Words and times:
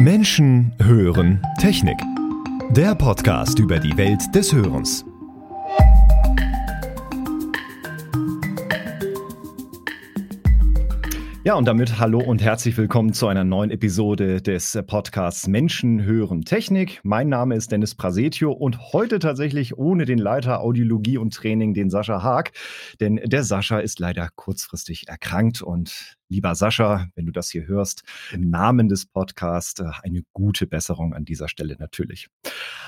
Menschen 0.00 0.72
hören 0.82 1.46
Technik. 1.58 1.98
Der 2.70 2.94
Podcast 2.94 3.58
über 3.58 3.78
die 3.78 3.94
Welt 3.98 4.34
des 4.34 4.50
Hörens. 4.50 5.04
Ja, 11.50 11.56
und 11.56 11.64
damit 11.64 11.98
hallo 11.98 12.20
und 12.20 12.40
herzlich 12.44 12.76
willkommen 12.76 13.12
zu 13.12 13.26
einer 13.26 13.42
neuen 13.42 13.72
Episode 13.72 14.40
des 14.40 14.78
Podcasts 14.86 15.48
Menschen 15.48 16.04
hören 16.04 16.42
Technik. 16.42 17.00
Mein 17.02 17.28
Name 17.28 17.56
ist 17.56 17.72
Dennis 17.72 17.96
Prasetio 17.96 18.52
und 18.52 18.92
heute 18.92 19.18
tatsächlich 19.18 19.76
ohne 19.76 20.04
den 20.04 20.18
Leiter 20.18 20.60
Audiologie 20.60 21.18
und 21.18 21.34
Training, 21.34 21.74
den 21.74 21.90
Sascha 21.90 22.22
Haag. 22.22 22.52
Denn 23.00 23.16
der 23.16 23.42
Sascha 23.42 23.80
ist 23.80 23.98
leider 23.98 24.28
kurzfristig 24.36 25.08
erkrankt 25.08 25.60
und 25.60 26.16
lieber 26.28 26.54
Sascha, 26.54 27.08
wenn 27.16 27.26
du 27.26 27.32
das 27.32 27.50
hier 27.50 27.66
hörst, 27.66 28.04
im 28.30 28.48
Namen 28.48 28.88
des 28.88 29.06
Podcasts 29.06 29.80
äh, 29.80 29.90
eine 30.04 30.22
gute 30.32 30.68
Besserung 30.68 31.14
an 31.14 31.24
dieser 31.24 31.48
Stelle 31.48 31.74
natürlich. 31.80 32.28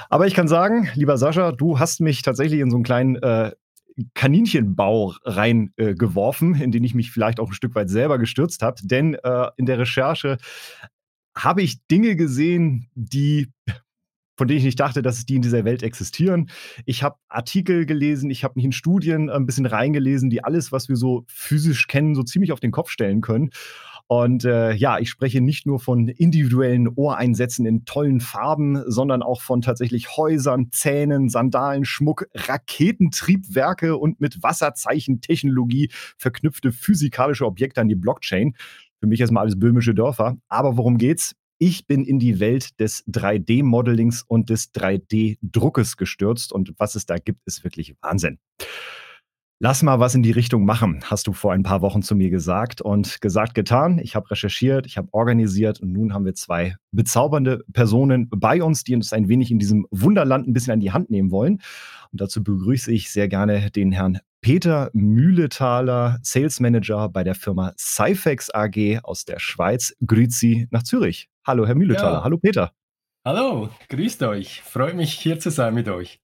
Aber 0.08 0.28
ich 0.28 0.34
kann 0.34 0.46
sagen, 0.46 0.88
lieber 0.94 1.18
Sascha, 1.18 1.50
du 1.50 1.80
hast 1.80 2.00
mich 2.00 2.22
tatsächlich 2.22 2.60
in 2.60 2.70
so 2.70 2.76
einen 2.76 2.84
kleinen 2.84 3.16
äh, 3.16 3.50
Kaninchenbau 4.14 5.14
reingeworfen, 5.24 6.54
äh, 6.54 6.64
in 6.64 6.72
den 6.72 6.84
ich 6.84 6.94
mich 6.94 7.10
vielleicht 7.10 7.40
auch 7.40 7.48
ein 7.48 7.54
Stück 7.54 7.74
weit 7.74 7.90
selber 7.90 8.18
gestürzt 8.18 8.62
habe. 8.62 8.80
Denn 8.82 9.14
äh, 9.14 9.48
in 9.56 9.66
der 9.66 9.78
Recherche 9.78 10.38
habe 11.36 11.62
ich 11.62 11.86
Dinge 11.86 12.16
gesehen, 12.16 12.88
die 12.94 13.50
von 14.36 14.48
denen 14.48 14.58
ich 14.58 14.64
nicht 14.64 14.80
dachte, 14.80 15.02
dass 15.02 15.24
die 15.24 15.36
in 15.36 15.42
dieser 15.42 15.64
Welt 15.64 15.82
existieren. 15.82 16.50
Ich 16.86 17.02
habe 17.02 17.16
Artikel 17.28 17.86
gelesen, 17.86 18.30
ich 18.30 18.44
habe 18.44 18.54
mich 18.56 18.64
in 18.64 18.72
Studien 18.72 19.30
ein 19.30 19.46
bisschen 19.46 19.66
reingelesen, 19.66 20.30
die 20.30 20.42
alles, 20.42 20.72
was 20.72 20.88
wir 20.88 20.96
so 20.96 21.24
physisch 21.28 21.86
kennen, 21.86 22.14
so 22.14 22.22
ziemlich 22.22 22.50
auf 22.50 22.58
den 22.58 22.72
Kopf 22.72 22.90
stellen 22.90 23.20
können. 23.20 23.50
Und 24.14 24.44
äh, 24.44 24.74
ja, 24.74 24.98
ich 24.98 25.08
spreche 25.08 25.40
nicht 25.40 25.64
nur 25.64 25.80
von 25.80 26.06
individuellen 26.06 26.86
Ohreinsätzen 26.86 27.64
in 27.64 27.86
tollen 27.86 28.20
Farben, 28.20 28.82
sondern 28.86 29.22
auch 29.22 29.40
von 29.40 29.62
tatsächlich 29.62 30.18
Häusern, 30.18 30.68
Zähnen, 30.70 31.30
Sandalen, 31.30 31.86
Schmuck, 31.86 32.26
Raketentriebwerke 32.34 33.96
und 33.96 34.20
mit 34.20 34.42
Wasserzeichentechnologie 34.42 35.88
verknüpfte 36.18 36.72
physikalische 36.72 37.46
Objekte 37.46 37.80
an 37.80 37.88
die 37.88 37.94
Blockchain. 37.94 38.54
Für 39.00 39.06
mich 39.06 39.18
erstmal 39.18 39.44
alles 39.44 39.58
böhmische 39.58 39.94
Dörfer. 39.94 40.36
Aber 40.46 40.76
worum 40.76 40.98
geht's? 40.98 41.34
Ich 41.56 41.86
bin 41.86 42.04
in 42.04 42.18
die 42.18 42.38
Welt 42.38 42.78
des 42.80 43.06
3D-Modellings 43.06 44.24
und 44.28 44.50
des 44.50 44.74
3D-Druckes 44.74 45.96
gestürzt 45.96 46.52
und 46.52 46.74
was 46.76 46.96
es 46.96 47.06
da 47.06 47.16
gibt, 47.16 47.40
ist 47.46 47.64
wirklich 47.64 47.94
Wahnsinn. 48.02 48.38
Lass 49.64 49.84
mal 49.84 50.00
was 50.00 50.16
in 50.16 50.24
die 50.24 50.32
Richtung 50.32 50.64
machen, 50.64 51.04
hast 51.04 51.28
du 51.28 51.32
vor 51.32 51.52
ein 51.52 51.62
paar 51.62 51.82
Wochen 51.82 52.02
zu 52.02 52.16
mir 52.16 52.30
gesagt. 52.30 52.80
Und 52.80 53.20
gesagt, 53.20 53.54
getan. 53.54 54.00
Ich 54.00 54.16
habe 54.16 54.28
recherchiert, 54.28 54.86
ich 54.86 54.98
habe 54.98 55.06
organisiert 55.12 55.78
und 55.78 55.92
nun 55.92 56.12
haben 56.12 56.24
wir 56.24 56.34
zwei 56.34 56.74
bezaubernde 56.90 57.62
Personen 57.72 58.28
bei 58.28 58.60
uns, 58.60 58.82
die 58.82 58.96
uns 58.96 59.12
ein 59.12 59.28
wenig 59.28 59.52
in 59.52 59.60
diesem 59.60 59.86
Wunderland 59.92 60.48
ein 60.48 60.52
bisschen 60.52 60.72
an 60.72 60.80
die 60.80 60.90
Hand 60.90 61.10
nehmen 61.10 61.30
wollen. 61.30 61.60
Und 62.10 62.20
dazu 62.20 62.42
begrüße 62.42 62.90
ich 62.90 63.12
sehr 63.12 63.28
gerne 63.28 63.70
den 63.70 63.92
Herrn 63.92 64.18
Peter 64.40 64.90
Mühletaler, 64.94 66.18
Sales 66.22 66.58
Manager 66.58 67.08
bei 67.08 67.22
der 67.22 67.36
Firma 67.36 67.72
Cyfex 67.78 68.50
AG 68.52 68.98
aus 69.04 69.26
der 69.26 69.38
Schweiz. 69.38 69.94
Grüezi 70.04 70.66
nach 70.72 70.82
Zürich. 70.82 71.28
Hallo, 71.46 71.68
Herr 71.68 71.76
Mühletaler. 71.76 72.18
Ja. 72.18 72.24
Hallo, 72.24 72.38
Peter. 72.38 72.72
Hallo, 73.24 73.68
grüßt 73.90 74.24
euch. 74.24 74.60
Freut 74.62 74.96
mich, 74.96 75.12
hier 75.12 75.38
zu 75.38 75.50
sein 75.52 75.72
mit 75.72 75.88
euch. 75.88 76.21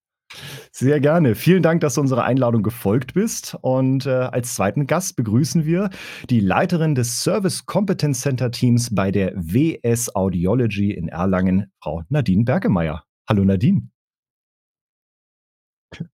Sehr 0.73 1.01
gerne. 1.01 1.34
Vielen 1.34 1.62
Dank, 1.62 1.81
dass 1.81 1.95
du 1.95 2.01
unserer 2.01 2.25
Einladung 2.25 2.62
gefolgt 2.62 3.15
bist. 3.15 3.57
Und 3.62 4.07
äh, 4.07 4.11
als 4.11 4.55
zweiten 4.55 4.87
Gast 4.87 5.17
begrüßen 5.17 5.65
wir 5.65 5.91
die 6.31 6.41
Leiterin 6.41 6.95
des 6.95 7.23
Service 7.23 7.67
Competence 7.67 8.21
Center 8.21 8.51
Teams 8.51 8.95
bei 8.95 9.11
der 9.11 9.33
WS 9.34 10.15
Audiology 10.15 10.93
in 10.93 11.09
Erlangen, 11.09 11.73
Frau 11.83 12.03
Nadine 12.09 12.45
Bergemeier. 12.45 13.05
Hallo 13.29 13.45
Nadine. 13.45 13.89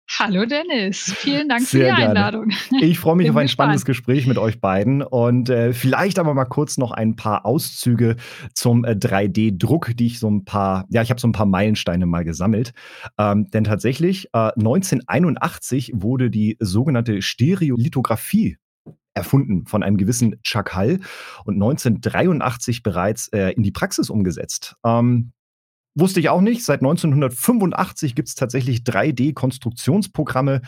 Hallo 0.09 0.47
Dennis, 0.47 1.13
vielen 1.17 1.49
Dank 1.49 1.63
Sehr 1.63 1.89
für 1.89 1.91
die 1.91 1.97
gerne. 1.97 2.09
Einladung. 2.11 2.53
Ich 2.81 2.99
freue 2.99 3.17
mich 3.17 3.29
auf 3.29 3.37
ein 3.37 3.43
gespannt. 3.43 3.51
spannendes 3.51 3.85
Gespräch 3.85 4.27
mit 4.27 4.39
euch 4.39 4.61
beiden 4.61 5.03
und 5.03 5.51
äh, 5.51 5.73
vielleicht 5.73 6.19
aber 6.19 6.33
mal 6.35 6.45
kurz 6.45 6.79
noch 6.79 6.93
ein 6.93 7.17
paar 7.17 7.45
Auszüge 7.45 8.17
zum 8.55 8.85
äh, 8.85 8.93
3D-Druck, 8.93 9.97
die 9.97 10.07
ich 10.07 10.21
so 10.21 10.31
ein 10.31 10.45
paar, 10.45 10.87
ja, 10.91 11.03
ich 11.03 11.11
habe 11.11 11.21
so 11.21 11.27
ein 11.27 11.33
paar 11.33 11.47
Meilensteine 11.47 12.07
mal 12.07 12.25
gesammelt. 12.25 12.73
Ähm, 13.19 13.51
denn 13.51 13.65
tatsächlich, 13.65 14.27
äh, 14.33 14.53
1981 14.57 15.93
wurde 15.95 16.31
die 16.31 16.57
sogenannte 16.61 17.21
Stereolithografie 17.21 18.59
erfunden 19.15 19.67
von 19.67 19.83
einem 19.83 19.97
gewissen 19.97 20.41
Chuck 20.43 20.77
Hull 20.77 21.01
und 21.45 21.55
1983 21.55 22.83
bereits 22.83 23.29
äh, 23.29 23.51
in 23.51 23.63
die 23.63 23.73
Praxis 23.73 24.11
umgesetzt. 24.11 24.77
Ähm, 24.85 25.33
Wusste 25.97 26.19
ich 26.19 26.29
auch 26.29 26.41
nicht. 26.41 26.65
Seit 26.65 26.81
1985 26.81 28.17
gibt 28.17 28.29
es 28.29 28.35
tatsächlich 28.35 28.81
3D-Konstruktionsprogramme, 28.81 30.63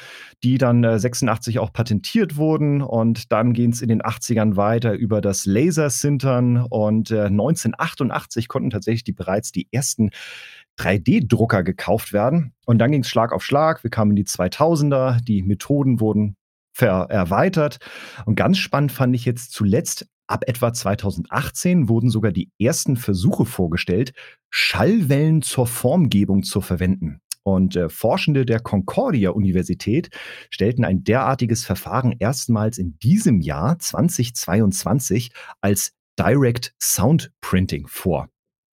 die 0.45 0.57
dann 0.57 0.85
äh, 0.85 1.01
86 1.01 1.59
auch 1.59 1.73
patentiert 1.73 2.37
wurden. 2.37 2.81
Und 2.81 3.33
dann 3.33 3.53
ging 3.53 3.73
es 3.73 3.83
in 3.83 3.89
den 3.89 4.03
80ern 4.03 4.55
weiter 4.55 4.93
über 4.93 5.21
das 5.21 5.45
Lasersintern. 5.45 6.65
Und 6.71 7.11
äh, 7.11 7.25
1988 7.25 8.47
konnten 8.47 8.71
tatsächlich 8.71 9.03
die 9.03 9.13
bereits 9.13 9.51
die 9.51 9.67
ersten 9.73 10.11
3D-Drucker 10.79 11.65
gekauft 11.65 12.13
werden. 12.13 12.53
Und 12.65 12.79
dann 12.79 12.93
ging 12.93 13.01
es 13.01 13.09
Schlag 13.09 13.33
auf 13.33 13.45
Schlag. 13.45 13.83
Wir 13.83 13.91
kamen 13.91 14.13
in 14.13 14.17
die 14.17 14.27
2000er. 14.27 15.21
Die 15.25 15.43
Methoden 15.43 15.99
wurden 15.99 16.37
erweitert. 16.79 17.79
Und 18.27 18.37
ganz 18.37 18.59
spannend 18.59 18.93
fand 18.93 19.15
ich 19.17 19.25
jetzt 19.25 19.53
zuletzt 19.53 20.07
Ab 20.27 20.45
etwa 20.47 20.73
2018 20.73 21.89
wurden 21.89 22.11
sogar 22.11 22.33
die 22.33 22.51
ersten 22.59 22.97
Versuche 22.97 23.45
vorgestellt, 23.45 24.13
Schallwellen 24.51 25.43
zur 25.43 25.67
Formgebung 25.67 26.43
zu 26.43 26.61
verwenden. 26.61 27.21
Und 27.45 27.77
äh, 27.77 27.89
Forschende 27.89 28.45
der 28.45 28.59
Concordia 28.59 29.31
Universität 29.31 30.11
stellten 30.51 30.85
ein 30.85 31.05
derartiges 31.05 31.65
Verfahren 31.65 32.17
erstmals 32.19 32.77
in 32.77 32.99
diesem 32.99 33.41
Jahr 33.41 33.79
2022 33.79 35.31
als 35.61 35.93
Direct 36.19 36.75
Sound 36.83 37.31
Printing 37.41 37.87
vor. 37.87 38.29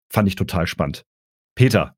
Fand 0.09 0.27
ich 0.27 0.35
total 0.35 0.65
spannend. 0.65 1.05
Peter, 1.55 1.95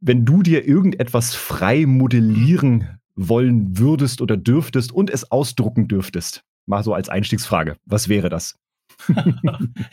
wenn 0.00 0.24
du 0.24 0.42
dir 0.42 0.66
irgendetwas 0.66 1.34
frei 1.34 1.86
modellieren 1.86 3.00
wollen 3.16 3.76
würdest 3.76 4.20
oder 4.20 4.36
dürftest 4.36 4.92
und 4.92 5.10
es 5.10 5.32
ausdrucken 5.32 5.88
dürftest, 5.88 6.44
Mal 6.66 6.82
so 6.82 6.94
als 6.94 7.08
Einstiegsfrage. 7.08 7.76
Was 7.84 8.08
wäre 8.08 8.28
das? 8.28 8.58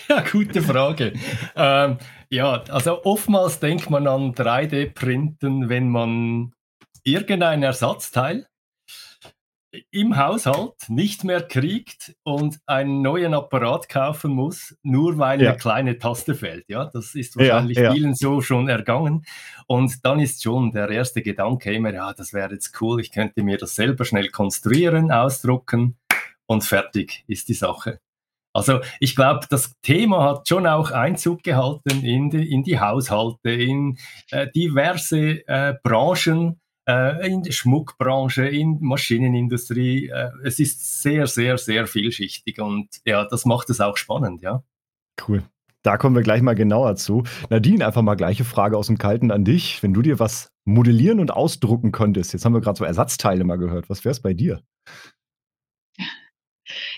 ja, 0.09 0.21
gute 0.31 0.61
Frage. 0.61 1.13
Ähm, 1.55 1.97
ja, 2.29 2.63
also 2.69 3.03
oftmals 3.03 3.59
denkt 3.59 3.89
man 3.89 4.07
an 4.07 4.33
3D-Printen, 4.33 5.69
wenn 5.69 5.89
man 5.89 6.53
irgendein 7.03 7.63
Ersatzteil 7.63 8.45
im 9.91 10.17
Haushalt 10.17 10.73
nicht 10.87 11.23
mehr 11.23 11.41
kriegt 11.41 12.15
und 12.23 12.59
einen 12.65 13.03
neuen 13.03 13.35
Apparat 13.35 13.87
kaufen 13.87 14.31
muss, 14.31 14.75
nur 14.81 15.19
weil 15.19 15.41
ja. 15.41 15.49
eine 15.49 15.59
kleine 15.59 15.97
Taste 15.99 16.33
fällt. 16.33 16.65
Ja, 16.67 16.85
das 16.85 17.13
ist 17.13 17.37
wahrscheinlich 17.37 17.77
ja, 17.77 17.83
ja. 17.83 17.93
vielen 17.93 18.15
so 18.15 18.41
schon 18.41 18.67
ergangen. 18.67 19.25
Und 19.67 20.03
dann 20.03 20.19
ist 20.19 20.41
schon 20.41 20.71
der 20.71 20.89
erste 20.89 21.21
Gedanke 21.21 21.71
immer, 21.71 21.93
ja, 21.93 22.13
das 22.13 22.33
wäre 22.33 22.53
jetzt 22.53 22.81
cool, 22.81 22.99
ich 22.99 23.11
könnte 23.11 23.43
mir 23.43 23.57
das 23.57 23.75
selber 23.75 24.05
schnell 24.05 24.29
konstruieren, 24.29 25.11
ausdrucken 25.11 25.97
und 26.49 26.63
fertig 26.63 27.23
ist 27.27 27.47
die 27.47 27.53
Sache. 27.53 27.99
Also 28.53 28.79
ich 28.99 29.15
glaube, 29.15 29.45
das 29.49 29.75
Thema 29.83 30.23
hat 30.23 30.47
schon 30.47 30.65
auch 30.65 30.91
Einzug 30.91 31.43
gehalten 31.43 32.03
in 32.03 32.31
die, 32.31 32.51
in 32.51 32.63
die 32.63 32.79
Haushalte, 32.79 33.51
in 33.51 33.99
äh, 34.31 34.47
diverse 34.55 35.47
äh, 35.47 35.75
Branchen, 35.83 36.59
äh, 36.87 37.31
in 37.31 37.43
der 37.43 37.51
Schmuckbranche, 37.51 38.47
in 38.47 38.79
Maschinenindustrie. 38.81 40.07
Äh, 40.07 40.31
es 40.43 40.59
ist 40.59 41.01
sehr, 41.03 41.27
sehr, 41.27 41.59
sehr 41.59 41.85
vielschichtig 41.85 42.59
und 42.59 42.87
ja, 43.05 43.25
das 43.25 43.45
macht 43.45 43.69
es 43.69 43.79
auch 43.79 43.97
spannend, 43.97 44.41
ja. 44.41 44.63
Cool. 45.27 45.43
Da 45.83 45.97
kommen 45.97 46.15
wir 46.15 46.23
gleich 46.23 46.41
mal 46.41 46.55
genauer 46.55 46.95
zu. 46.95 47.23
Nadine, 47.49 47.85
einfach 47.85 48.01
mal 48.01 48.15
gleiche 48.15 48.43
Frage 48.43 48.75
aus 48.75 48.87
dem 48.87 48.97
Kalten 48.97 49.31
an 49.31 49.45
dich. 49.45 49.81
Wenn 49.83 49.93
du 49.93 50.01
dir 50.01 50.19
was 50.19 50.51
modellieren 50.65 51.19
und 51.19 51.31
ausdrucken 51.31 51.91
könntest, 51.91 52.33
jetzt 52.33 52.43
haben 52.43 52.53
wir 52.53 52.61
gerade 52.61 52.79
so 52.79 52.85
Ersatzteile 52.85 53.43
mal 53.43 53.57
gehört, 53.57 53.89
was 53.89 54.03
wäre 54.03 54.11
es 54.11 54.21
bei 54.21 54.33
dir? 54.33 54.61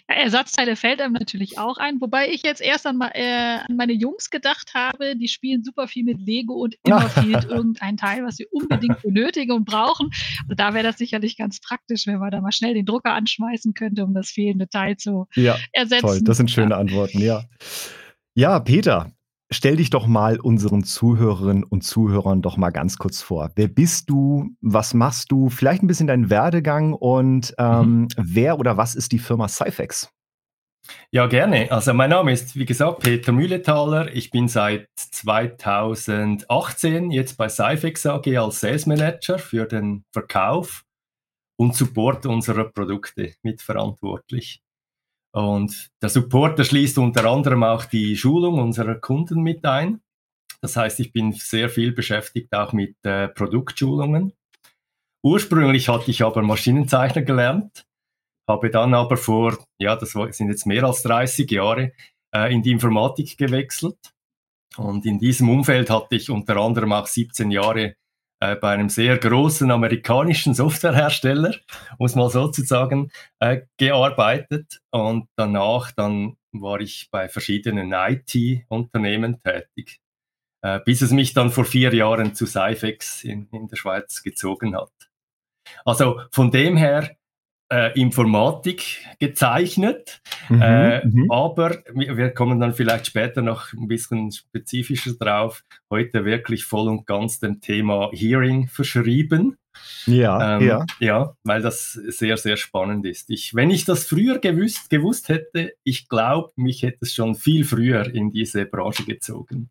Ja, 0.09 0.15
Ersatzteile 0.15 0.75
fällt 0.75 1.01
einem 1.01 1.13
natürlich 1.13 1.57
auch 1.57 1.77
ein, 1.77 1.99
wobei 2.01 2.29
ich 2.29 2.43
jetzt 2.43 2.61
erst 2.61 2.85
an, 2.85 2.99
äh, 3.01 3.59
an 3.67 3.75
meine 3.75 3.93
Jungs 3.93 4.29
gedacht 4.29 4.73
habe, 4.73 5.15
die 5.15 5.27
spielen 5.27 5.63
super 5.63 5.87
viel 5.87 6.03
mit 6.03 6.19
Lego 6.19 6.53
und 6.53 6.75
immer 6.83 7.09
fehlt 7.09 7.45
irgendein 7.45 7.97
Teil, 7.97 8.23
was 8.23 8.37
sie 8.37 8.47
unbedingt 8.51 9.01
benötigen 9.01 9.51
und 9.51 9.65
brauchen. 9.65 10.09
Also 10.43 10.55
da 10.55 10.73
wäre 10.73 10.83
das 10.83 10.97
sicherlich 10.97 11.37
ganz 11.37 11.59
praktisch, 11.59 12.07
wenn 12.07 12.19
man 12.19 12.31
da 12.31 12.41
mal 12.41 12.51
schnell 12.51 12.73
den 12.73 12.85
Drucker 12.85 13.13
anschmeißen 13.13 13.73
könnte, 13.73 14.03
um 14.03 14.13
das 14.13 14.29
fehlende 14.29 14.67
Teil 14.69 14.97
zu 14.97 15.27
ja, 15.35 15.57
ersetzen. 15.71 16.07
Toll, 16.07 16.21
das 16.23 16.37
sind 16.37 16.51
schöne 16.51 16.71
ja. 16.71 16.77
Antworten, 16.77 17.19
ja. 17.19 17.43
Ja, 18.33 18.59
Peter, 18.59 19.11
Stell 19.53 19.75
dich 19.75 19.89
doch 19.89 20.07
mal 20.07 20.39
unseren 20.39 20.83
Zuhörerinnen 20.83 21.65
und 21.65 21.81
Zuhörern 21.81 22.41
doch 22.41 22.55
mal 22.55 22.69
ganz 22.69 22.97
kurz 22.97 23.21
vor. 23.21 23.51
Wer 23.55 23.67
bist 23.67 24.09
du? 24.09 24.55
Was 24.61 24.93
machst 24.93 25.29
du? 25.31 25.49
Vielleicht 25.49 25.83
ein 25.83 25.87
bisschen 25.87 26.07
deinen 26.07 26.29
Werdegang 26.29 26.93
und 26.93 27.53
ähm, 27.57 28.03
mhm. 28.03 28.07
wer 28.15 28.59
oder 28.59 28.77
was 28.77 28.95
ist 28.95 29.11
die 29.11 29.19
Firma 29.19 29.49
Cyfex? 29.49 30.09
Ja, 31.11 31.27
gerne. 31.27 31.69
Also 31.69 31.93
mein 31.93 32.11
Name 32.11 32.31
ist, 32.31 32.55
wie 32.55 32.65
gesagt, 32.65 32.99
Peter 32.99 33.33
Mühletaler. 33.33 34.15
Ich 34.15 34.31
bin 34.31 34.47
seit 34.47 34.87
2018 34.95 37.11
jetzt 37.11 37.37
bei 37.37 37.49
Cyfex 37.49 38.05
AG 38.05 38.37
als 38.37 38.61
Sales 38.61 38.85
Manager 38.85 39.37
für 39.37 39.65
den 39.65 40.05
Verkauf 40.13 40.85
und 41.57 41.75
Support 41.75 42.25
unserer 42.25 42.65
Produkte 42.65 43.33
mitverantwortlich. 43.43 44.61
Und 45.33 45.89
der 46.01 46.09
Support, 46.09 46.59
der 46.59 46.65
schließt 46.65 46.97
unter 46.97 47.25
anderem 47.25 47.63
auch 47.63 47.85
die 47.85 48.17
Schulung 48.17 48.59
unserer 48.59 48.95
Kunden 48.95 49.41
mit 49.41 49.65
ein. 49.65 50.01
Das 50.61 50.75
heißt, 50.75 50.99
ich 50.99 51.11
bin 51.11 51.31
sehr 51.31 51.69
viel 51.69 51.91
beschäftigt 51.91 52.53
auch 52.53 52.73
mit 52.73 52.95
äh, 53.03 53.29
Produktschulungen. 53.29 54.33
Ursprünglich 55.23 55.89
hatte 55.89 56.11
ich 56.11 56.23
aber 56.23 56.41
Maschinenzeichner 56.41 57.21
gelernt 57.21 57.85
habe 58.51 58.69
dann 58.69 58.93
aber 58.93 59.17
vor, 59.17 59.57
ja, 59.79 59.95
das 59.95 60.11
sind 60.11 60.49
jetzt 60.49 60.65
mehr 60.65 60.83
als 60.83 61.03
30 61.03 61.49
Jahre, 61.49 61.93
äh, 62.33 62.53
in 62.53 62.61
die 62.61 62.71
Informatik 62.71 63.37
gewechselt. 63.37 63.97
Und 64.77 65.05
in 65.05 65.19
diesem 65.19 65.49
Umfeld 65.49 65.89
hatte 65.89 66.15
ich 66.15 66.29
unter 66.29 66.57
anderem 66.57 66.93
auch 66.93 67.07
17 67.07 67.51
Jahre 67.51 67.95
äh, 68.41 68.55
bei 68.55 68.73
einem 68.73 68.89
sehr 68.89 69.17
großen 69.17 69.69
amerikanischen 69.71 70.53
Softwarehersteller, 70.53 71.55
muss 71.99 72.15
mal 72.15 72.29
sozusagen, 72.29 73.11
äh, 73.39 73.61
gearbeitet. 73.77 74.81
Und 74.89 75.27
danach 75.35 75.91
dann 75.91 76.37
war 76.51 76.81
ich 76.81 77.09
bei 77.11 77.29
verschiedenen 77.29 77.93
IT-Unternehmen 77.93 79.41
tätig, 79.43 80.01
äh, 80.63 80.79
bis 80.83 81.01
es 81.01 81.11
mich 81.11 81.33
dann 81.33 81.51
vor 81.51 81.65
vier 81.65 81.93
Jahren 81.93 82.33
zu 82.33 82.45
Cyfex 82.45 83.23
in, 83.23 83.47
in 83.51 83.67
der 83.67 83.77
Schweiz 83.77 84.23
gezogen 84.23 84.75
hat. 84.75 84.91
Also 85.85 86.19
von 86.31 86.49
dem 86.51 86.75
her 86.75 87.15
äh, 87.71 87.97
Informatik 87.99 89.05
gezeichnet, 89.19 90.21
mhm, 90.49 90.61
äh, 90.61 91.05
mhm. 91.05 91.31
aber 91.31 91.77
wir 91.93 92.31
kommen 92.31 92.59
dann 92.59 92.73
vielleicht 92.73 93.07
später 93.07 93.41
noch 93.41 93.71
ein 93.73 93.87
bisschen 93.87 94.31
spezifischer 94.31 95.13
drauf. 95.13 95.63
Heute 95.89 96.25
wirklich 96.25 96.65
voll 96.65 96.89
und 96.89 97.07
ganz 97.07 97.39
dem 97.39 97.61
Thema 97.61 98.09
Hearing 98.11 98.67
verschrieben. 98.67 99.57
Ja, 100.05 100.57
ähm, 100.57 100.67
ja. 100.67 100.85
Ja, 100.99 101.35
weil 101.43 101.61
das 101.61 101.93
sehr, 101.93 102.35
sehr 102.35 102.57
spannend 102.57 103.05
ist. 103.05 103.29
Ich, 103.29 103.55
wenn 103.55 103.71
ich 103.71 103.85
das 103.85 104.05
früher 104.05 104.39
gewusst, 104.39 104.89
gewusst 104.89 105.29
hätte, 105.29 105.73
ich 105.83 106.09
glaube, 106.09 106.51
mich 106.57 106.83
hätte 106.83 106.99
es 107.01 107.13
schon 107.13 107.35
viel 107.35 107.63
früher 107.63 108.13
in 108.13 108.31
diese 108.31 108.65
Branche 108.65 109.05
gezogen. 109.05 109.69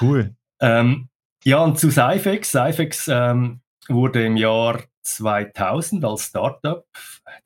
Cool. 0.00 0.34
Ähm, 0.60 1.08
ja, 1.44 1.62
und 1.62 1.78
zu 1.78 1.90
Cyfex. 1.90 2.52
Cyfex 2.52 3.08
ähm, 3.08 3.60
wurde 3.88 4.24
im 4.24 4.38
Jahr 4.38 4.82
2000 5.14 6.04
als 6.04 6.26
Startup 6.26 6.86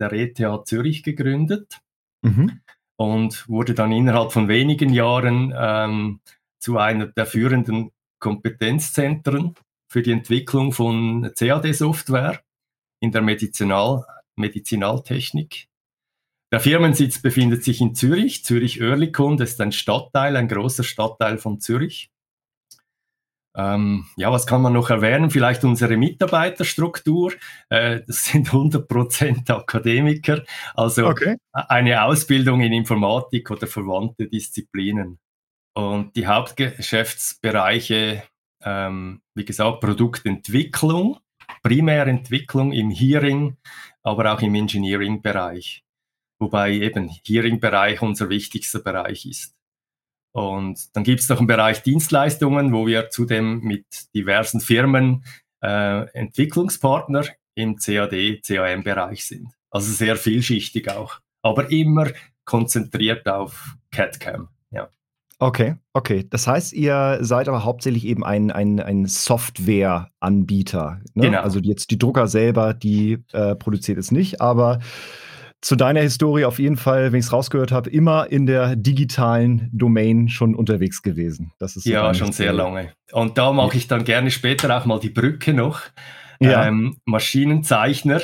der 0.01 0.13
ETH 0.13 0.67
Zürich 0.67 1.03
gegründet 1.03 1.81
mhm. 2.23 2.61
und 2.97 3.49
wurde 3.49 3.75
dann 3.75 3.93
innerhalb 3.93 4.33
von 4.33 4.49
wenigen 4.49 4.93
Jahren 4.93 5.53
ähm, 5.57 6.21
zu 6.59 6.79
einer 6.79 7.07
der 7.07 7.27
führenden 7.27 7.91
Kompetenzzentren 8.21 9.55
für 9.89 10.03
die 10.03 10.13
Entwicklung 10.13 10.73
von 10.73 11.33
CAD-Software 11.35 12.41
in 13.01 13.11
der 13.11 13.23
Medizinal 13.23 14.05
Medizinaltechnik. 14.37 15.69
Der 16.53 16.61
Firmensitz 16.61 17.21
befindet 17.21 17.65
sich 17.65 17.81
in 17.81 17.95
Zürich, 17.95 18.45
Zürich-Oerlikon, 18.45 19.41
ist 19.41 19.61
ein 19.61 19.73
Stadtteil, 19.73 20.37
ein 20.37 20.49
großer 20.49 20.85
Stadtteil 20.85 21.39
von 21.39 21.61
Zürich. 21.61 22.12
Ähm, 23.55 24.07
ja, 24.17 24.33
was 24.33 24.47
kann 24.47 24.63
man 24.63 24.73
noch 24.73 24.89
erwähnen? 24.91 25.31
Vielleicht 25.31 25.63
unsere 25.65 25.97
Mitarbeiterstruktur. 25.97 27.33
Äh, 27.69 28.01
das 28.07 28.25
sind 28.25 28.49
100% 28.49 29.51
Akademiker, 29.51 30.43
also 30.75 31.07
okay. 31.07 31.37
eine 31.53 32.05
Ausbildung 32.05 32.63
in 32.63 32.73
Informatik 32.73 33.51
oder 33.51 33.67
verwandte 33.67 34.29
Disziplinen. 34.29 35.19
Und 35.75 36.17
die 36.17 36.27
Hauptgeschäftsbereiche, 36.27 38.23
ähm, 38.63 39.21
wie 39.35 39.45
gesagt, 39.45 39.81
Produktentwicklung, 39.81 41.19
Primärentwicklung 41.63 42.73
im 42.73 42.91
Hearing, 42.91 43.57
aber 44.03 44.33
auch 44.33 44.41
im 44.41 44.55
Engineering-Bereich. 44.55 45.85
Wobei 46.39 46.73
eben 46.73 47.11
Hearing-Bereich 47.25 48.03
unser 48.03 48.29
wichtigster 48.29 48.81
Bereich 48.81 49.27
ist. 49.27 49.55
Und 50.33 50.97
dann 50.97 51.05
gibt 51.05 51.21
es 51.21 51.29
noch 51.29 51.39
einen 51.39 51.47
Bereich 51.47 51.83
Dienstleistungen, 51.83 52.73
wo 52.73 52.87
wir 52.87 53.11
zudem 53.11 53.61
mit 53.61 53.85
diversen 54.15 54.61
Firmen 54.61 55.25
äh, 55.63 56.09
Entwicklungspartner 56.13 57.25
im 57.55 57.77
CAD, 57.77 58.43
CAM-Bereich 58.43 59.27
sind. 59.27 59.49
Also 59.71 59.93
sehr 59.93 60.17
vielschichtig 60.17 60.91
auch, 60.91 61.21
aber 61.43 61.71
immer 61.71 62.09
konzentriert 62.45 63.29
auf 63.29 63.77
CAD-CAM. 63.91 64.49
Ja. 64.71 64.89
Okay, 65.39 65.77
okay. 65.93 66.27
Das 66.29 66.47
heißt, 66.47 66.73
ihr 66.73 67.19
seid 67.21 67.49
aber 67.49 67.65
hauptsächlich 67.65 68.07
eben 68.07 68.25
ein, 68.25 68.51
ein, 68.51 68.81
ein 68.81 69.07
Software-Anbieter. 69.07 71.01
Ne? 71.15 71.25
Genau. 71.25 71.41
Also 71.41 71.59
jetzt 71.59 71.91
die 71.91 71.99
Drucker 71.99 72.27
selber, 72.27 72.75
die 72.75 73.19
äh, 73.33 73.55
produziert 73.55 73.99
es 73.99 74.11
nicht, 74.11 74.41
aber 74.41 74.81
zu 75.63 75.77
deiner 75.77 76.01
Historie 76.01 76.45
auf 76.45 76.59
jeden 76.59 76.77
Fall, 76.77 77.13
wenn 77.13 77.21
ich 77.21 77.27
es 77.27 77.33
rausgehört 77.33 77.71
habe, 77.71 77.89
immer 77.89 78.31
in 78.31 78.47
der 78.47 78.75
digitalen 78.75 79.71
Domain 79.73 80.29
schon 80.29 80.57
unterwegs 80.57 81.03
gewesen. 81.03 81.53
Das 81.59 81.77
ist 81.77 81.87
ja, 81.87 82.13
schon 82.15 82.33
sehr 82.33 82.53
lange. 82.53 82.93
Und 83.13 83.39
da 83.39 83.53
mache 83.53 83.77
ich 83.77 83.87
dann 83.87 84.05
gerne 84.05 84.33
später 84.33 84.77
auch 84.77 84.87
mal 84.87 84.99
die 84.99 85.11
Brücke 85.11 85.55
noch. 85.55 85.83
Ja. 86.41 86.67
Ähm, 86.67 86.99
Maschinenzeichner. 87.05 88.23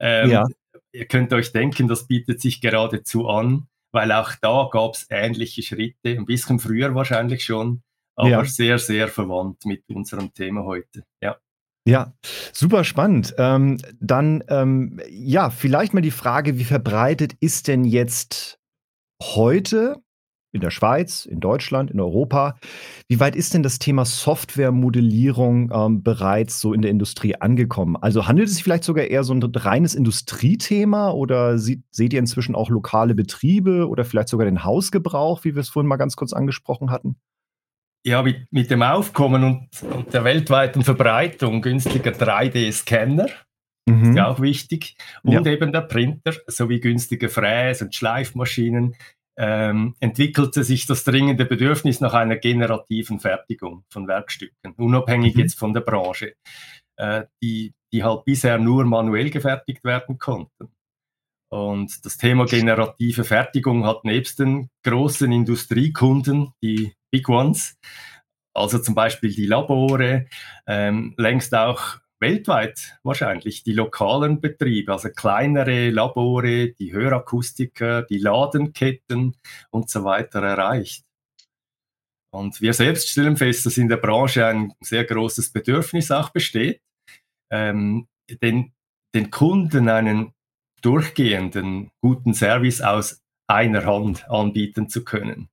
Ähm, 0.00 0.30
ja. 0.30 0.46
Ihr 0.92 1.06
könnt 1.06 1.32
euch 1.32 1.52
denken, 1.52 1.88
das 1.88 2.06
bietet 2.06 2.40
sich 2.40 2.60
geradezu 2.60 3.26
an, 3.26 3.66
weil 3.92 4.12
auch 4.12 4.32
da 4.40 4.68
gab 4.70 4.94
es 4.94 5.06
ähnliche 5.10 5.62
Schritte, 5.62 6.10
ein 6.10 6.26
bisschen 6.26 6.60
früher 6.60 6.94
wahrscheinlich 6.94 7.42
schon, 7.42 7.82
aber 8.14 8.30
ja. 8.30 8.44
sehr, 8.44 8.78
sehr 8.78 9.08
verwandt 9.08 9.64
mit 9.64 9.82
unserem 9.88 10.32
Thema 10.32 10.62
heute. 10.64 11.02
Ja. 11.20 11.38
Ja, 11.88 12.12
super 12.52 12.84
spannend. 12.84 13.34
Ähm, 13.38 13.78
dann, 13.98 14.44
ähm, 14.48 15.00
ja, 15.08 15.48
vielleicht 15.48 15.94
mal 15.94 16.02
die 16.02 16.10
Frage, 16.10 16.58
wie 16.58 16.64
verbreitet 16.64 17.32
ist 17.40 17.66
denn 17.66 17.84
jetzt 17.84 18.58
heute 19.22 19.96
in 20.52 20.60
der 20.60 20.70
Schweiz, 20.70 21.24
in 21.24 21.40
Deutschland, 21.40 21.90
in 21.90 21.98
Europa, 21.98 22.58
wie 23.08 23.20
weit 23.20 23.34
ist 23.34 23.54
denn 23.54 23.62
das 23.62 23.78
Thema 23.78 24.04
Softwaremodellierung 24.04 25.70
ähm, 25.72 26.02
bereits 26.02 26.60
so 26.60 26.74
in 26.74 26.82
der 26.82 26.90
Industrie 26.90 27.36
angekommen? 27.36 27.96
Also 27.96 28.28
handelt 28.28 28.48
es 28.48 28.56
sich 28.56 28.64
vielleicht 28.64 28.84
sogar 28.84 29.06
eher 29.06 29.24
so 29.24 29.32
ein 29.32 29.42
reines 29.42 29.94
Industriethema 29.94 31.12
oder 31.12 31.58
sieht, 31.58 31.84
seht 31.90 32.12
ihr 32.12 32.18
inzwischen 32.18 32.54
auch 32.54 32.68
lokale 32.68 33.14
Betriebe 33.14 33.88
oder 33.88 34.04
vielleicht 34.04 34.28
sogar 34.28 34.44
den 34.44 34.62
Hausgebrauch, 34.62 35.42
wie 35.44 35.54
wir 35.54 35.60
es 35.62 35.70
vorhin 35.70 35.88
mal 35.88 35.96
ganz 35.96 36.16
kurz 36.16 36.34
angesprochen 36.34 36.90
hatten? 36.90 37.16
Ja, 38.04 38.22
mit, 38.22 38.52
mit 38.52 38.70
dem 38.70 38.82
Aufkommen 38.82 39.44
und, 39.44 39.82
und, 39.82 40.14
der 40.14 40.24
weltweiten 40.24 40.82
Verbreitung 40.82 41.62
günstiger 41.62 42.12
3D-Scanner, 42.12 43.28
mhm. 43.86 44.10
ist 44.10 44.16
ja 44.16 44.28
auch 44.28 44.40
wichtig, 44.40 44.96
und 45.22 45.32
ja. 45.32 45.52
eben 45.52 45.72
der 45.72 45.82
Printer 45.82 46.32
sowie 46.46 46.80
günstige 46.80 47.28
Fräs- 47.28 47.82
und 47.82 47.94
Schleifmaschinen, 47.94 48.94
ähm, 49.36 49.94
entwickelte 50.00 50.64
sich 50.64 50.86
das 50.86 51.04
dringende 51.04 51.44
Bedürfnis 51.44 52.00
nach 52.00 52.12
einer 52.12 52.36
generativen 52.36 53.20
Fertigung 53.20 53.84
von 53.88 54.08
Werkstücken, 54.08 54.74
unabhängig 54.76 55.34
mhm. 55.34 55.40
jetzt 55.40 55.58
von 55.58 55.72
der 55.72 55.82
Branche, 55.82 56.34
äh, 56.96 57.24
die, 57.42 57.72
die 57.92 58.02
halt 58.02 58.24
bisher 58.24 58.58
nur 58.58 58.84
manuell 58.84 59.30
gefertigt 59.30 59.84
werden 59.84 60.18
konnten. 60.18 60.72
Und 61.50 62.04
das 62.04 62.18
Thema 62.18 62.44
generative 62.44 63.24
Fertigung 63.24 63.86
hat 63.86 64.04
nebst 64.04 64.38
den 64.40 64.68
großen 64.84 65.30
Industriekunden, 65.32 66.52
die 66.62 66.92
Big 67.10 67.28
Ones, 67.28 67.78
also 68.54 68.78
zum 68.78 68.94
Beispiel 68.94 69.32
die 69.32 69.46
Labore, 69.46 70.26
ähm, 70.66 71.14
längst 71.16 71.54
auch 71.54 71.98
weltweit 72.20 72.98
wahrscheinlich 73.02 73.62
die 73.62 73.72
lokalen 73.72 74.40
Betriebe, 74.40 74.92
also 74.92 75.08
kleinere 75.10 75.90
Labore, 75.90 76.72
die 76.72 76.92
Hörakustiker, 76.92 78.02
die 78.02 78.18
Ladenketten 78.18 79.36
und 79.70 79.88
so 79.88 80.04
weiter 80.04 80.42
erreicht. 80.42 81.04
Und 82.30 82.60
wir 82.60 82.74
selbst 82.74 83.08
stellen 83.08 83.36
fest, 83.36 83.64
dass 83.64 83.78
in 83.78 83.88
der 83.88 83.96
Branche 83.96 84.46
ein 84.46 84.74
sehr 84.80 85.04
großes 85.04 85.52
Bedürfnis 85.52 86.10
auch 86.10 86.30
besteht, 86.30 86.82
ähm, 87.50 88.06
den, 88.42 88.72
den 89.14 89.30
Kunden 89.30 89.88
einen 89.88 90.34
durchgehenden 90.82 91.90
guten 92.02 92.34
Service 92.34 92.80
aus 92.80 93.22
einer 93.46 93.86
Hand 93.86 94.28
anbieten 94.28 94.88
zu 94.88 95.04
können. 95.04 95.48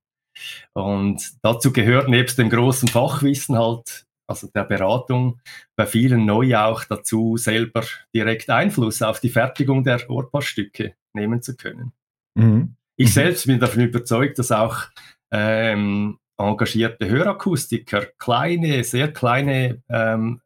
Und 0.72 1.32
dazu 1.42 1.72
gehört 1.72 2.08
nebst 2.08 2.38
dem 2.38 2.50
großen 2.50 2.88
Fachwissen 2.88 3.58
halt, 3.58 4.06
also 4.28 4.48
der 4.54 4.64
Beratung, 4.64 5.40
bei 5.76 5.86
vielen 5.86 6.26
neu 6.26 6.56
auch 6.56 6.84
dazu, 6.84 7.36
selber 7.36 7.84
direkt 8.14 8.50
Einfluss 8.50 9.02
auf 9.02 9.20
die 9.20 9.30
Fertigung 9.30 9.84
der 9.84 10.08
Ohrpassstücke 10.10 10.94
nehmen 11.14 11.42
zu 11.42 11.56
können. 11.56 11.92
Mhm. 12.34 12.76
Ich 12.96 13.08
mhm. 13.08 13.12
selbst 13.12 13.46
bin 13.46 13.60
davon 13.60 13.82
überzeugt, 13.82 14.38
dass 14.38 14.52
auch 14.52 14.86
ähm, 15.30 16.18
engagierte 16.38 17.08
Hörakustiker 17.08 18.06
kleine, 18.18 18.84
sehr 18.84 19.12
kleine 19.12 19.82
ähm, 19.88 20.40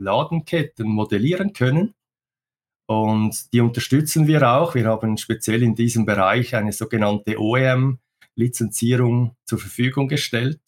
Ladenketten 0.00 0.88
modellieren 0.88 1.52
können 1.52 1.94
Und 2.90 3.52
die 3.52 3.60
unterstützen 3.60 4.26
wir 4.26 4.50
auch. 4.50 4.74
Wir 4.74 4.86
haben 4.86 5.16
speziell 5.16 5.62
in 5.62 5.76
diesem 5.76 6.06
Bereich 6.06 6.56
eine 6.56 6.72
sogenannte 6.72 7.38
OEM-Lizenzierung 8.40 9.36
zur 9.44 9.58
Verfügung 9.58 10.08
gestellt. 10.08 10.60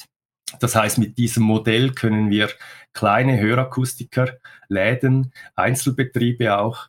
Das 0.60 0.76
heißt, 0.76 0.98
mit 0.98 1.16
diesem 1.16 1.44
Modell 1.44 1.92
können 1.92 2.30
wir 2.30 2.50
kleine 2.92 3.40
Hörakustiker, 3.40 4.36
Läden, 4.68 5.32
Einzelbetriebe 5.54 6.58
auch, 6.58 6.88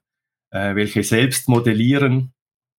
äh, 0.52 0.76
welche 0.76 1.04
selbst 1.04 1.48
modellieren, 1.48 2.34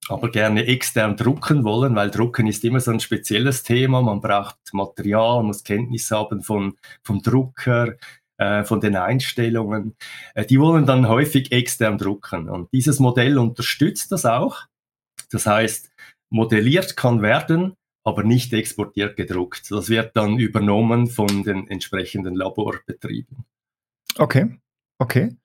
aber 0.09 0.31
gerne 0.31 0.67
extern 0.67 1.17
drucken 1.17 1.65
wollen, 1.65 1.97
weil 1.97 2.11
Drucken 2.11 2.47
ist 2.47 2.65
immer 2.65 2.81
so 2.81 2.91
ein 2.91 3.01
spezielles 3.01 3.63
Thema. 3.63 4.03
Man 4.03 4.21
braucht 4.21 4.59
Material, 4.73 5.43
muss 5.43 5.65
Kenntnis 5.65 6.11
haben 6.11 6.43
von, 6.43 6.77
vom 7.03 7.23
Drucker, 7.23 7.95
äh, 8.37 8.65
von 8.65 8.81
den 8.81 8.97
Einstellungen. 8.97 9.97
Äh, 10.35 10.45
die 10.45 10.61
wollen 10.61 10.85
dann 10.85 11.09
häufig 11.09 11.51
extern 11.51 11.97
drucken. 11.97 12.51
Und 12.51 12.71
dieses 12.75 13.01
Modell 13.01 13.39
unterstützt 13.39 14.13
das 14.13 14.27
auch. 14.27 14.67
Das 15.31 15.47
heißt, 15.47 15.91
modelliert 16.29 16.97
kann 16.97 17.23
werden, 17.23 17.77
aber 18.05 18.23
nicht 18.23 18.53
exportiert 18.53 19.17
gedruckt. 19.17 19.71
Das 19.71 19.89
wird 19.89 20.17
dann 20.17 20.39
übernommen 20.39 21.07
von 21.07 21.43
den 21.43 21.69
entsprechenden 21.69 22.35
Laborbetrieben. 22.35 23.45
Okay. 24.17 24.59
Okay. 25.01 25.37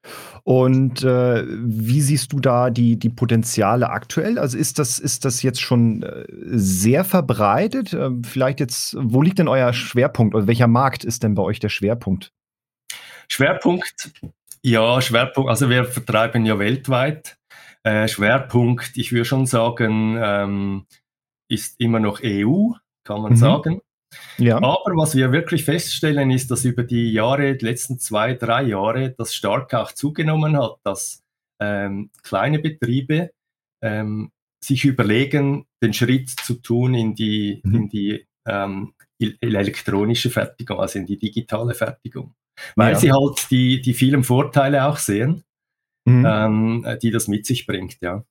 Und 0.43 1.03
äh, 1.03 1.43
wie 1.47 2.01
siehst 2.01 2.31
du 2.33 2.39
da 2.39 2.69
die, 2.69 2.99
die 2.99 3.09
Potenziale 3.09 3.89
aktuell? 3.89 4.37
Also 4.37 4.57
ist 4.57 4.77
das, 4.77 4.99
ist 4.99 5.25
das 5.25 5.41
jetzt 5.41 5.59
schon 5.59 6.03
äh, 6.03 6.25
sehr 6.27 7.03
verbreitet? 7.03 7.93
Äh, 7.93 8.11
vielleicht 8.23 8.59
jetzt, 8.59 8.95
wo 8.99 9.23
liegt 9.23 9.39
denn 9.39 9.47
euer 9.47 9.73
Schwerpunkt 9.73 10.35
oder 10.35 10.45
welcher 10.45 10.67
Markt 10.67 11.03
ist 11.03 11.23
denn 11.23 11.33
bei 11.33 11.41
euch 11.41 11.59
der 11.59 11.69
Schwerpunkt? 11.69 12.31
Schwerpunkt, 13.27 14.11
ja, 14.61 15.01
Schwerpunkt, 15.01 15.49
also 15.49 15.69
wir 15.69 15.85
vertreiben 15.85 16.45
ja 16.45 16.59
weltweit. 16.59 17.37
Äh, 17.83 18.07
Schwerpunkt, 18.07 18.91
ich 18.95 19.11
würde 19.11 19.25
schon 19.25 19.45
sagen, 19.45 20.17
ähm, 20.21 20.85
ist 21.49 21.79
immer 21.79 21.99
noch 21.99 22.21
EU, 22.23 22.71
kann 23.03 23.21
man 23.21 23.33
mhm. 23.33 23.37
sagen. 23.37 23.81
Ja. 24.37 24.57
Aber 24.57 24.95
was 24.95 25.15
wir 25.15 25.31
wirklich 25.31 25.65
feststellen, 25.65 26.31
ist, 26.31 26.49
dass 26.49 26.65
über 26.65 26.83
die 26.83 27.11
Jahre, 27.11 27.55
die 27.55 27.65
letzten 27.65 27.99
zwei, 27.99 28.33
drei 28.33 28.63
Jahre, 28.63 29.11
das 29.11 29.35
stark 29.35 29.73
auch 29.73 29.91
zugenommen 29.91 30.57
hat, 30.57 30.77
dass 30.83 31.23
ähm, 31.61 32.09
kleine 32.23 32.59
Betriebe 32.59 33.31
ähm, 33.83 34.31
sich 34.63 34.85
überlegen, 34.85 35.65
den 35.83 35.93
Schritt 35.93 36.29
zu 36.29 36.55
tun 36.55 36.93
in 36.93 37.15
die, 37.15 37.61
mhm. 37.63 37.75
in 37.75 37.89
die 37.89 38.25
ähm, 38.47 38.93
elektronische 39.19 40.29
Fertigung, 40.29 40.79
also 40.79 40.99
in 40.99 41.05
die 41.05 41.17
digitale 41.17 41.73
Fertigung. 41.73 42.33
Weil 42.75 42.93
ja. 42.93 42.99
sie 42.99 43.11
halt 43.11 43.47
die, 43.51 43.81
die 43.81 43.93
vielen 43.93 44.23
Vorteile 44.23 44.85
auch 44.85 44.97
sehen, 44.97 45.43
mhm. 46.05 46.25
ähm, 46.27 46.97
die 47.01 47.11
das 47.11 47.27
mit 47.27 47.45
sich 47.45 47.65
bringt, 47.65 47.97
ja. 48.01 48.23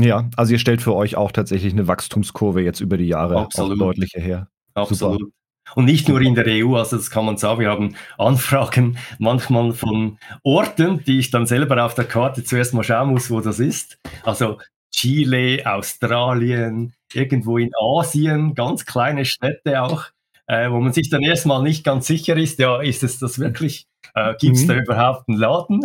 Ja, 0.00 0.30
also 0.36 0.52
ihr 0.52 0.58
stellt 0.58 0.80
für 0.80 0.94
euch 0.94 1.16
auch 1.16 1.32
tatsächlich 1.32 1.72
eine 1.72 1.88
Wachstumskurve 1.88 2.62
jetzt 2.62 2.80
über 2.80 2.96
die 2.96 3.08
Jahre 3.08 3.36
Absolut. 3.36 3.80
deutlicher 3.80 4.20
her. 4.20 4.48
Absolut. 4.74 5.20
Super. 5.20 5.32
Und 5.74 5.84
nicht 5.84 6.08
nur 6.08 6.20
in 6.20 6.34
der 6.34 6.46
EU, 6.46 6.76
also 6.76 6.96
das 6.96 7.10
kann 7.10 7.26
man 7.26 7.36
sagen, 7.36 7.60
wir 7.60 7.68
haben 7.68 7.94
Anfragen 8.16 8.96
manchmal 9.18 9.72
von 9.72 10.18
Orten, 10.42 11.04
die 11.04 11.18
ich 11.18 11.30
dann 11.30 11.46
selber 11.46 11.84
auf 11.84 11.94
der 11.94 12.06
Karte 12.06 12.42
zuerst 12.44 12.72
mal 12.74 12.84
schauen 12.84 13.10
muss, 13.10 13.30
wo 13.30 13.40
das 13.40 13.58
ist. 13.58 13.98
Also 14.22 14.58
Chile, 14.90 15.62
Australien, 15.66 16.94
irgendwo 17.12 17.58
in 17.58 17.70
Asien, 17.78 18.54
ganz 18.54 18.86
kleine 18.86 19.24
Städte 19.24 19.82
auch, 19.82 20.06
äh, 20.46 20.70
wo 20.70 20.80
man 20.80 20.92
sich 20.92 21.10
dann 21.10 21.22
erstmal 21.22 21.62
nicht 21.62 21.84
ganz 21.84 22.06
sicher 22.06 22.36
ist, 22.36 22.58
ja, 22.58 22.80
ist 22.80 23.02
es 23.02 23.18
das 23.18 23.38
wirklich? 23.38 23.87
Äh, 24.14 24.34
Gibt 24.40 24.56
es 24.56 24.64
mhm. 24.64 24.68
da 24.68 24.74
überhaupt 24.76 25.28
einen 25.28 25.38
Laden? 25.38 25.80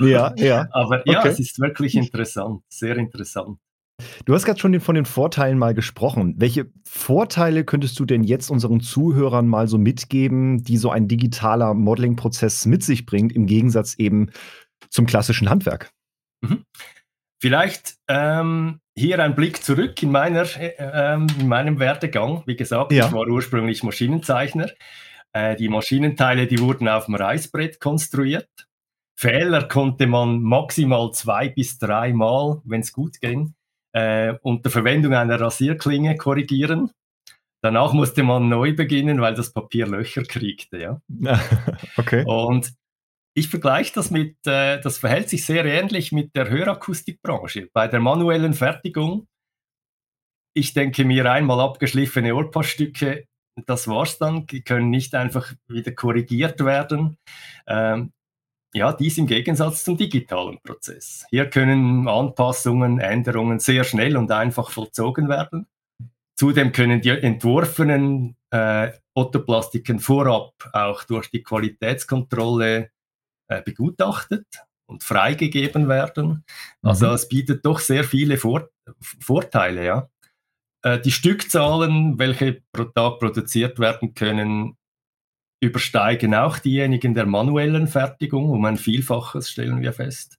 Ja, 0.00 0.34
ja. 0.36 0.68
Aber 0.72 1.06
ja, 1.08 1.20
okay. 1.20 1.28
es 1.28 1.40
ist 1.40 1.60
wirklich 1.60 1.94
interessant, 1.94 2.62
sehr 2.68 2.96
interessant. 2.96 3.58
Du 4.24 4.34
hast 4.34 4.44
gerade 4.44 4.58
schon 4.58 4.78
von 4.80 4.94
den 4.94 5.04
Vorteilen 5.04 5.58
mal 5.58 5.74
gesprochen. 5.74 6.34
Welche 6.38 6.66
Vorteile 6.84 7.64
könntest 7.64 7.98
du 8.00 8.04
denn 8.04 8.24
jetzt 8.24 8.50
unseren 8.50 8.80
Zuhörern 8.80 9.46
mal 9.46 9.68
so 9.68 9.78
mitgeben, 9.78 10.62
die 10.64 10.76
so 10.76 10.90
ein 10.90 11.08
digitaler 11.08 11.74
Modeling-Prozess 11.74 12.66
mit 12.66 12.82
sich 12.82 13.06
bringt, 13.06 13.32
im 13.32 13.46
Gegensatz 13.46 13.94
eben 13.94 14.30
zum 14.90 15.06
klassischen 15.06 15.48
Handwerk? 15.48 15.92
Mhm. 16.40 16.64
Vielleicht 17.40 17.94
ähm, 18.08 18.80
hier 18.94 19.18
ein 19.18 19.34
Blick 19.34 19.64
zurück 19.64 20.00
in, 20.02 20.12
meiner, 20.12 20.42
äh, 20.58 20.74
ähm, 20.78 21.26
in 21.40 21.48
meinem 21.48 21.78
Werdegang. 21.80 22.42
Wie 22.46 22.56
gesagt, 22.56 22.92
ja. 22.92 23.06
ich 23.06 23.12
war 23.12 23.26
ursprünglich 23.26 23.82
Maschinenzeichner. 23.82 24.68
Äh, 25.32 25.56
die 25.56 25.68
Maschinenteile, 25.68 26.46
die 26.46 26.58
wurden 26.58 26.88
auf 26.88 27.06
dem 27.06 27.14
Reißbrett 27.14 27.80
konstruiert. 27.80 28.48
Fehler 29.18 29.68
konnte 29.68 30.06
man 30.06 30.42
maximal 30.42 31.12
zwei 31.12 31.48
bis 31.48 31.78
drei 31.78 32.12
Mal, 32.12 32.60
wenn 32.64 32.80
es 32.80 32.92
gut 32.92 33.20
ging, 33.20 33.54
äh, 33.92 34.34
unter 34.42 34.70
Verwendung 34.70 35.14
einer 35.14 35.40
Rasierklinge 35.40 36.16
korrigieren. 36.16 36.90
Danach 37.62 37.92
musste 37.92 38.24
man 38.24 38.48
neu 38.48 38.74
beginnen, 38.74 39.20
weil 39.20 39.34
das 39.34 39.52
Papier 39.52 39.86
Löcher 39.86 40.24
kriegte. 40.24 40.78
Ja? 40.78 41.00
okay. 41.96 42.24
Und 42.26 42.74
ich 43.34 43.48
vergleiche 43.48 43.92
das 43.94 44.10
mit, 44.10 44.36
äh, 44.46 44.80
das 44.80 44.98
verhält 44.98 45.28
sich 45.28 45.46
sehr 45.46 45.64
ähnlich 45.64 46.12
mit 46.12 46.34
der 46.34 46.50
Hörakustikbranche. 46.50 47.68
Bei 47.72 47.88
der 47.88 48.00
manuellen 48.00 48.54
Fertigung, 48.54 49.28
ich 50.54 50.74
denke 50.74 51.04
mir 51.04 51.30
einmal 51.30 51.60
abgeschliffene 51.60 52.34
Ohrpassstücke, 52.34 53.26
das 53.66 53.88
war's 53.88 54.18
dann, 54.18 54.46
die 54.46 54.62
können 54.62 54.90
nicht 54.90 55.14
einfach 55.14 55.52
wieder 55.68 55.92
korrigiert 55.92 56.64
werden. 56.64 57.18
Ähm, 57.66 58.12
ja, 58.74 58.92
dies 58.92 59.18
im 59.18 59.26
Gegensatz 59.26 59.84
zum 59.84 59.98
digitalen 59.98 60.58
Prozess. 60.62 61.26
Hier 61.28 61.50
können 61.50 62.08
Anpassungen, 62.08 63.00
Änderungen 63.00 63.58
sehr 63.58 63.84
schnell 63.84 64.16
und 64.16 64.30
einfach 64.30 64.70
vollzogen 64.70 65.28
werden. 65.28 65.66
Zudem 66.36 66.72
können 66.72 67.02
die 67.02 67.10
entworfenen 67.10 68.36
äh, 68.50 68.92
Ottoplastiken 69.14 70.00
vorab 70.00 70.54
auch 70.72 71.04
durch 71.04 71.30
die 71.30 71.42
Qualitätskontrolle 71.42 72.90
äh, 73.48 73.62
begutachtet 73.62 74.46
und 74.86 75.04
freigegeben 75.04 75.88
werden. 75.88 76.44
Also 76.80 77.08
mhm. 77.08 77.14
es 77.14 77.28
bietet 77.28 77.66
doch 77.66 77.78
sehr 77.78 78.04
viele 78.04 78.38
Vor 78.38 78.68
Vorteile. 79.00 79.84
Ja. 79.84 80.08
Äh, 80.82 81.00
die 81.00 81.12
Stückzahlen, 81.12 82.18
welche 82.18 82.62
pro 82.72 82.84
Tag 82.84 83.20
produziert 83.20 83.78
werden 83.78 84.14
können, 84.14 84.76
übersteigen 85.62 86.34
auch 86.34 86.58
diejenigen 86.58 87.14
der 87.14 87.26
manuellen 87.26 87.86
Fertigung 87.86 88.50
um 88.50 88.64
ein 88.64 88.76
Vielfaches, 88.76 89.48
stellen 89.50 89.80
wir 89.80 89.92
fest. 89.92 90.38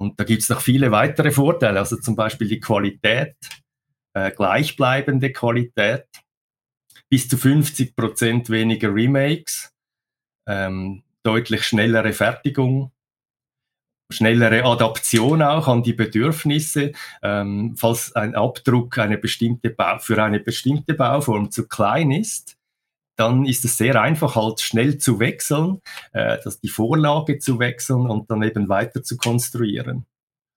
Und 0.00 0.18
da 0.18 0.24
gibt 0.24 0.42
es 0.42 0.48
noch 0.48 0.60
viele 0.60 0.90
weitere 0.90 1.30
Vorteile, 1.30 1.78
also 1.78 1.96
zum 1.96 2.16
Beispiel 2.16 2.48
die 2.48 2.58
Qualität, 2.58 3.36
äh, 4.14 4.32
gleichbleibende 4.32 5.32
Qualität, 5.32 6.06
bis 7.08 7.28
zu 7.28 7.36
50 7.36 7.94
Prozent 7.94 8.50
weniger 8.50 8.92
Remakes, 8.92 9.72
ähm, 10.48 11.04
deutlich 11.22 11.62
schnellere 11.62 12.12
Fertigung, 12.12 12.90
schnellere 14.10 14.64
Adaption 14.64 15.42
auch 15.42 15.68
an 15.68 15.82
die 15.82 15.94
Bedürfnisse, 15.94 16.92
ähm, 17.22 17.74
falls 17.76 18.14
ein 18.14 18.34
Abdruck 18.34 18.98
eine 18.98 19.18
bestimmte 19.18 19.70
Bau, 19.70 19.98
für 19.98 20.22
eine 20.22 20.40
bestimmte 20.40 20.94
Bauform 20.94 21.50
zu 21.50 21.66
klein 21.66 22.10
ist, 22.10 22.56
dann 23.16 23.44
ist 23.44 23.64
es 23.64 23.76
sehr 23.76 24.00
einfach, 24.00 24.36
halt 24.36 24.60
schnell 24.60 24.98
zu 24.98 25.20
wechseln, 25.20 25.80
äh, 26.12 26.38
dass 26.44 26.60
die 26.60 26.68
Vorlage 26.68 27.38
zu 27.38 27.58
wechseln 27.58 28.06
und 28.06 28.30
dann 28.30 28.42
eben 28.42 28.68
weiter 28.68 29.02
zu 29.02 29.16
konstruieren. 29.16 30.06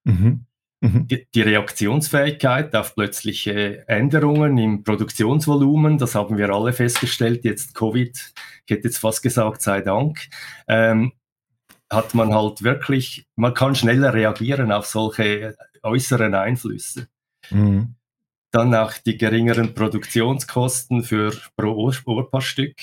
Mhm. 0.06 0.46
Mhm. 0.82 1.08
Die, 1.08 1.28
die, 1.34 1.42
Reaktionsfähigkeit 1.42 2.75
auf 2.75 2.96
plötzliche 2.96 3.88
Änderungen 3.88 4.58
im 4.58 4.84
Produktionsvolumen, 4.84 5.98
das 5.98 6.16
haben 6.16 6.38
wir 6.38 6.50
alle 6.50 6.74
festgestellt, 6.74 7.46
jetzt 7.46 7.74
Covid, 7.74 8.34
ich 8.66 8.72
hätte 8.75 8.88
jetzt 8.88 8.98
fast 8.98 9.24
gesagt, 9.24 9.62
sei 9.62 9.82
Dank, 9.82 10.28
ähm, 10.68 11.14
hat 11.92 12.13
man 12.13 12.34
halt 12.34 12.63
wirklich, 12.63 13.27
man 13.36 13.54
kann 13.54 13.75
schneller 13.75 14.13
reagieren 14.13 14.72
auf 14.72 14.86
solche 14.86 15.56
äußeren 15.84 16.34
Einflüsse. 16.34 17.08
Mhm. 17.50 17.96
Dann 18.51 18.74
auch 18.74 18.94
die 18.94 19.18
geringeren 19.18 19.74
Produktionskosten 19.74 21.04
für 21.04 21.32
pro 21.56 21.92
Ohrpassstück. 22.06 22.75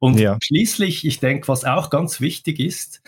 Und 0.00 0.18
ja. 0.20 0.38
schließlich, 0.42 1.04
ich 1.06 1.18
denke, 1.18 1.48
was 1.48 1.64
auch 1.64 1.90
ganz 1.90 2.20
wichtig 2.20 2.60
ist, 2.60 3.02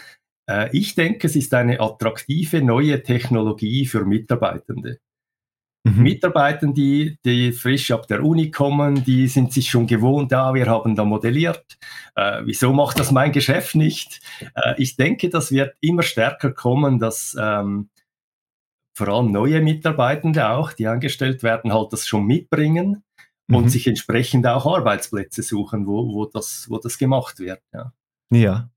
äh, 0.48 0.76
ich 0.76 0.94
denke, 0.94 1.26
es 1.26 1.36
ist 1.36 1.54
eine 1.54 1.80
attraktive 1.80 2.62
neue 2.62 3.02
Technologie 3.02 3.86
für 3.86 4.04
Mitarbeitende. 4.04 4.98
Mhm. 5.84 6.02
Mitarbeitende, 6.02 6.74
die, 6.74 7.18
die 7.24 7.52
frisch 7.52 7.90
ab 7.90 8.06
der 8.06 8.22
Uni 8.22 8.50
kommen, 8.50 9.02
die 9.02 9.28
sind 9.28 9.52
sich 9.52 9.70
schon 9.70 9.86
gewohnt, 9.86 10.30
ja, 10.30 10.52
wir 10.52 10.66
haben 10.66 10.94
da 10.94 11.04
modelliert. 11.04 11.78
Äh, 12.14 12.42
wieso 12.44 12.72
macht 12.72 12.98
das 12.98 13.12
mein 13.12 13.32
Geschäft 13.32 13.74
nicht? 13.74 14.20
Äh, 14.54 14.74
ich 14.76 14.96
denke, 14.96 15.30
das 15.30 15.52
wird 15.52 15.74
immer 15.80 16.02
stärker 16.02 16.52
kommen, 16.52 16.98
dass 16.98 17.34
ähm, 17.40 17.88
vor 18.94 19.08
allem 19.08 19.32
neue 19.32 19.62
Mitarbeitende 19.62 20.50
auch, 20.50 20.72
die 20.72 20.86
angestellt 20.86 21.42
werden, 21.42 21.72
halt 21.72 21.92
das 21.94 22.06
schon 22.06 22.26
mitbringen 22.26 23.02
mhm. 23.46 23.56
und 23.56 23.68
sich 23.70 23.86
entsprechend 23.86 24.46
auch 24.46 24.66
Arbeitsplätze 24.66 25.42
suchen, 25.42 25.86
wo, 25.86 26.12
wo, 26.12 26.26
das, 26.26 26.66
wo 26.68 26.76
das 26.76 26.98
gemacht 26.98 27.38
wird. 27.38 27.62
Ja. 27.72 27.94
ja. 28.30 28.70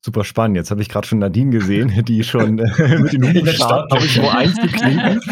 Super 0.00 0.24
spannend. 0.24 0.56
Jetzt 0.56 0.70
habe 0.70 0.80
ich 0.80 0.88
gerade 0.88 1.06
schon 1.06 1.18
Nadine 1.18 1.50
gesehen, 1.50 2.04
die 2.04 2.22
schon 2.22 2.58
äh, 2.58 2.98
mit 2.98 3.12
den 3.12 3.34
Hubschrauben 3.34 3.90
habe 3.90 4.04
ich 4.04 4.22
wo 4.22 4.28
eins 4.28 4.56
geklingt. 4.56 5.24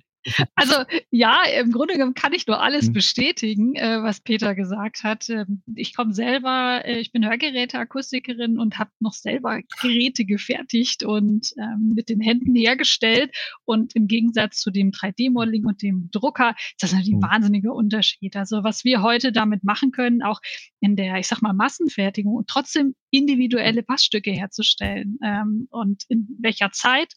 Also 0.54 0.74
ja, 1.10 1.42
im 1.60 1.70
Grunde 1.72 1.94
genommen 1.94 2.14
kann 2.14 2.32
ich 2.32 2.46
nur 2.46 2.60
alles 2.60 2.86
hm. 2.86 2.92
bestätigen, 2.92 3.74
äh, 3.76 4.02
was 4.02 4.20
Peter 4.20 4.54
gesagt 4.54 5.04
hat. 5.04 5.28
Ähm, 5.28 5.62
ich 5.74 5.94
komme 5.94 6.12
selber, 6.12 6.82
äh, 6.84 6.98
ich 6.98 7.12
bin 7.12 7.26
Hörgeräteakustikerin 7.26 8.58
und 8.58 8.78
habe 8.78 8.90
noch 9.00 9.12
selber 9.12 9.60
Geräte 9.80 10.24
gefertigt 10.24 11.04
und 11.04 11.52
ähm, 11.58 11.92
mit 11.94 12.08
den 12.08 12.20
Händen 12.20 12.54
hergestellt. 12.54 13.34
Und 13.64 13.94
im 13.94 14.08
Gegensatz 14.08 14.60
zu 14.60 14.70
dem 14.70 14.90
3D-Modeling 14.90 15.64
und 15.64 15.82
dem 15.82 16.10
Drucker 16.10 16.54
ist 16.58 16.82
das 16.82 16.92
natürlich 16.92 17.14
ein 17.14 17.22
hm. 17.22 17.30
wahnsinniger 17.30 17.74
Unterschied. 17.74 18.36
Also 18.36 18.64
was 18.64 18.84
wir 18.84 19.02
heute 19.02 19.32
damit 19.32 19.64
machen 19.64 19.92
können, 19.92 20.22
auch 20.22 20.40
in 20.80 20.96
der, 20.96 21.16
ich 21.16 21.26
sag 21.26 21.42
mal, 21.42 21.52
Massenfertigung 21.52 22.34
und 22.34 22.48
trotzdem 22.48 22.94
individuelle 23.10 23.82
Passstücke 23.82 24.30
herzustellen 24.30 25.18
ähm, 25.24 25.68
und 25.70 26.04
in 26.08 26.28
welcher 26.40 26.70
Zeit, 26.72 27.14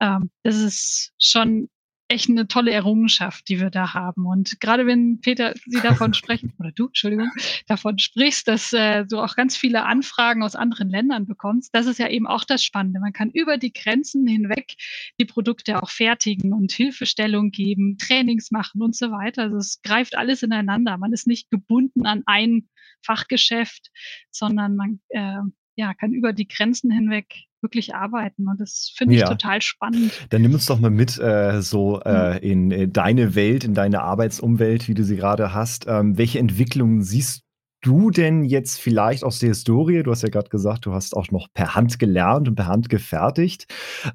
ähm, 0.00 0.30
das 0.42 0.56
ist 0.56 1.12
schon 1.18 1.68
echt 2.08 2.30
eine 2.30 2.48
tolle 2.48 2.72
Errungenschaft, 2.72 3.48
die 3.48 3.60
wir 3.60 3.70
da 3.70 3.92
haben. 3.94 4.26
Und 4.26 4.60
gerade 4.60 4.86
wenn 4.86 5.20
Peter 5.20 5.54
Sie 5.66 5.80
davon 5.80 6.14
sprechen, 6.14 6.54
oder 6.58 6.72
du, 6.72 6.86
Entschuldigung, 6.86 7.30
davon 7.66 7.98
sprichst, 7.98 8.48
dass 8.48 8.72
äh, 8.72 9.04
du 9.04 9.18
auch 9.18 9.36
ganz 9.36 9.56
viele 9.56 9.84
Anfragen 9.84 10.42
aus 10.42 10.56
anderen 10.56 10.88
Ländern 10.88 11.26
bekommst, 11.26 11.74
das 11.74 11.86
ist 11.86 11.98
ja 11.98 12.08
eben 12.08 12.26
auch 12.26 12.44
das 12.44 12.64
Spannende. 12.64 13.00
Man 13.00 13.12
kann 13.12 13.30
über 13.30 13.58
die 13.58 13.72
Grenzen 13.72 14.26
hinweg 14.26 14.74
die 15.20 15.26
Produkte 15.26 15.82
auch 15.82 15.90
fertigen 15.90 16.52
und 16.52 16.72
Hilfestellung 16.72 17.50
geben, 17.50 17.98
Trainings 17.98 18.50
machen 18.50 18.82
und 18.82 18.96
so 18.96 19.10
weiter. 19.10 19.42
Also 19.42 19.58
es 19.58 19.82
greift 19.82 20.16
alles 20.16 20.42
ineinander. 20.42 20.96
Man 20.96 21.12
ist 21.12 21.26
nicht 21.26 21.50
gebunden 21.50 22.06
an 22.06 22.22
ein 22.26 22.68
Fachgeschäft, 23.02 23.90
sondern 24.30 24.76
man 24.76 25.00
äh, 25.10 25.40
ja, 25.76 25.94
kann 25.94 26.12
über 26.12 26.32
die 26.32 26.48
Grenzen 26.48 26.90
hinweg 26.90 27.47
wirklich 27.62 27.94
arbeiten. 27.94 28.48
Und 28.48 28.60
das 28.60 28.92
finde 28.96 29.14
ich 29.14 29.20
ja. 29.20 29.28
total 29.28 29.62
spannend. 29.62 30.12
Dann 30.30 30.42
nimm 30.42 30.54
uns 30.54 30.66
doch 30.66 30.78
mal 30.78 30.90
mit 30.90 31.18
äh, 31.18 31.60
so 31.62 32.00
äh, 32.00 32.34
mhm. 32.34 32.38
in 32.42 32.70
äh, 32.70 32.88
deine 32.88 33.34
Welt, 33.34 33.64
in 33.64 33.74
deine 33.74 34.02
Arbeitsumwelt, 34.02 34.88
wie 34.88 34.94
du 34.94 35.04
sie 35.04 35.16
gerade 35.16 35.54
hast. 35.54 35.86
Ähm, 35.88 36.18
welche 36.18 36.38
Entwicklungen 36.38 37.02
siehst 37.02 37.42
du 37.80 38.10
denn 38.10 38.44
jetzt 38.44 38.80
vielleicht 38.80 39.24
aus 39.24 39.38
der 39.38 39.50
Historie? 39.50 40.02
Du 40.02 40.10
hast 40.10 40.22
ja 40.22 40.28
gerade 40.28 40.48
gesagt, 40.48 40.86
du 40.86 40.92
hast 40.92 41.16
auch 41.16 41.30
noch 41.30 41.48
per 41.52 41.74
Hand 41.74 41.98
gelernt 41.98 42.48
und 42.48 42.54
per 42.56 42.66
Hand 42.66 42.88
gefertigt. 42.88 43.66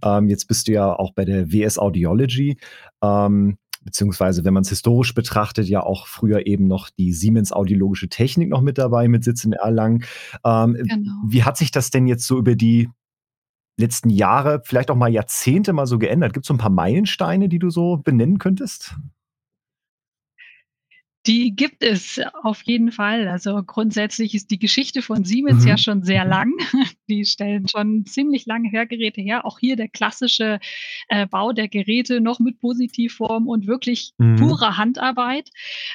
Ähm, 0.03 0.29
jetzt 0.29 0.47
bist 0.47 0.67
du 0.67 0.73
ja 0.73 0.93
auch 0.93 1.13
bei 1.13 1.25
der 1.25 1.51
WS 1.51 1.77
Audiology. 1.77 2.57
Ähm, 3.01 3.57
beziehungsweise 3.83 4.45
wenn 4.45 4.53
man 4.53 4.63
es 4.63 4.69
historisch 4.69 5.13
betrachtet, 5.13 5.67
ja 5.67 5.81
auch 5.83 6.07
früher 6.07 6.47
eben 6.47 6.67
noch 6.67 6.89
die 6.89 7.11
Siemens 7.11 7.51
Audiologische 7.51 8.09
Technik 8.09 8.49
noch 8.49 8.61
mit 8.61 8.77
dabei, 8.77 9.07
mit 9.07 9.23
Sitz 9.23 9.43
in 9.43 9.53
Erlangen. 9.53 10.03
Ähm, 10.45 10.75
genau. 10.75 11.11
Wie 11.27 11.43
hat 11.43 11.57
sich 11.57 11.71
das 11.71 11.89
denn 11.89 12.07
jetzt 12.07 12.25
so 12.25 12.37
über 12.37 12.55
die 12.55 12.89
letzten 13.77 14.09
Jahre, 14.09 14.61
vielleicht 14.63 14.91
auch 14.91 14.95
mal 14.95 15.09
Jahrzehnte 15.09 15.73
mal 15.73 15.87
so 15.87 15.99
geändert? 15.99 16.33
Gibt 16.33 16.45
es 16.45 16.47
so 16.47 16.53
ein 16.53 16.59
paar 16.59 16.69
Meilensteine, 16.69 17.49
die 17.49 17.59
du 17.59 17.69
so 17.69 17.97
benennen 17.97 18.39
könntest? 18.39 18.95
Die 21.25 21.55
gibt 21.55 21.83
es 21.83 22.19
auf 22.43 22.63
jeden 22.63 22.91
Fall. 22.91 23.29
Also 23.29 23.63
grundsätzlich 23.63 24.35
ist 24.35 24.51
die 24.51 24.59
Geschichte 24.59 25.01
von 25.01 25.23
Siemens 25.23 25.63
mhm. 25.63 25.69
ja 25.69 25.77
schon 25.77 26.03
sehr 26.03 26.25
mhm. 26.25 26.29
lang. 26.29 26.53
Die 27.09 27.25
stellen 27.25 27.67
schon 27.67 28.05
ziemlich 28.05 28.45
lange 28.45 28.71
Hörgeräte 28.71 29.21
her. 29.21 29.45
Auch 29.45 29.59
hier 29.59 29.77
der 29.77 29.87
klassische 29.87 30.59
äh, 31.07 31.25
Bau 31.25 31.53
der 31.53 31.69
Geräte 31.69 32.19
noch 32.19 32.39
mit 32.39 32.59
Positivform 32.59 33.47
und 33.47 33.67
wirklich 33.67 34.13
mhm. 34.17 34.35
purer 34.35 34.77
Handarbeit. 34.77 35.49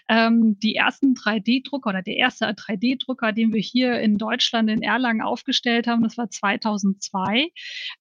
Ähm, 0.09 0.59
die 0.61 0.77
ersten 0.77 1.13
3D-Drucker 1.15 1.91
oder 1.91 2.03
der 2.03 2.17
erste 2.17 2.47
3D-Drucker, 2.47 3.33
den 3.33 3.53
wir 3.53 3.61
hier 3.61 4.01
in 4.01 4.17
Deutschland 4.17 4.71
in 4.71 4.83
Erlangen 4.83 5.21
aufgestellt 5.21 5.87
haben, 5.87 6.03
das 6.03 6.17
war 6.17 6.31
2002. 6.31 7.49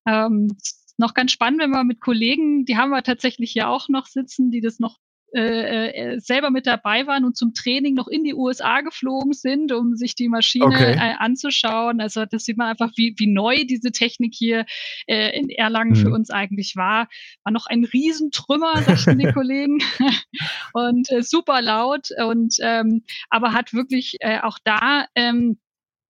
Ähm, 0.05 0.55
noch 0.97 1.13
ganz 1.13 1.31
spannend, 1.31 1.61
wenn 1.61 1.71
wir 1.71 1.83
mit 1.83 1.99
Kollegen, 1.99 2.65
die 2.65 2.77
haben 2.77 2.89
wir 2.89 3.03
tatsächlich 3.03 3.51
hier 3.51 3.69
auch 3.69 3.89
noch 3.89 4.07
sitzen, 4.07 4.49
die 4.49 4.61
das 4.61 4.79
noch 4.79 4.97
äh, 5.37 5.89
äh, 5.89 6.19
selber 6.19 6.49
mit 6.49 6.67
dabei 6.67 7.07
waren 7.07 7.25
und 7.25 7.37
zum 7.37 7.53
Training 7.53 7.93
noch 7.93 8.07
in 8.07 8.23
die 8.23 8.33
USA 8.33 8.81
geflogen 8.81 9.33
sind, 9.33 9.71
um 9.71 9.95
sich 9.95 10.15
die 10.15 10.29
Maschine 10.29 10.65
okay. 10.65 10.93
äh, 10.93 11.13
anzuschauen. 11.17 12.01
Also 12.01 12.25
das 12.25 12.43
sieht 12.43 12.57
man 12.57 12.67
einfach, 12.67 12.91
wie, 12.95 13.15
wie 13.17 13.27
neu 13.27 13.65
diese 13.65 13.91
Technik 13.91 14.33
hier 14.35 14.65
äh, 15.07 15.37
in 15.37 15.49
Erlangen 15.49 15.91
mhm. 15.91 15.95
für 15.95 16.11
uns 16.11 16.29
eigentlich 16.29 16.75
war. 16.75 17.07
War 17.43 17.53
noch 17.53 17.67
ein 17.67 17.85
Riesentrümmer, 17.85 18.81
sagten 18.81 19.19
die 19.19 19.31
Kollegen. 19.33 19.79
und 20.73 21.11
äh, 21.11 21.21
super 21.21 21.61
laut 21.61 22.09
und 22.25 22.55
ähm, 22.61 23.03
aber 23.29 23.53
hat 23.53 23.73
wirklich 23.73 24.17
äh, 24.19 24.39
auch 24.39 24.59
da 24.63 25.05
ähm, 25.15 25.57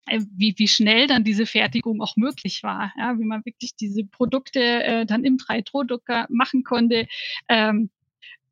äh, 0.08 0.22
wie, 0.36 0.56
wie 0.58 0.68
schnell 0.68 1.08
dann 1.08 1.24
diese 1.24 1.46
Fertigung 1.46 2.02
auch 2.02 2.16
möglich 2.16 2.64
war, 2.64 2.94
ja, 2.98 3.18
wie 3.20 3.26
man 3.26 3.46
wirklich 3.46 3.76
diese 3.76 4.06
Produkte 4.06 4.62
äh, 4.62 5.06
dann 5.06 5.24
im 5.24 5.38
3D-Drucker 5.38 6.28
machen 6.30 6.64
konnte. 6.64 7.08
Ähm, 7.50 7.90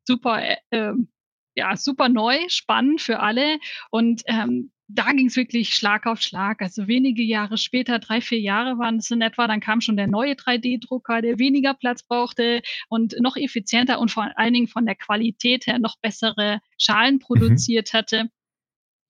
super, 0.06 0.42
äh, 0.42 0.56
ähm, 0.70 1.08
ja, 1.54 1.76
super 1.76 2.08
neu, 2.08 2.38
spannend 2.48 3.00
für 3.00 3.20
alle. 3.20 3.58
Und 3.90 4.22
ähm, 4.26 4.70
da 4.88 5.12
ging 5.12 5.26
es 5.26 5.36
wirklich 5.36 5.74
Schlag 5.74 6.06
auf 6.06 6.20
Schlag. 6.20 6.62
Also 6.62 6.86
wenige 6.86 7.22
Jahre 7.22 7.58
später, 7.58 7.98
drei, 7.98 8.20
vier 8.20 8.40
Jahre 8.40 8.78
waren 8.78 8.98
es 8.98 9.10
in 9.10 9.20
etwa, 9.20 9.46
dann 9.48 9.60
kam 9.60 9.80
schon 9.80 9.96
der 9.96 10.06
neue 10.06 10.34
3D-Drucker, 10.34 11.22
der 11.22 11.38
weniger 11.38 11.74
Platz 11.74 12.02
brauchte 12.04 12.62
und 12.88 13.16
noch 13.20 13.36
effizienter 13.36 13.98
und 13.98 14.10
vor 14.10 14.30
allen 14.36 14.54
Dingen 14.54 14.68
von 14.68 14.86
der 14.86 14.94
Qualität 14.94 15.66
her 15.66 15.78
noch 15.78 15.96
bessere 16.00 16.60
Schalen 16.78 17.16
mhm. 17.16 17.20
produziert 17.20 17.92
mhm. 17.92 17.98
hatte. 17.98 18.30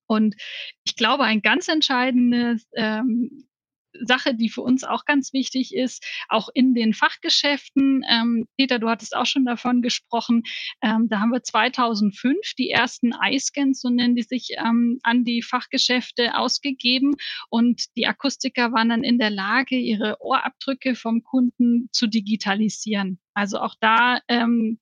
Und 0.07 0.37
ich 0.85 0.97
glaube, 0.97 1.25
ein 1.25 1.43
ganz 1.43 1.69
entscheidendes 1.69 2.67
ähm, 2.75 3.47
Sache, 4.01 4.35
die 4.35 4.49
für 4.49 4.63
uns 4.63 4.85
auch 4.85 5.05
ganz 5.05 5.33
wichtig 5.33 5.75
ist, 5.75 6.05
auch 6.29 6.49
in 6.53 6.75
den 6.75 6.95
Fachgeschäften. 6.95 8.05
Ähm, 8.09 8.47
Peter, 8.57 8.79
du 8.79 8.89
hattest 8.89 9.17
auch 9.17 9.27
schon 9.27 9.45
davon 9.45 9.83
gesprochen. 9.83 10.43
Ähm, 10.83 11.09
da 11.09 11.21
haben 11.21 11.31
wir 11.31 11.43
2005 11.43 12.55
die 12.59 12.71
ersten 12.71 13.13
iScans, 13.31 13.81
so 13.81 13.91
nennen 13.91 14.17
die 14.17 14.23
sich, 14.23 14.51
ähm, 14.59 14.99
an 15.03 15.25
die 15.25 15.43
Fachgeschäfte 15.43 16.37
ausgegeben. 16.37 17.17
Und 17.51 17.85
die 17.97 18.07
Akustiker 18.07 18.73
waren 18.73 18.89
dann 18.89 19.05
in 19.05 19.19
der 19.19 19.31
Lage, 19.31 19.77
ihre 19.77 20.17
Ohrabdrücke 20.21 20.95
vom 20.95 21.23
Kunden 21.23 21.89
zu 21.93 22.07
digitalisieren. 22.07 23.19
Also 23.35 23.59
auch 23.59 23.75
da 23.81 24.21
ähm, 24.29 24.79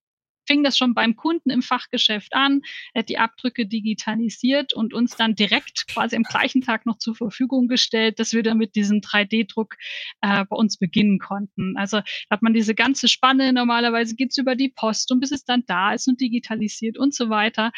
fing 0.47 0.63
das 0.63 0.77
schon 0.77 0.95
beim 0.95 1.17
Kunden 1.17 1.51
im 1.51 1.63
Fachgeschäft 1.63 2.35
an, 2.35 2.63
er 2.93 3.01
hat 3.01 3.09
die 3.09 3.19
Abdrücke 3.19 3.67
digitalisiert 3.67 4.73
und 4.73 4.95
uns 4.95 5.17
dann 5.17 5.35
direkt 5.35 5.87
quasi 5.89 6.17
am 6.17 6.23
gleichen 6.23 6.63
Tag 6.63 6.87
noch 6.87 6.99
zur 6.99 7.15
Verfügung 7.15 7.69
gestellt, 7.69 8.19
dass 8.19 8.33
wir 8.33 8.43
dann 8.43 8.59
mit 8.59 8.75
diesem 8.75 9.01
3D-Druck 9.01 9.77
äh, 10.21 10.45
bei 10.45 10.57
uns 10.57 10.79
beginnen 10.79 11.19
konnten. 11.19 11.77
Also 11.77 12.01
hat 12.31 12.43
man 12.43 12.55
diese 12.55 12.75
ganze 12.75 13.09
Spanne, 13.09 13.53
normalerweise 13.53 14.15
geht's 14.15 14.39
über 14.39 14.57
die 14.57 14.69
Post 14.69 15.11
und 15.13 15.21
bis 15.21 15.33
es 15.33 15.45
dann 15.45 15.65
da 15.67 15.93
ist 15.93 16.09
und 16.09 16.21
digitalisiert 16.21 16.99
und 16.99 17.15
so 17.15 17.29
weiter 17.31 17.73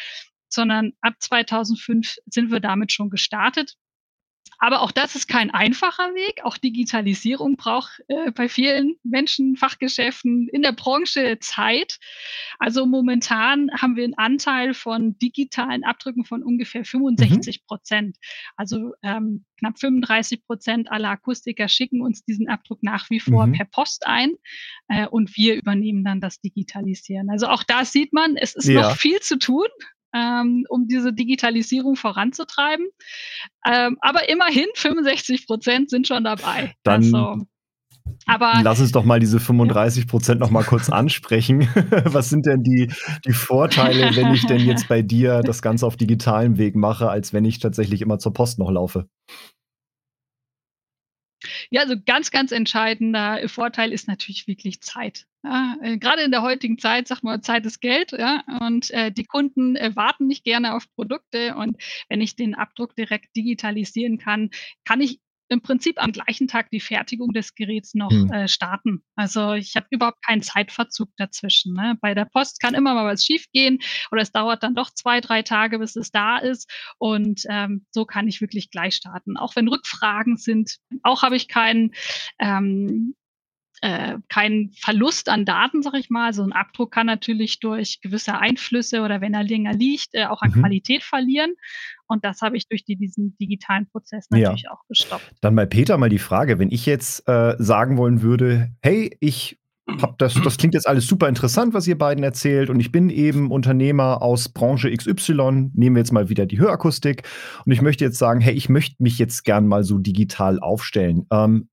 sondern 0.49 0.93
ab 1.01 1.15
2005 1.19 2.15
sind 2.25 2.51
wir 2.51 2.59
damit 2.59 2.91
schon 2.91 3.09
gestartet. 3.09 3.75
Aber 4.59 4.81
auch 4.81 4.91
das 4.91 5.15
ist 5.15 5.27
kein 5.27 5.51
einfacher 5.51 6.13
Weg. 6.15 6.43
Auch 6.43 6.57
Digitalisierung 6.57 7.57
braucht 7.57 8.01
äh, 8.07 8.31
bei 8.31 8.49
vielen 8.49 8.95
Menschen, 9.03 9.55
Fachgeschäften 9.55 10.47
in 10.49 10.61
der 10.63 10.71
Branche 10.71 11.37
Zeit. 11.39 11.99
Also 12.57 12.85
momentan 12.85 13.69
haben 13.79 13.95
wir 13.95 14.03
einen 14.03 14.17
Anteil 14.17 14.73
von 14.73 15.17
digitalen 15.19 15.83
Abdrücken 15.83 16.25
von 16.25 16.43
ungefähr 16.43 16.85
65 16.85 17.61
mhm. 17.61 17.65
Prozent. 17.67 18.07
Mhm. 18.07 18.53
Also 18.55 18.93
ähm, 19.03 19.45
knapp 19.59 19.79
35 19.79 20.43
Prozent 20.43 20.91
aller 20.91 21.09
Akustiker 21.09 21.67
schicken 21.67 22.01
uns 22.01 22.23
diesen 22.23 22.49
Abdruck 22.49 22.81
nach 22.81 23.09
wie 23.09 23.19
vor 23.19 23.47
mhm. 23.47 23.53
per 23.53 23.65
Post 23.65 24.07
ein 24.07 24.33
äh, 24.87 25.07
und 25.07 25.35
wir 25.37 25.55
übernehmen 25.55 26.03
dann 26.03 26.19
das 26.19 26.41
Digitalisieren. 26.41 27.29
Also 27.29 27.47
auch 27.47 27.63
da 27.63 27.85
sieht 27.85 28.13
man, 28.13 28.35
es 28.37 28.55
ist 28.55 28.67
ja. 28.67 28.81
noch 28.81 28.95
viel 28.95 29.19
zu 29.19 29.37
tun 29.37 29.67
ähm, 30.13 30.65
um 30.69 30.87
diese 30.87 31.13
Digitalisierung 31.13 31.95
voranzutreiben. 31.95 32.87
Ähm, 33.65 33.97
aber 34.01 34.29
immerhin 34.29 34.67
65 34.75 35.47
Prozent 35.47 35.89
sind 35.89 36.07
schon 36.07 36.23
dabei. 36.23 36.73
Dann 36.83 37.03
also, 37.03 37.45
aber, 38.25 38.61
Lass 38.63 38.79
uns 38.79 38.91
doch 38.91 39.05
mal 39.05 39.19
diese 39.19 39.39
35 39.39 40.07
Prozent 40.07 40.39
noch 40.39 40.49
mal 40.49 40.63
kurz 40.63 40.89
ansprechen. 40.89 41.61
Was 42.05 42.29
sind 42.29 42.45
denn 42.45 42.63
die, 42.63 42.91
die 43.25 43.33
Vorteile, 43.33 44.15
wenn 44.15 44.33
ich 44.33 44.45
denn 44.45 44.65
jetzt 44.65 44.87
bei 44.87 45.01
dir 45.01 45.41
das 45.41 45.61
Ganze 45.61 45.85
auf 45.85 45.97
digitalem 45.97 46.57
Weg 46.57 46.75
mache, 46.75 47.09
als 47.09 47.33
wenn 47.33 47.45
ich 47.45 47.59
tatsächlich 47.59 48.01
immer 48.01 48.19
zur 48.19 48.33
Post 48.33 48.59
noch 48.59 48.71
laufe? 48.71 49.07
Ja, 51.69 51.81
also 51.81 51.95
ganz, 52.05 52.31
ganz 52.31 52.51
entscheidender 52.51 53.39
Vorteil 53.47 53.91
ist 53.91 54.07
natürlich 54.07 54.47
wirklich 54.47 54.81
Zeit. 54.81 55.25
Ja, 55.47 55.77
äh, 55.81 55.97
gerade 55.97 56.23
in 56.23 56.31
der 56.31 56.41
heutigen 56.41 56.77
Zeit 56.77 57.07
sagt 57.07 57.23
man, 57.23 57.41
Zeit 57.41 57.65
ist 57.65 57.79
Geld, 57.79 58.11
ja, 58.11 58.43
und 58.59 58.91
äh, 58.91 59.11
die 59.11 59.23
Kunden 59.23 59.77
äh, 59.77 59.95
warten 59.95 60.27
nicht 60.27 60.43
gerne 60.43 60.75
auf 60.75 60.91
Produkte 60.93 61.55
und 61.55 61.81
wenn 62.09 62.19
ich 62.19 62.35
den 62.35 62.53
Abdruck 62.53 62.95
direkt 62.95 63.33
digitalisieren 63.35 64.17
kann, 64.17 64.49
kann 64.83 64.99
ich 64.99 65.19
im 65.49 65.61
Prinzip 65.61 66.03
am 66.03 66.11
gleichen 66.11 66.49
Tag 66.49 66.69
die 66.71 66.81
Fertigung 66.81 67.31
des 67.31 67.55
Geräts 67.55 67.93
noch 67.93 68.11
hm. 68.11 68.29
äh, 68.29 68.47
starten. 68.49 69.03
Also 69.15 69.53
ich 69.53 69.77
habe 69.77 69.87
überhaupt 69.89 70.21
keinen 70.25 70.41
Zeitverzug 70.41 71.09
dazwischen. 71.15 71.73
Ne? 71.73 71.97
Bei 72.01 72.13
der 72.13 72.25
Post 72.25 72.59
kann 72.59 72.73
immer 72.73 72.93
mal 72.93 73.05
was 73.05 73.23
schiefgehen 73.23 73.79
oder 74.11 74.21
es 74.21 74.33
dauert 74.33 74.63
dann 74.63 74.75
doch 74.75 74.89
zwei, 74.89 75.21
drei 75.21 75.43
Tage, 75.43 75.79
bis 75.79 75.95
es 75.95 76.11
da 76.11 76.37
ist. 76.37 76.69
Und 76.97 77.43
ähm, 77.49 77.85
so 77.91 78.03
kann 78.03 78.27
ich 78.27 78.41
wirklich 78.41 78.71
gleich 78.71 78.95
starten. 78.95 79.37
Auch 79.37 79.55
wenn 79.55 79.69
Rückfragen 79.69 80.35
sind, 80.35 80.79
auch 81.03 81.21
habe 81.23 81.37
ich 81.37 81.47
keinen 81.47 81.93
ähm, 82.39 83.15
äh, 83.81 84.17
kein 84.29 84.71
Verlust 84.79 85.29
an 85.29 85.45
Daten, 85.45 85.81
sag 85.81 85.93
ich 85.95 86.09
mal. 86.09 86.33
So 86.33 86.43
ein 86.43 86.51
Abdruck 86.51 86.91
kann 86.91 87.05
natürlich 87.05 87.59
durch 87.59 88.01
gewisse 88.01 88.37
Einflüsse 88.37 89.01
oder 89.01 89.21
wenn 89.21 89.33
er 89.33 89.43
länger 89.43 89.73
liegt, 89.73 90.09
äh, 90.13 90.25
auch 90.25 90.41
an 90.41 90.51
mhm. 90.51 90.61
Qualität 90.61 91.03
verlieren. 91.03 91.53
Und 92.07 92.23
das 92.25 92.41
habe 92.41 92.57
ich 92.57 92.67
durch 92.67 92.85
die, 92.85 92.95
diesen 92.95 93.37
digitalen 93.37 93.87
Prozess 93.87 94.29
natürlich 94.29 94.63
ja. 94.63 94.71
auch 94.71 94.81
gestoppt. 94.87 95.31
Dann 95.41 95.55
bei 95.55 95.65
Peter 95.65 95.97
mal 95.97 96.09
die 96.09 96.19
Frage, 96.19 96.57
wenn 96.57 96.71
ich 96.71 96.85
jetzt 96.85 97.27
äh, 97.27 97.55
sagen 97.59 97.97
wollen 97.97 98.21
würde, 98.21 98.71
hey, 98.81 99.15
ich 99.19 99.59
hab 100.01 100.17
das, 100.17 100.33
das 100.43 100.57
klingt 100.57 100.73
jetzt 100.73 100.87
alles 100.87 101.07
super 101.07 101.29
interessant, 101.29 101.73
was 101.73 101.87
ihr 101.87 101.97
beiden 101.97 102.23
erzählt. 102.23 102.69
Und 102.69 102.79
ich 102.79 102.91
bin 102.91 103.09
eben 103.09 103.51
Unternehmer 103.51 104.21
aus 104.21 104.49
Branche 104.49 104.91
XY. 104.91 105.71
Nehmen 105.73 105.95
wir 105.95 106.01
jetzt 106.01 106.11
mal 106.11 106.29
wieder 106.29 106.45
die 106.45 106.59
Hörakustik. 106.59 107.23
Und 107.65 107.71
ich 107.71 107.81
möchte 107.81 108.03
jetzt 108.03 108.17
sagen, 108.17 108.41
hey, 108.41 108.53
ich 108.53 108.69
möchte 108.69 109.01
mich 109.01 109.17
jetzt 109.17 109.43
gern 109.45 109.67
mal 109.67 109.83
so 109.83 109.97
digital 109.97 110.59
aufstellen. 110.59 111.25
Ähm, 111.31 111.69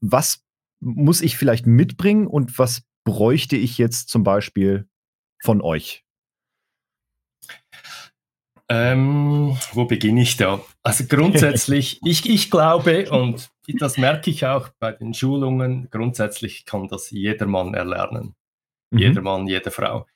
was 0.00 0.42
muss 0.82 1.22
ich 1.22 1.36
vielleicht 1.36 1.66
mitbringen 1.66 2.26
und 2.26 2.58
was 2.58 2.82
bräuchte 3.04 3.56
ich 3.56 3.78
jetzt 3.78 4.08
zum 4.08 4.24
Beispiel 4.24 4.88
von 5.40 5.62
euch? 5.62 6.04
Ähm, 8.68 9.56
wo 9.72 9.84
beginne 9.84 10.22
ich 10.22 10.36
da? 10.36 10.60
Also 10.82 11.04
grundsätzlich, 11.08 12.00
ich, 12.04 12.28
ich 12.28 12.50
glaube, 12.50 13.10
und 13.10 13.50
das 13.78 13.96
merke 13.96 14.30
ich 14.30 14.46
auch 14.46 14.70
bei 14.78 14.92
den 14.92 15.14
Schulungen, 15.14 15.88
grundsätzlich 15.90 16.64
kann 16.64 16.88
das 16.88 17.10
jeder 17.10 17.46
Mann 17.46 17.74
erlernen. 17.74 18.34
Mhm. 18.90 18.98
Jeder 18.98 19.22
Mann, 19.22 19.46
jede 19.46 19.70
Frau. 19.70 20.06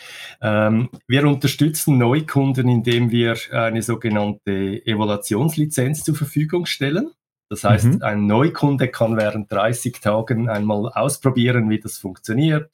Ähm, 0.40 0.88
wir 1.06 1.26
unterstützen 1.26 1.98
Neukunden, 1.98 2.68
indem 2.68 3.10
wir 3.10 3.36
eine 3.52 3.82
sogenannte 3.82 4.84
Evaluationslizenz 4.86 6.04
zur 6.04 6.16
Verfügung 6.16 6.66
stellen. 6.66 7.10
Das 7.48 7.64
heißt, 7.64 7.86
mhm. 7.86 8.02
ein 8.02 8.26
Neukunde 8.26 8.88
kann 8.88 9.16
während 9.16 9.50
30 9.52 10.00
Tagen 10.00 10.48
einmal 10.48 10.90
ausprobieren, 10.92 11.70
wie 11.70 11.78
das 11.78 11.98
funktioniert. 11.98 12.70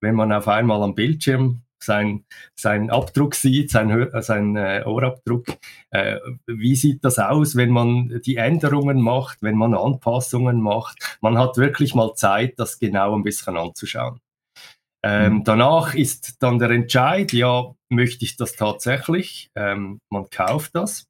Wenn 0.00 0.14
man 0.14 0.32
auf 0.32 0.48
einmal 0.48 0.82
am 0.82 0.94
Bildschirm 0.94 1.62
sein, 1.82 2.24
sein 2.54 2.90
Abdruck 2.90 3.34
sieht, 3.34 3.70
sein, 3.70 3.90
äh, 3.90 4.22
sein 4.22 4.56
äh, 4.56 4.82
Ohrabdruck, 4.84 5.46
äh, 5.90 6.18
wie 6.46 6.76
sieht 6.76 7.04
das 7.04 7.18
aus, 7.18 7.56
wenn 7.56 7.70
man 7.70 8.20
die 8.24 8.36
Änderungen 8.36 9.00
macht, 9.00 9.42
wenn 9.42 9.56
man 9.56 9.74
Anpassungen 9.74 10.60
macht. 10.60 11.18
Man 11.20 11.38
hat 11.38 11.56
wirklich 11.56 11.94
mal 11.94 12.14
Zeit, 12.14 12.58
das 12.58 12.78
genau 12.78 13.14
ein 13.14 13.22
bisschen 13.22 13.56
anzuschauen. 13.56 14.20
Ähm, 15.02 15.36
mhm. 15.36 15.44
Danach 15.44 15.94
ist 15.94 16.42
dann 16.42 16.58
der 16.58 16.70
Entscheid, 16.70 17.32
ja, 17.32 17.74
möchte 17.88 18.24
ich 18.24 18.36
das 18.36 18.52
tatsächlich? 18.52 19.50
Ähm, 19.54 20.00
man 20.10 20.28
kauft 20.28 20.74
das. 20.74 21.06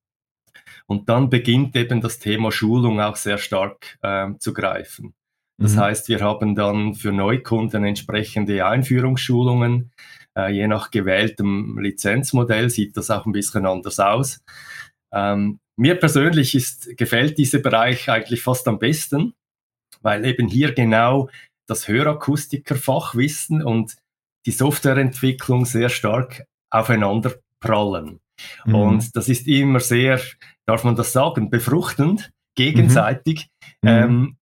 Und 0.90 1.09
dann 1.09 1.31
beginnt 1.31 1.76
eben 1.76 2.00
das 2.00 2.18
Thema 2.18 2.50
Schulung 2.50 3.00
auch 3.00 3.14
sehr 3.14 3.38
stark 3.38 3.96
ähm, 4.03 4.40
zu 4.40 4.53
greifen. 4.53 5.14
Das 5.57 5.76
mhm. 5.76 5.81
heißt, 5.83 6.09
wir 6.09 6.20
haben 6.20 6.57
dann 6.57 6.96
für 6.96 7.12
Neukunden 7.12 7.85
entsprechende 7.85 8.66
Einführungsschulungen. 8.66 9.92
Äh, 10.37 10.53
je 10.53 10.66
nach 10.66 10.90
gewähltem 10.90 11.79
Lizenzmodell 11.79 12.70
sieht 12.70 12.96
das 12.96 13.09
auch 13.09 13.24
ein 13.24 13.31
bisschen 13.31 13.66
anders 13.66 14.00
aus. 14.00 14.42
Ähm, 15.12 15.61
mir 15.76 15.94
persönlich 15.94 16.57
ist, 16.57 16.96
gefällt 16.96 17.38
dieser 17.38 17.61
Bereich 17.61 18.11
eigentlich 18.11 18.42
fast 18.42 18.66
am 18.66 18.81
besten, 18.81 19.35
weil 20.03 20.24
eben 20.24 20.48
hier 20.48 20.72
genau 20.72 21.31
das 21.68 21.87
Hörakustiker-Fachwissen 21.87 23.62
und 23.62 23.94
die 24.44 24.50
Softwareentwicklung 24.50 25.66
sehr 25.66 25.88
stark 25.88 26.46
aufeinander 26.68 27.35
prallen. 27.61 28.18
Mhm. 28.64 28.74
Und 28.74 29.16
das 29.16 29.29
ist 29.29 29.46
immer 29.46 29.79
sehr 29.79 30.20
darf 30.70 30.85
man 30.85 30.94
das 30.94 31.12
sagen, 31.12 31.50
befruchtend, 31.50 32.30
gegenseitig. 32.56 33.48
Mhm. 33.83 33.88
Ähm, 33.88 34.37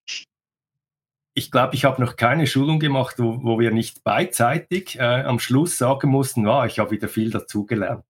ich 1.34 1.50
glaube, 1.50 1.74
ich 1.74 1.84
habe 1.84 2.02
noch 2.02 2.16
keine 2.16 2.46
Schulung 2.46 2.80
gemacht, 2.80 3.14
wo, 3.18 3.42
wo 3.42 3.58
wir 3.58 3.70
nicht 3.70 4.04
beidseitig 4.04 4.98
äh, 4.98 5.22
am 5.22 5.38
Schluss 5.38 5.78
sagen 5.78 6.10
mussten, 6.10 6.46
ah, 6.46 6.66
ich 6.66 6.78
habe 6.78 6.90
wieder 6.90 7.08
viel 7.08 7.30
dazugelernt. 7.30 8.04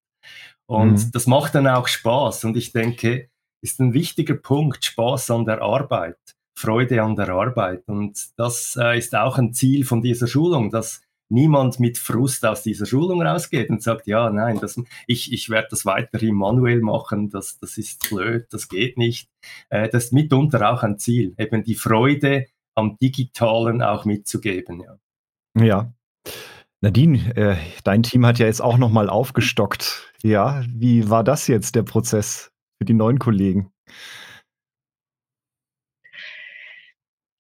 Und 0.67 0.95
mhm. 0.95 1.11
das 1.13 1.27
macht 1.29 1.55
dann 1.55 1.69
auch 1.69 1.87
Spaß. 1.87 2.45
Und 2.45 2.57
ich 2.57 2.73
denke, 2.73 3.29
ist 3.63 3.79
ein 3.81 3.95
wichtiger 3.95 4.35
Punkt, 4.35 4.85
Spaß 4.85 5.31
an 5.31 5.45
der 5.45 5.63
Arbeit, 5.63 6.19
Freude 6.59 7.03
an 7.03 7.15
der 7.15 7.29
Arbeit. 7.29 7.85
Und 7.87 8.19
das 8.37 8.77
äh, 8.81 8.99
ist 8.99 9.15
auch 9.15 9.39
ein 9.39 9.53
Ziel 9.53 9.85
von 9.85 10.03
dieser 10.03 10.27
Schulung, 10.27 10.71
dass 10.71 11.03
niemand 11.31 11.81
mit 11.81 11.99
Frust 11.99 12.45
aus 12.45 12.63
dieser 12.63 12.87
Schulung 12.87 13.23
rausgeht 13.23 13.71
und 13.71 13.83
sagt, 13.83 14.07
ja, 14.07 14.31
nein, 14.31 14.59
das, 14.61 14.81
ich, 15.07 15.33
ich 15.33 15.51
werde 15.51 15.69
das 15.71 15.85
weiterhin 15.85 16.35
manuell 16.35 16.81
machen, 16.81 17.31
das, 17.31 17.59
das 17.59 17.79
ist 17.79 18.09
blöd, 18.09 18.47
das 18.51 18.69
geht 18.69 18.97
nicht. 18.97 19.29
Äh, 19.69 19.89
das 19.89 20.07
ist 20.07 20.13
mitunter 20.13 20.71
auch 20.71 20.83
ein 20.83 20.99
Ziel, 20.99 21.35
eben 21.39 21.65
die 21.65 21.75
Freude 21.75 22.47
am 22.75 22.97
Digitalen 22.99 23.83
auch 23.83 24.05
mitzugeben. 24.05 24.83
Ja. 24.83 25.65
ja. 25.65 25.93
Nadine, 26.81 27.37
äh, 27.37 27.57
dein 27.83 28.05
Team 28.05 28.25
hat 28.25 28.39
ja 28.39 28.47
jetzt 28.47 28.63
auch 28.63 28.79
nochmal 28.79 29.11
aufgestockt. 29.11 30.13
Ja, 30.23 30.63
wie 30.69 31.11
war 31.11 31.25
das 31.25 31.49
jetzt, 31.49 31.75
der 31.75 31.83
Prozess 31.83 32.53
für 32.79 32.85
die 32.85 32.95
neuen 32.95 33.19
Kollegen? 33.19 33.73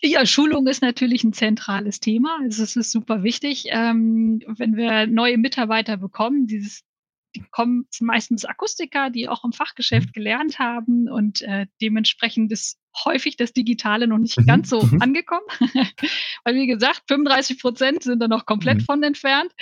Ja, 0.01 0.25
Schulung 0.27 0.67
ist 0.69 0.81
natürlich 0.81 1.25
ein 1.25 1.33
zentrales 1.33 1.99
Thema. 2.01 2.39
Also, 2.43 2.63
es 2.63 2.77
ist 2.77 2.93
super 2.93 3.23
wichtig, 3.25 3.67
ähm, 3.71 4.41
wenn 4.47 4.77
wir 4.77 5.07
neue 5.07 5.39
Mitarbeiter 5.39 5.97
bekommen, 5.97 6.47
dieses 6.47 6.85
die 7.35 7.45
kommen 7.51 7.87
meistens 8.01 8.45
Akustiker, 8.45 9.11
die 9.11 9.29
auch 9.29 9.45
im 9.45 9.53
Fachgeschäft 9.53 10.09
mhm. 10.09 10.13
gelernt 10.13 10.59
haben 10.59 11.09
und 11.09 11.43
äh, 11.43 11.67
dementsprechend 11.81 12.51
ist 12.53 12.79
häufig 13.05 13.37
das 13.37 13.53
Digitale 13.53 14.07
noch 14.07 14.19
nicht 14.19 14.39
mhm. 14.39 14.47
ganz 14.47 14.71
so 14.71 14.83
mhm. 14.83 15.01
angekommen. 15.03 15.47
Weil, 16.45 16.55
wie 16.55 16.67
gesagt, 16.67 17.03
35 17.09 17.61
Prozent 17.61 18.03
sind 18.03 18.21
da 18.21 18.29
noch 18.29 18.47
komplett 18.47 18.79
mhm. 18.79 18.85
von 18.85 19.03
entfernt. 19.03 19.53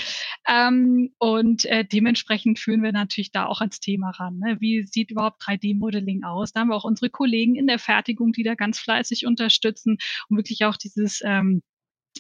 Ähm, 0.49 1.13
und 1.19 1.65
äh, 1.67 1.85
dementsprechend 1.85 2.59
führen 2.59 2.83
wir 2.83 2.93
natürlich 2.93 3.33
da 3.33 3.47
auch 3.47 3.61
ans 3.61 3.81
Thema 3.81 4.11
ran. 4.11 4.39
Ne? 4.39 4.57
Wie 4.61 4.87
sieht 4.87 5.11
überhaupt 5.11 5.43
3D-Modeling 5.43 6.25
aus? 6.25 6.53
Da 6.53 6.61
haben 6.61 6.69
wir 6.69 6.77
auch 6.77 6.85
unsere 6.85 7.11
Kollegen 7.11 7.57
in 7.57 7.67
der 7.67 7.79
Fertigung, 7.79 8.33
die 8.33 8.43
da 8.43 8.55
ganz 8.55 8.79
fleißig 8.79 9.27
unterstützen, 9.27 9.99
um 10.29 10.37
wirklich 10.37 10.65
auch 10.65 10.77
dieses 10.77 11.21
ähm, 11.25 11.63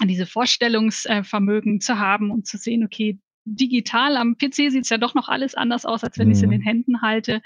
diese 0.04 0.26
Vorstellungsvermögen 0.26 1.80
zu 1.80 1.98
haben 1.98 2.30
und 2.30 2.46
zu 2.46 2.58
sehen, 2.58 2.84
okay, 2.84 3.18
digital 3.46 4.16
am 4.16 4.36
PC 4.36 4.54
sieht 4.70 4.82
es 4.84 4.90
ja 4.90 4.98
doch 4.98 5.14
noch 5.14 5.28
alles 5.28 5.54
anders 5.54 5.86
aus, 5.86 6.04
als 6.04 6.18
wenn 6.18 6.26
mhm. 6.26 6.32
ich 6.32 6.38
es 6.38 6.44
in 6.44 6.50
den 6.50 6.60
Händen 6.60 7.00
halte. 7.00 7.40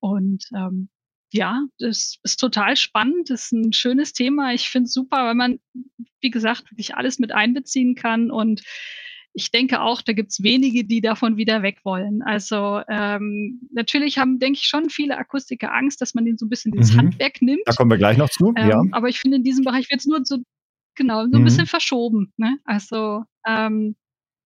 Und 0.00 0.48
ähm, 0.56 0.88
ja, 1.32 1.64
das 1.78 2.16
ist 2.22 2.40
total 2.40 2.76
spannend. 2.76 3.28
Das 3.28 3.46
ist 3.46 3.52
ein 3.52 3.72
schönes 3.72 4.12
Thema. 4.12 4.54
Ich 4.54 4.68
finde 4.70 4.86
es 4.86 4.94
super, 4.94 5.24
weil 5.24 5.34
man, 5.34 5.58
wie 6.20 6.30
gesagt, 6.30 6.70
wirklich 6.70 6.94
alles 6.94 7.18
mit 7.18 7.32
einbeziehen 7.32 7.94
kann. 7.94 8.30
Und 8.30 8.62
ich 9.32 9.50
denke 9.50 9.80
auch, 9.80 10.00
da 10.00 10.12
gibt 10.12 10.30
es 10.30 10.42
wenige, 10.44 10.84
die 10.84 11.00
davon 11.00 11.36
wieder 11.36 11.62
weg 11.62 11.80
wollen. 11.82 12.22
Also 12.22 12.82
ähm, 12.88 13.60
natürlich 13.72 14.18
haben, 14.18 14.38
denke 14.38 14.60
ich, 14.60 14.66
schon 14.66 14.90
viele 14.90 15.18
Akustiker 15.18 15.74
Angst, 15.74 16.00
dass 16.00 16.14
man 16.14 16.24
ihnen 16.24 16.38
so 16.38 16.46
ein 16.46 16.50
bisschen 16.50 16.70
dieses 16.70 16.92
mhm. 16.92 16.98
Handwerk 16.98 17.42
nimmt. 17.42 17.62
Da 17.66 17.72
kommen 17.72 17.90
wir 17.90 17.98
gleich 17.98 18.16
noch 18.16 18.30
zu. 18.30 18.54
Ähm, 18.56 18.70
ja. 18.70 18.82
Aber 18.92 19.08
ich 19.08 19.18
finde, 19.18 19.38
in 19.38 19.42
diesem 19.42 19.64
Bereich 19.64 19.90
wird 19.90 20.00
es 20.00 20.06
nur 20.06 20.20
so, 20.24 20.38
genau, 20.94 21.24
so 21.24 21.32
ein 21.32 21.40
mhm. 21.40 21.44
bisschen 21.44 21.66
verschoben. 21.66 22.32
Ne? 22.36 22.58
Also, 22.64 23.24
ähm, 23.44 23.96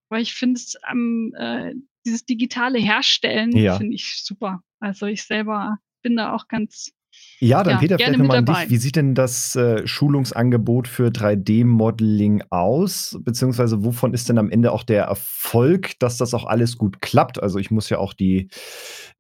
weil 0.09 0.23
ich 0.23 0.35
finde 0.35 0.59
es 0.59 0.77
ähm, 0.91 1.35
äh, 1.37 1.75
dieses 2.05 2.25
digitale 2.25 2.79
Herstellen 2.79 3.57
ja. 3.57 3.77
finde 3.77 3.95
ich 3.95 4.23
super. 4.25 4.63
Also 4.81 5.07
ich 5.07 5.25
selber 5.25 5.79
bin 6.03 6.17
da 6.17 6.33
auch 6.33 6.49
ganz 6.49 6.93
ja, 7.41 7.63
dann 7.63 7.75
ja, 7.75 7.79
Peter, 7.79 7.97
vielleicht 7.99 8.19
nochmal 8.19 8.39
an 8.39 8.45
dich. 8.45 8.71
Wie 8.71 8.77
sieht 8.77 8.97
denn 8.97 9.15
das 9.15 9.55
äh, 9.55 9.87
Schulungsangebot 9.87 10.89
für 10.89 11.09
3D-Modeling 11.09 12.43
aus? 12.51 13.17
Beziehungsweise 13.21 13.85
wovon 13.85 14.13
ist 14.13 14.29
denn 14.29 14.39
am 14.39 14.51
Ende 14.51 14.73
auch 14.73 14.83
der 14.83 15.05
Erfolg, 15.05 15.99
dass 16.01 16.17
das 16.17 16.35
auch 16.35 16.47
alles 16.47 16.77
gut 16.77 17.01
klappt? 17.01 17.41
Also 17.41 17.59
ich 17.59 17.71
muss 17.71 17.91
ja 17.91 17.99
auch 17.99 18.13
die, 18.13 18.49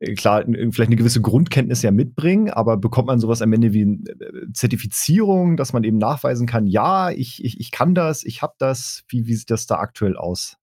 äh, 0.01 0.14
klar, 0.14 0.44
vielleicht 0.46 0.81
eine 0.81 0.96
gewisse 0.96 1.20
Grundkenntnis 1.20 1.83
ja 1.83 1.92
mitbringen, 1.92 2.51
aber 2.51 2.77
bekommt 2.77 3.07
man 3.07 3.20
sowas 3.20 3.40
am 3.40 3.53
Ende 3.53 3.72
wie 3.72 3.83
äh, 3.83 4.53
Zertifizierung, 4.53 5.57
dass 5.57 5.72
man 5.72 5.85
eben 5.85 5.98
nachweisen 5.98 6.46
kann, 6.46 6.66
ja, 6.66 7.11
ich, 7.11 7.44
ich, 7.44 7.61
ich 7.61 7.70
kann 7.70 7.94
das, 7.94 8.24
ich 8.24 8.42
habe 8.42 8.55
das. 8.59 9.05
Wie, 9.09 9.27
wie 9.27 9.35
sieht 9.35 9.51
das 9.51 9.66
da 9.66 9.77
aktuell 9.77 10.16
aus? 10.16 10.57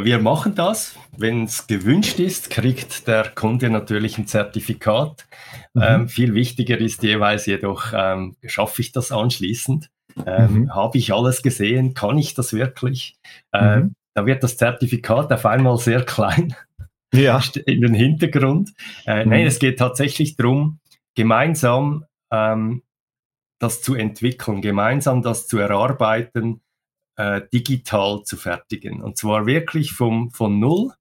Wir 0.00 0.18
machen 0.20 0.54
das. 0.54 0.96
Wenn 1.16 1.44
es 1.44 1.66
gewünscht 1.66 2.18
ist, 2.18 2.48
kriegt 2.48 3.06
der 3.06 3.28
Kunde 3.28 3.68
natürlich 3.68 4.16
ein 4.16 4.26
Zertifikat. 4.26 5.26
Mhm. 5.74 5.82
Ähm, 5.82 6.08
viel 6.08 6.34
wichtiger 6.34 6.78
ist 6.78 7.02
jeweils 7.02 7.44
jedoch, 7.44 7.92
ähm, 7.94 8.36
schaffe 8.46 8.80
ich 8.80 8.92
das 8.92 9.12
anschließend? 9.12 9.90
Ähm, 10.26 10.52
mhm. 10.52 10.74
Habe 10.74 10.96
ich 10.96 11.12
alles 11.12 11.42
gesehen? 11.42 11.92
Kann 11.92 12.16
ich 12.16 12.34
das 12.34 12.54
wirklich? 12.54 13.18
Äh, 13.52 13.80
mhm. 13.80 13.94
Da 14.14 14.24
wird 14.24 14.42
das 14.42 14.56
Zertifikat 14.56 15.30
auf 15.30 15.44
einmal 15.44 15.76
sehr 15.76 16.04
klein 16.04 16.54
ja. 17.14 17.40
in 17.66 17.82
den 17.82 17.94
Hintergrund. 17.94 18.70
Äh, 19.06 19.26
Nein, 19.26 19.42
mhm. 19.42 19.46
es 19.46 19.58
geht 19.58 19.78
tatsächlich 19.78 20.36
darum, 20.36 20.78
gemeinsam 21.14 22.06
ähm, 22.32 22.82
das 23.58 23.82
zu 23.82 23.94
entwickeln, 23.94 24.62
gemeinsam 24.62 25.20
das 25.20 25.46
zu 25.46 25.58
erarbeiten, 25.58 26.62
äh, 27.16 27.42
digital 27.52 28.22
zu 28.24 28.36
fertigen. 28.36 29.02
Und 29.02 29.16
zwar 29.16 29.46
wirklich 29.46 29.92
vom, 29.92 30.30
von 30.30 30.58
Null 30.58 30.92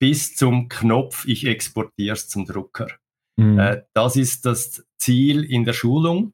bis 0.00 0.34
zum 0.34 0.68
Knopf, 0.68 1.26
ich 1.26 1.46
exportiere 1.46 2.14
es 2.14 2.28
zum 2.28 2.44
Drucker. 2.44 2.88
Mhm. 3.36 3.58
Äh, 3.58 3.82
das 3.94 4.16
ist 4.16 4.44
das 4.44 4.84
Ziel 4.98 5.44
in 5.44 5.64
der 5.64 5.72
Schulung. 5.72 6.32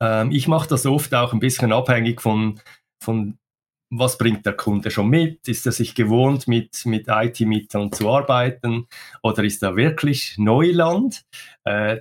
Ähm, 0.00 0.30
ich 0.30 0.48
mache 0.48 0.68
das 0.68 0.86
oft 0.86 1.14
auch 1.14 1.32
ein 1.32 1.40
bisschen 1.40 1.72
abhängig 1.72 2.20
von, 2.20 2.60
von 3.02 3.38
was 3.90 4.16
bringt 4.16 4.46
der 4.46 4.54
Kunde 4.54 4.90
schon 4.90 5.08
mit? 5.08 5.46
Ist 5.48 5.66
er 5.66 5.72
sich 5.72 5.94
gewohnt, 5.94 6.48
mit, 6.48 6.86
mit 6.86 7.06
IT-Mietern 7.08 7.92
zu 7.92 8.10
arbeiten? 8.10 8.86
Oder 9.22 9.44
ist 9.44 9.62
er 9.62 9.76
wirklich 9.76 10.36
Neuland? 10.38 11.24
Äh, 11.64 12.00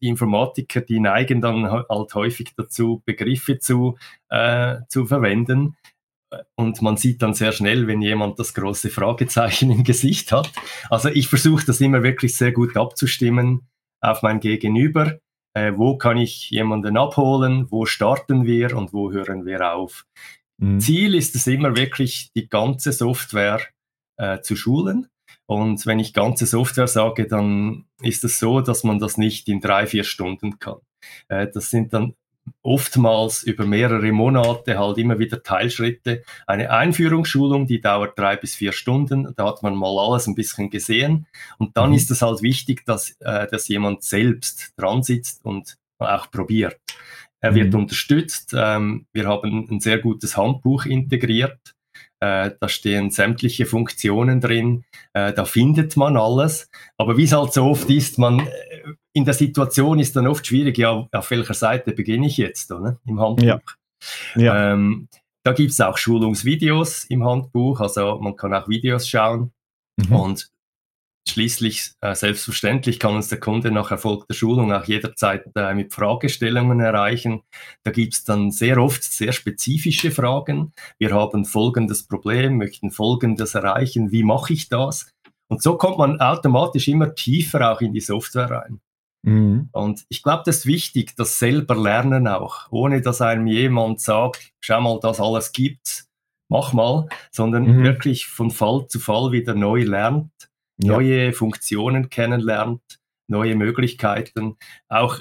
die 0.00 0.08
Informatiker, 0.08 0.80
die 0.80 1.00
neigen 1.00 1.40
dann 1.40 1.70
halt 1.70 2.14
häufig 2.14 2.52
dazu, 2.56 3.02
Begriffe 3.04 3.58
zu, 3.58 3.98
äh, 4.28 4.78
zu 4.88 5.06
verwenden. 5.06 5.76
Und 6.54 6.80
man 6.80 6.96
sieht 6.96 7.22
dann 7.22 7.34
sehr 7.34 7.52
schnell, 7.52 7.86
wenn 7.86 8.02
jemand 8.02 8.38
das 8.38 8.54
große 8.54 8.90
Fragezeichen 8.90 9.70
im 9.70 9.84
Gesicht 9.84 10.32
hat. 10.32 10.50
Also 10.88 11.08
ich 11.08 11.28
versuche 11.28 11.66
das 11.66 11.80
immer 11.80 12.02
wirklich 12.02 12.36
sehr 12.36 12.52
gut 12.52 12.76
abzustimmen 12.76 13.68
auf 14.00 14.22
mein 14.22 14.40
Gegenüber. 14.40 15.18
Äh, 15.54 15.72
wo 15.76 15.98
kann 15.98 16.16
ich 16.16 16.50
jemanden 16.50 16.96
abholen? 16.96 17.66
Wo 17.70 17.84
starten 17.84 18.46
wir 18.46 18.76
und 18.76 18.92
wo 18.92 19.10
hören 19.10 19.44
wir 19.44 19.74
auf? 19.74 20.06
Mhm. 20.58 20.78
Ziel 20.78 21.14
ist 21.14 21.34
es 21.34 21.46
immer 21.48 21.76
wirklich, 21.76 22.30
die 22.36 22.48
ganze 22.48 22.92
Software 22.92 23.60
äh, 24.16 24.40
zu 24.40 24.54
schulen. 24.54 25.08
Und 25.50 25.84
wenn 25.84 25.98
ich 25.98 26.12
ganze 26.12 26.46
Software 26.46 26.86
sage, 26.86 27.26
dann 27.26 27.84
ist 28.00 28.22
es 28.22 28.38
so, 28.38 28.60
dass 28.60 28.84
man 28.84 29.00
das 29.00 29.18
nicht 29.18 29.48
in 29.48 29.60
drei, 29.60 29.84
vier 29.88 30.04
Stunden 30.04 30.60
kann. 30.60 30.76
Äh, 31.26 31.48
das 31.52 31.70
sind 31.70 31.92
dann 31.92 32.14
oftmals 32.62 33.42
über 33.42 33.66
mehrere 33.66 34.12
Monate 34.12 34.78
halt 34.78 34.98
immer 34.98 35.18
wieder 35.18 35.42
Teilschritte. 35.42 36.22
Eine 36.46 36.70
Einführungsschulung, 36.70 37.66
die 37.66 37.80
dauert 37.80 38.16
drei 38.16 38.36
bis 38.36 38.54
vier 38.54 38.70
Stunden. 38.70 39.34
Da 39.34 39.46
hat 39.46 39.64
man 39.64 39.74
mal 39.74 39.98
alles 39.98 40.28
ein 40.28 40.36
bisschen 40.36 40.70
gesehen. 40.70 41.26
Und 41.58 41.76
dann 41.76 41.90
mhm. 41.90 41.96
ist 41.96 42.12
es 42.12 42.22
halt 42.22 42.42
wichtig, 42.42 42.86
dass, 42.86 43.16
äh, 43.18 43.48
dass 43.48 43.66
jemand 43.66 44.04
selbst 44.04 44.72
dran 44.76 45.02
sitzt 45.02 45.44
und 45.44 45.78
auch 45.98 46.30
probiert. 46.30 46.78
Er 47.40 47.56
wird 47.56 47.72
mhm. 47.72 47.80
unterstützt. 47.80 48.54
Ähm, 48.56 49.06
wir 49.12 49.26
haben 49.26 49.66
ein 49.68 49.80
sehr 49.80 49.98
gutes 49.98 50.36
Handbuch 50.36 50.86
integriert. 50.86 51.74
Äh, 52.20 52.50
da 52.60 52.68
stehen 52.68 53.10
sämtliche 53.10 53.64
Funktionen 53.64 54.40
drin. 54.40 54.84
Äh, 55.14 55.32
da 55.32 55.44
findet 55.44 55.96
man 55.96 56.16
alles. 56.16 56.70
Aber 56.98 57.16
wie 57.16 57.24
es 57.24 57.32
halt 57.32 57.52
so 57.52 57.64
oft 57.64 57.88
ist, 57.88 58.18
man 58.18 58.40
äh, 58.40 58.44
in 59.12 59.24
der 59.24 59.34
Situation 59.34 59.98
ist 59.98 60.16
dann 60.16 60.26
oft 60.26 60.46
schwierig, 60.46 60.78
ja, 60.78 61.08
auf 61.10 61.30
welcher 61.30 61.54
Seite 61.54 61.92
beginne 61.92 62.26
ich 62.26 62.36
jetzt 62.36 62.70
oder, 62.70 62.98
im 63.06 63.20
Handbuch. 63.20 63.44
Ja. 63.44 63.60
ja. 64.36 64.72
Ähm, 64.72 65.08
da 65.42 65.52
gibt 65.52 65.70
es 65.70 65.80
auch 65.80 65.96
Schulungsvideos 65.96 67.04
im 67.04 67.24
Handbuch, 67.24 67.80
also 67.80 68.20
man 68.20 68.36
kann 68.36 68.52
auch 68.52 68.68
Videos 68.68 69.08
schauen. 69.08 69.52
Mhm. 69.96 70.14
Und 70.14 70.50
Schließlich, 71.28 71.92
äh, 72.00 72.14
selbstverständlich, 72.14 72.98
kann 72.98 73.14
uns 73.14 73.28
der 73.28 73.38
Kunde 73.38 73.70
nach 73.70 73.90
erfolgter 73.90 74.34
Schulung 74.34 74.72
auch 74.72 74.84
jederzeit 74.84 75.44
äh, 75.54 75.74
mit 75.74 75.92
Fragestellungen 75.92 76.80
erreichen. 76.80 77.42
Da 77.84 77.90
gibt 77.90 78.14
es 78.14 78.24
dann 78.24 78.50
sehr 78.50 78.78
oft 78.78 79.04
sehr 79.04 79.32
spezifische 79.32 80.10
Fragen. 80.10 80.72
Wir 80.98 81.12
haben 81.12 81.44
folgendes 81.44 82.06
Problem, 82.06 82.56
möchten 82.56 82.90
folgendes 82.90 83.54
erreichen, 83.54 84.10
wie 84.10 84.24
mache 84.24 84.54
ich 84.54 84.68
das? 84.68 85.12
Und 85.48 85.62
so 85.62 85.76
kommt 85.76 85.98
man 85.98 86.20
automatisch 86.20 86.88
immer 86.88 87.14
tiefer 87.14 87.72
auch 87.72 87.80
in 87.80 87.92
die 87.92 88.00
Software 88.00 88.50
rein. 88.50 88.80
Mhm. 89.22 89.68
Und 89.72 90.04
ich 90.08 90.22
glaube, 90.22 90.44
das 90.46 90.58
ist 90.58 90.66
wichtig, 90.66 91.14
das 91.16 91.38
selber 91.38 91.76
lernen 91.76 92.26
auch, 92.28 92.70
ohne 92.70 93.02
dass 93.02 93.20
einem 93.20 93.46
jemand 93.46 94.00
sagt, 94.00 94.52
schau 94.60 94.80
mal, 94.80 94.98
das 95.00 95.20
alles 95.20 95.52
gibt's, 95.52 96.08
mach 96.48 96.72
mal, 96.72 97.08
sondern 97.30 97.64
mhm. 97.64 97.84
wirklich 97.84 98.26
von 98.26 98.50
Fall 98.50 98.86
zu 98.88 98.98
Fall 98.98 99.32
wieder 99.32 99.54
neu 99.54 99.82
lernt 99.82 100.30
neue 100.82 101.26
ja. 101.26 101.32
Funktionen 101.32 102.10
kennenlernt, 102.10 102.82
neue 103.28 103.54
Möglichkeiten, 103.54 104.56
auch 104.88 105.20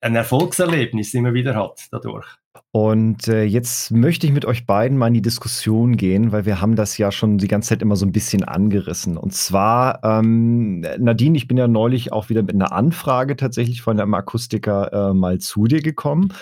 ein 0.00 0.16
Erfolgserlebnis 0.16 1.14
immer 1.14 1.34
wieder 1.34 1.54
hat 1.54 1.88
dadurch. 1.90 2.26
Und 2.72 3.28
äh, 3.28 3.44
jetzt 3.44 3.90
möchte 3.90 4.26
ich 4.26 4.32
mit 4.32 4.44
euch 4.44 4.66
beiden 4.66 4.96
mal 4.96 5.08
in 5.08 5.14
die 5.14 5.22
Diskussion 5.22 5.96
gehen, 5.96 6.32
weil 6.32 6.46
wir 6.46 6.60
haben 6.60 6.76
das 6.76 6.98
ja 6.98 7.12
schon 7.12 7.38
die 7.38 7.48
ganze 7.48 7.70
Zeit 7.70 7.82
immer 7.82 7.96
so 7.96 8.06
ein 8.06 8.12
bisschen 8.12 8.44
angerissen. 8.44 9.16
Und 9.16 9.34
zwar, 9.34 10.02
ähm, 10.04 10.80
Nadine, 10.80 11.36
ich 11.36 11.48
bin 11.48 11.56
ja 11.56 11.68
neulich 11.68 12.12
auch 12.12 12.28
wieder 12.28 12.42
mit 12.42 12.54
einer 12.54 12.72
Anfrage 12.72 13.36
tatsächlich 13.36 13.82
von 13.82 13.98
einem 14.00 14.14
Akustiker 14.14 15.10
äh, 15.10 15.14
mal 15.14 15.38
zu 15.38 15.66
dir 15.66 15.82
gekommen. 15.82 16.32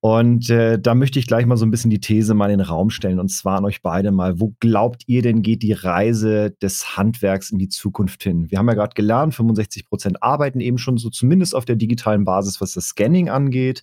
Und 0.00 0.48
äh, 0.48 0.78
da 0.78 0.94
möchte 0.94 1.18
ich 1.18 1.26
gleich 1.26 1.44
mal 1.44 1.56
so 1.56 1.66
ein 1.66 1.72
bisschen 1.72 1.90
die 1.90 1.98
These 1.98 2.32
mal 2.34 2.50
in 2.52 2.58
den 2.58 2.66
Raum 2.66 2.88
stellen 2.90 3.18
und 3.18 3.30
zwar 3.30 3.58
an 3.58 3.64
euch 3.64 3.82
beide 3.82 4.12
mal. 4.12 4.38
Wo 4.38 4.54
glaubt 4.60 5.02
ihr 5.06 5.22
denn 5.22 5.42
geht 5.42 5.62
die 5.62 5.72
Reise 5.72 6.52
des 6.62 6.96
Handwerks 6.96 7.50
in 7.50 7.58
die 7.58 7.68
Zukunft 7.68 8.22
hin? 8.22 8.48
Wir 8.48 8.58
haben 8.58 8.68
ja 8.68 8.74
gerade 8.74 8.94
gelernt, 8.94 9.34
65 9.34 9.88
Prozent 9.88 10.22
arbeiten 10.22 10.60
eben 10.60 10.78
schon 10.78 10.98
so 10.98 11.10
zumindest 11.10 11.52
auf 11.52 11.64
der 11.64 11.74
digitalen 11.74 12.24
Basis, 12.24 12.60
was 12.60 12.72
das 12.74 12.86
Scanning 12.86 13.28
angeht. 13.28 13.82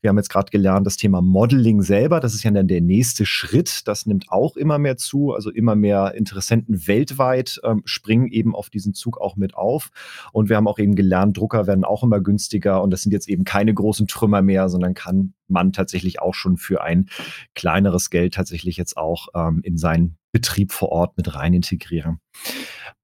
Wir 0.00 0.10
haben 0.10 0.16
jetzt 0.16 0.30
gerade 0.30 0.50
gelernt, 0.50 0.84
das 0.84 0.96
Thema 0.96 1.22
Modeling 1.22 1.82
selber, 1.82 2.18
das 2.18 2.34
ist 2.34 2.42
ja 2.42 2.50
dann 2.50 2.66
der 2.66 2.80
nächste 2.80 3.24
Schritt. 3.24 3.86
Das 3.86 4.04
nimmt 4.04 4.30
auch 4.30 4.56
immer 4.56 4.78
mehr 4.78 4.96
zu. 4.96 5.32
Also 5.32 5.50
immer 5.50 5.76
mehr 5.76 6.14
Interessenten 6.16 6.88
weltweit 6.88 7.60
ähm, 7.62 7.82
springen 7.84 8.26
eben 8.26 8.56
auf 8.56 8.68
diesen 8.68 8.94
Zug 8.94 9.20
auch 9.20 9.36
mit 9.36 9.54
auf. 9.54 9.90
Und 10.32 10.48
wir 10.48 10.56
haben 10.56 10.66
auch 10.66 10.80
eben 10.80 10.96
gelernt, 10.96 11.36
Drucker 11.36 11.68
werden 11.68 11.84
auch 11.84 12.02
immer 12.02 12.20
günstiger 12.20 12.82
und 12.82 12.90
das 12.90 13.02
sind 13.02 13.12
jetzt 13.12 13.28
eben 13.28 13.44
keine 13.44 13.72
großen 13.72 14.08
Trümmer 14.08 14.42
mehr, 14.42 14.68
sondern 14.68 14.94
kann 14.94 15.34
man 15.48 15.72
tatsächlich 15.72 16.20
auch 16.20 16.34
schon 16.34 16.56
für 16.56 16.82
ein 16.82 17.08
kleineres 17.54 18.10
Geld 18.10 18.34
tatsächlich 18.34 18.76
jetzt 18.76 18.96
auch 18.96 19.28
ähm, 19.34 19.60
in 19.62 19.76
seinen 19.76 20.16
Betrieb 20.32 20.72
vor 20.72 20.90
Ort 20.90 21.16
mit 21.16 21.34
rein 21.34 21.54
integrieren. 21.54 22.20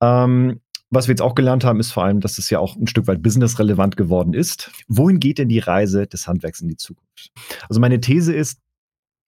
Ähm, 0.00 0.60
was 0.90 1.06
wir 1.06 1.12
jetzt 1.12 1.22
auch 1.22 1.34
gelernt 1.34 1.64
haben, 1.64 1.80
ist 1.80 1.92
vor 1.92 2.04
allem, 2.04 2.20
dass 2.20 2.38
es 2.38 2.48
ja 2.48 2.58
auch 2.58 2.76
ein 2.76 2.86
Stück 2.86 3.06
weit 3.06 3.22
businessrelevant 3.22 3.96
geworden 3.96 4.32
ist. 4.32 4.70
Wohin 4.88 5.20
geht 5.20 5.38
denn 5.38 5.48
die 5.48 5.58
Reise 5.58 6.06
des 6.06 6.26
Handwerks 6.26 6.60
in 6.60 6.68
die 6.68 6.76
Zukunft? 6.76 7.30
Also 7.68 7.80
meine 7.80 8.00
These 8.00 8.34
ist, 8.34 8.60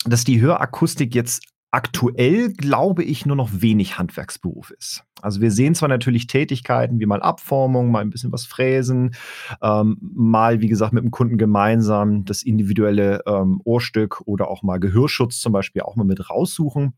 dass 0.06 0.24
die 0.24 0.40
Hörakustik 0.40 1.14
jetzt 1.14 1.44
aktuell, 1.70 2.52
glaube 2.52 3.04
ich, 3.04 3.26
nur 3.26 3.36
noch 3.36 3.50
wenig 3.52 3.98
Handwerksberuf 3.98 4.70
ist. 4.70 5.04
Also 5.22 5.40
wir 5.40 5.50
sehen 5.50 5.74
zwar 5.74 5.88
natürlich 5.88 6.26
Tätigkeiten 6.26 6.98
wie 6.98 7.06
mal 7.06 7.22
Abformung, 7.22 7.90
mal 7.90 8.00
ein 8.00 8.10
bisschen 8.10 8.32
was 8.32 8.46
fräsen, 8.46 9.14
ähm, 9.62 9.98
mal, 10.00 10.60
wie 10.60 10.68
gesagt, 10.68 10.92
mit 10.92 11.04
dem 11.04 11.10
Kunden 11.10 11.38
gemeinsam 11.38 12.24
das 12.24 12.42
individuelle 12.42 13.22
ähm, 13.26 13.60
Ohrstück 13.64 14.22
oder 14.24 14.48
auch 14.48 14.62
mal 14.62 14.80
Gehörschutz 14.80 15.40
zum 15.40 15.52
Beispiel 15.52 15.82
auch 15.82 15.96
mal 15.96 16.04
mit 16.04 16.28
raussuchen. 16.28 16.94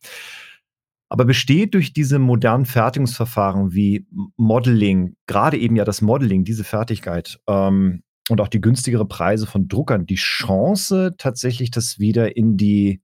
Aber 1.09 1.27
besteht 1.27 1.75
durch 1.75 1.93
diese 1.93 2.19
modernen 2.19 2.65
Fertigungsverfahren 2.65 3.75
wie 3.75 4.07
Modeling, 4.37 5.17
gerade 5.27 5.59
eben 5.59 5.77
ja 5.77 5.85
das 5.85 6.01
Modeling, 6.01 6.45
diese 6.45 6.65
Fertigkeit, 6.65 7.39
ähm, 7.47 8.03
und 8.31 8.41
auch 8.41 8.49
die 8.49 8.61
günstigere 8.61 9.07
Preise 9.07 9.47
von 9.47 9.69
Druckern, 9.69 10.07
die 10.07 10.15
Chance 10.15 11.15
tatsächlich, 11.19 11.71
das 11.71 11.99
wieder 11.99 12.37
in 12.37 12.57
die 12.57 13.03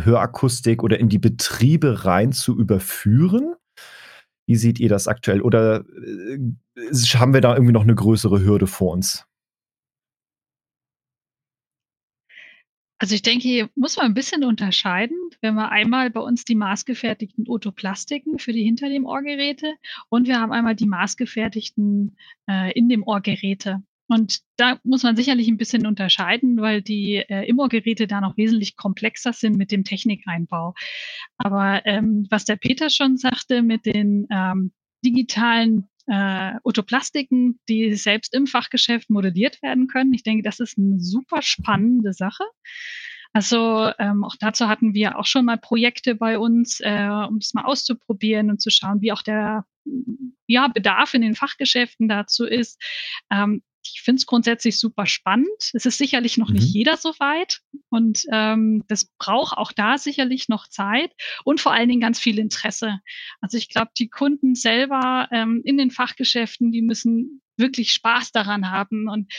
Hörakustik 0.00 0.82
oder 0.82 0.98
in 0.98 1.08
die 1.08 1.18
Betriebe 1.18 2.04
rein 2.04 2.32
zu 2.32 2.58
überführen? 2.58 3.54
Wie 4.46 4.56
seht 4.56 4.80
ihr 4.80 4.88
das 4.88 5.08
aktuell? 5.08 5.40
Oder 5.40 5.84
äh, 5.86 6.38
haben 7.14 7.34
wir 7.34 7.40
da 7.40 7.54
irgendwie 7.54 7.72
noch 7.72 7.82
eine 7.82 7.94
größere 7.94 8.40
Hürde 8.40 8.66
vor 8.66 8.92
uns? 8.92 9.26
Also 13.02 13.16
ich 13.16 13.22
denke, 13.22 13.42
hier 13.42 13.68
muss 13.74 13.96
man 13.96 14.06
ein 14.06 14.14
bisschen 14.14 14.44
unterscheiden, 14.44 15.16
wenn 15.40 15.54
wir 15.54 15.72
einmal 15.72 16.08
bei 16.10 16.20
uns 16.20 16.44
die 16.44 16.54
maßgefertigten 16.54 17.48
Otoplastiken 17.48 18.38
für 18.38 18.52
die 18.52 18.62
hinter 18.62 18.88
dem 18.88 19.06
Ohrgeräte 19.06 19.74
und 20.08 20.28
wir 20.28 20.40
haben 20.40 20.52
einmal 20.52 20.76
die 20.76 20.86
maßgefertigten 20.86 22.16
äh, 22.48 22.70
in 22.78 22.88
dem 22.88 23.02
Ohrgeräte. 23.02 23.82
Und 24.12 24.40
da 24.58 24.78
muss 24.84 25.04
man 25.04 25.16
sicherlich 25.16 25.48
ein 25.48 25.56
bisschen 25.56 25.86
unterscheiden, 25.86 26.60
weil 26.60 26.82
die 26.82 27.16
äh, 27.16 27.48
Immo-Geräte 27.48 28.06
da 28.06 28.20
noch 28.20 28.36
wesentlich 28.36 28.76
komplexer 28.76 29.32
sind 29.32 29.56
mit 29.56 29.72
dem 29.72 29.84
Technikeinbau. 29.84 30.74
Aber 31.38 31.86
ähm, 31.86 32.26
was 32.28 32.44
der 32.44 32.56
Peter 32.56 32.90
schon 32.90 33.16
sagte 33.16 33.62
mit 33.62 33.86
den 33.86 34.26
ähm, 34.30 34.72
digitalen 35.02 35.88
äh, 36.08 36.52
Otoplastiken, 36.62 37.58
die 37.70 37.94
selbst 37.94 38.34
im 38.34 38.46
Fachgeschäft 38.46 39.08
modelliert 39.08 39.62
werden 39.62 39.86
können, 39.86 40.12
ich 40.12 40.24
denke, 40.24 40.42
das 40.42 40.60
ist 40.60 40.76
eine 40.76 41.00
super 41.00 41.40
spannende 41.40 42.12
Sache. 42.12 42.44
Also 43.32 43.90
ähm, 43.98 44.24
auch 44.24 44.36
dazu 44.38 44.68
hatten 44.68 44.92
wir 44.92 45.18
auch 45.18 45.24
schon 45.24 45.46
mal 45.46 45.56
Projekte 45.56 46.16
bei 46.16 46.38
uns, 46.38 46.80
äh, 46.80 47.08
um 47.26 47.38
das 47.38 47.54
mal 47.54 47.64
auszuprobieren 47.64 48.50
und 48.50 48.60
zu 48.60 48.68
schauen, 48.68 49.00
wie 49.00 49.12
auch 49.12 49.22
der 49.22 49.64
ja, 50.46 50.68
Bedarf 50.68 51.14
in 51.14 51.22
den 51.22 51.34
Fachgeschäften 51.34 52.08
dazu 52.08 52.44
ist. 52.44 52.78
Ähm, 53.30 53.62
ich 53.82 54.02
finde 54.02 54.20
es 54.20 54.26
grundsätzlich 54.26 54.78
super 54.78 55.06
spannend. 55.06 55.70
Es 55.72 55.86
ist 55.86 55.98
sicherlich 55.98 56.38
noch 56.38 56.48
mhm. 56.48 56.56
nicht 56.56 56.74
jeder 56.74 56.96
so 56.96 57.10
weit 57.18 57.60
und 57.90 58.24
ähm, 58.30 58.84
das 58.88 59.10
braucht 59.18 59.56
auch 59.56 59.72
da 59.72 59.98
sicherlich 59.98 60.48
noch 60.48 60.68
Zeit 60.68 61.12
und 61.44 61.60
vor 61.60 61.72
allen 61.72 61.88
Dingen 61.88 62.00
ganz 62.00 62.18
viel 62.18 62.38
Interesse. 62.38 63.00
Also 63.40 63.56
ich 63.58 63.68
glaube, 63.68 63.90
die 63.98 64.08
Kunden 64.08 64.54
selber 64.54 65.28
ähm, 65.32 65.62
in 65.64 65.76
den 65.76 65.90
Fachgeschäften, 65.90 66.72
die 66.72 66.82
müssen 66.82 67.42
wirklich 67.56 67.92
Spaß 67.92 68.32
daran 68.32 68.70
haben 68.70 69.08
und 69.08 69.32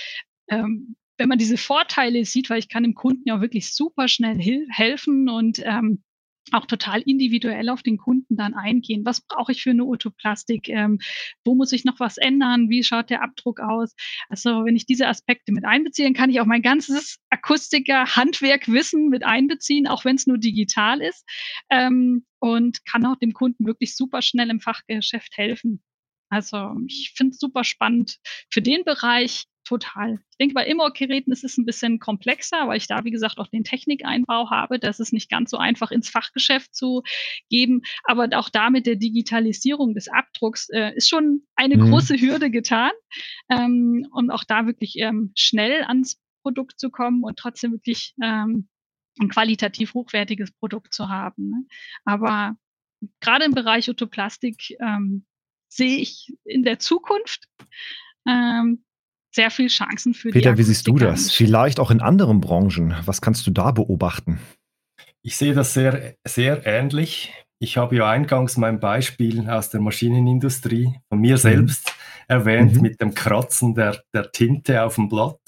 ähm, 0.50 0.96
wenn 1.18 1.30
man 1.30 1.38
diese 1.38 1.58
Vorteile 1.58 2.26
sieht, 2.26 2.50
weil 2.50 2.60
ich 2.60 2.70
kann 2.70 2.84
dem 2.84 2.96
Kunden 2.96 3.24
ja 3.26 3.40
wirklich 3.40 3.74
super 3.74 4.08
schnell 4.08 4.40
helfen 4.70 5.30
und 5.30 5.60
ähm, 5.64 6.04
auch 6.52 6.66
total 6.66 7.02
individuell 7.02 7.70
auf 7.70 7.84
den 7.84 7.98
Kunden 7.98 8.36
dann 8.36 8.54
eingehen. 8.54 9.06
Was 9.06 9.22
brauche 9.22 9.52
ich 9.52 9.64
für 9.64 9.72
eine 9.72 9.86
Otoplastik? 9.86 10.70
Ähm, 10.70 11.00
wo 11.44 11.56
muss 11.56 11.72
ich 11.72 11.86
noch 11.86 12.00
was 12.00 12.18
ändern? 12.18 12.70
Wie 12.70 12.84
schaut 12.84 13.10
der 13.10 13.24
Abdruck 13.24 13.60
aus? 13.60 13.96
Also 14.30 14.66
wenn 14.66 14.76
ich 14.76 14.86
diese 14.86 15.08
Aspekte 15.08 15.52
mit 15.52 15.66
einbeziehe, 15.66 16.12
kann 16.14 16.30
ich 16.30 16.42
auch 16.42 16.46
mein 16.46 16.62
ganzes 16.62 17.20
Akustiker-Handwerkwissen 17.30 19.10
mit 19.10 19.24
einbeziehen, 19.24 19.88
auch 19.88 20.06
wenn 20.06 20.16
es 20.16 20.28
nur 20.28 20.38
digital 20.38 21.02
ist. 21.02 21.26
Ähm, 21.70 22.26
und 22.40 22.86
kann 22.86 23.06
auch 23.06 23.18
dem 23.18 23.32
Kunden 23.32 23.66
wirklich 23.66 23.96
super 23.96 24.22
schnell 24.22 24.50
im 24.50 24.60
Fachgeschäft 24.60 25.38
helfen. 25.38 25.82
Also 26.30 26.76
ich 26.88 27.14
finde 27.16 27.32
es 27.32 27.40
super 27.40 27.64
spannend 27.64 28.18
für 28.50 28.62
den 28.62 28.84
Bereich 28.84 29.46
total. 29.64 30.20
Ich 30.32 30.38
denke, 30.38 30.54
bei 30.54 30.66
Immo-Geräten 30.66 31.32
ist 31.32 31.44
es 31.44 31.58
ein 31.58 31.66
bisschen 31.66 32.00
komplexer, 32.00 32.68
weil 32.68 32.78
ich 32.78 32.88
da, 32.88 33.04
wie 33.04 33.12
gesagt, 33.12 33.38
auch 33.38 33.48
den 33.48 33.64
Technikeinbau 33.64 34.50
habe. 34.50 34.80
Das 34.80 35.00
ist 35.00 35.14
nicht 35.14 35.30
ganz 35.30 35.52
so 35.52 35.58
einfach 35.58 35.92
ins 35.92 36.10
Fachgeschäft 36.10 36.76
zu 36.76 37.04
geben. 37.50 37.82
Aber 38.04 38.28
auch 38.34 38.50
da 38.50 38.70
mit 38.70 38.86
der 38.86 38.96
Digitalisierung 38.96 39.94
des 39.94 40.08
Abdrucks 40.08 40.70
äh, 40.70 40.94
ist 40.96 41.10
schon 41.10 41.44
eine 41.56 41.78
mhm. 41.78 41.90
große 41.90 42.16
Hürde 42.16 42.50
getan. 42.50 42.92
Ähm, 43.50 44.08
und 44.12 44.32
auch 44.32 44.44
da 44.44 44.66
wirklich 44.66 44.96
ähm, 44.98 45.32
schnell 45.36 45.84
ans 45.84 46.22
Produkt 46.42 46.80
zu 46.80 46.90
kommen 46.90 47.24
und 47.24 47.38
trotzdem 47.38 47.72
wirklich 47.72 48.14
ähm, 48.22 48.68
ein 49.20 49.30
qualitativ 49.30 49.94
hochwertiges 49.94 50.52
Produkt 50.52 50.94
zu 50.94 51.10
haben. 51.10 51.50
Ne? 51.50 51.66
Aber 52.06 52.56
gerade 53.20 53.46
im 53.46 53.54
Bereich 53.54 53.90
Otoplastik 53.90 54.76
ähm, 54.82 55.26
sehe 55.70 55.98
ich 55.98 56.34
in 56.44 56.64
der 56.64 56.80
Zukunft 56.80 57.48
ähm, 58.28 58.84
sehr 59.34 59.52
viel 59.52 59.68
Chancen 59.68 60.14
für 60.14 60.30
Peter, 60.30 60.54
die 60.54 60.58
wie 60.60 60.64
siehst 60.64 60.88
du 60.88 60.98
das? 60.98 61.32
Vielleicht 61.32 61.80
auch 61.80 61.92
in 61.92 62.02
anderen 62.02 62.40
Branchen. 62.40 62.96
Was 63.06 63.22
kannst 63.22 63.48
du 63.48 63.52
da 63.52 63.72
beobachten? 63.72 64.40
Ich 65.24 65.38
sehe 65.38 65.54
das 65.54 65.74
sehr, 65.74 66.16
sehr 66.26 66.66
ähnlich. 66.66 67.34
Ich 67.60 67.78
habe 67.78 67.96
ja 67.96 68.10
eingangs 68.10 68.58
mein 68.58 68.80
Beispiel 68.80 69.50
aus 69.50 69.70
der 69.70 69.80
Maschinenindustrie 69.80 71.00
von 71.10 71.20
mir 71.20 71.36
mhm. 71.36 71.40
selbst 71.40 71.94
erwähnt 72.28 72.76
mhm. 72.76 72.82
mit 72.82 73.02
dem 73.02 73.16
Kratzen 73.16 73.74
der, 73.74 74.02
der 74.14 74.32
Tinte 74.32 74.84
auf 74.84 74.96
dem 74.96 75.10
Blatt. 75.10 75.40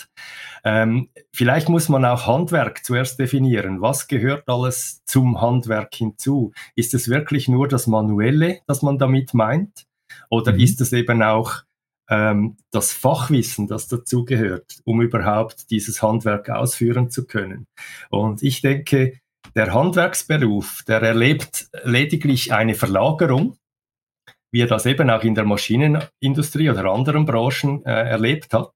Ähm, 0.63 1.09
vielleicht 1.31 1.69
muss 1.69 1.89
man 1.89 2.05
auch 2.05 2.25
Handwerk 2.25 2.83
zuerst 2.83 3.19
definieren. 3.19 3.81
Was 3.81 4.07
gehört 4.07 4.47
alles 4.47 5.03
zum 5.05 5.39
Handwerk 5.39 5.93
hinzu? 5.93 6.53
Ist 6.75 6.93
es 6.93 7.07
wirklich 7.07 7.47
nur 7.47 7.67
das 7.67 7.85
Manuelle, 7.85 8.61
das 8.65 8.81
man 8.81 8.97
damit 8.97 9.33
meint? 9.33 9.85
Oder 10.29 10.53
mhm. 10.53 10.59
ist 10.59 10.81
es 10.81 10.91
eben 10.93 11.21
auch 11.21 11.63
ähm, 12.09 12.57
das 12.71 12.93
Fachwissen, 12.93 13.67
das 13.67 13.87
dazugehört, 13.87 14.79
um 14.83 15.01
überhaupt 15.01 15.69
dieses 15.71 16.01
Handwerk 16.01 16.49
ausführen 16.49 17.09
zu 17.09 17.25
können. 17.25 17.67
Und 18.09 18.43
ich 18.43 18.61
denke, 18.61 19.19
der 19.55 19.73
Handwerksberuf, 19.73 20.83
der 20.87 21.01
erlebt 21.01 21.69
lediglich 21.83 22.53
eine 22.53 22.75
Verlagerung, 22.75 23.57
wie 24.51 24.61
er 24.61 24.67
das 24.67 24.85
eben 24.85 25.09
auch 25.09 25.23
in 25.23 25.35
der 25.35 25.45
Maschinenindustrie 25.45 26.69
oder 26.69 26.85
anderen 26.85 27.25
Branchen 27.25 27.85
äh, 27.85 27.91
erlebt 27.91 28.53
hat. 28.53 28.71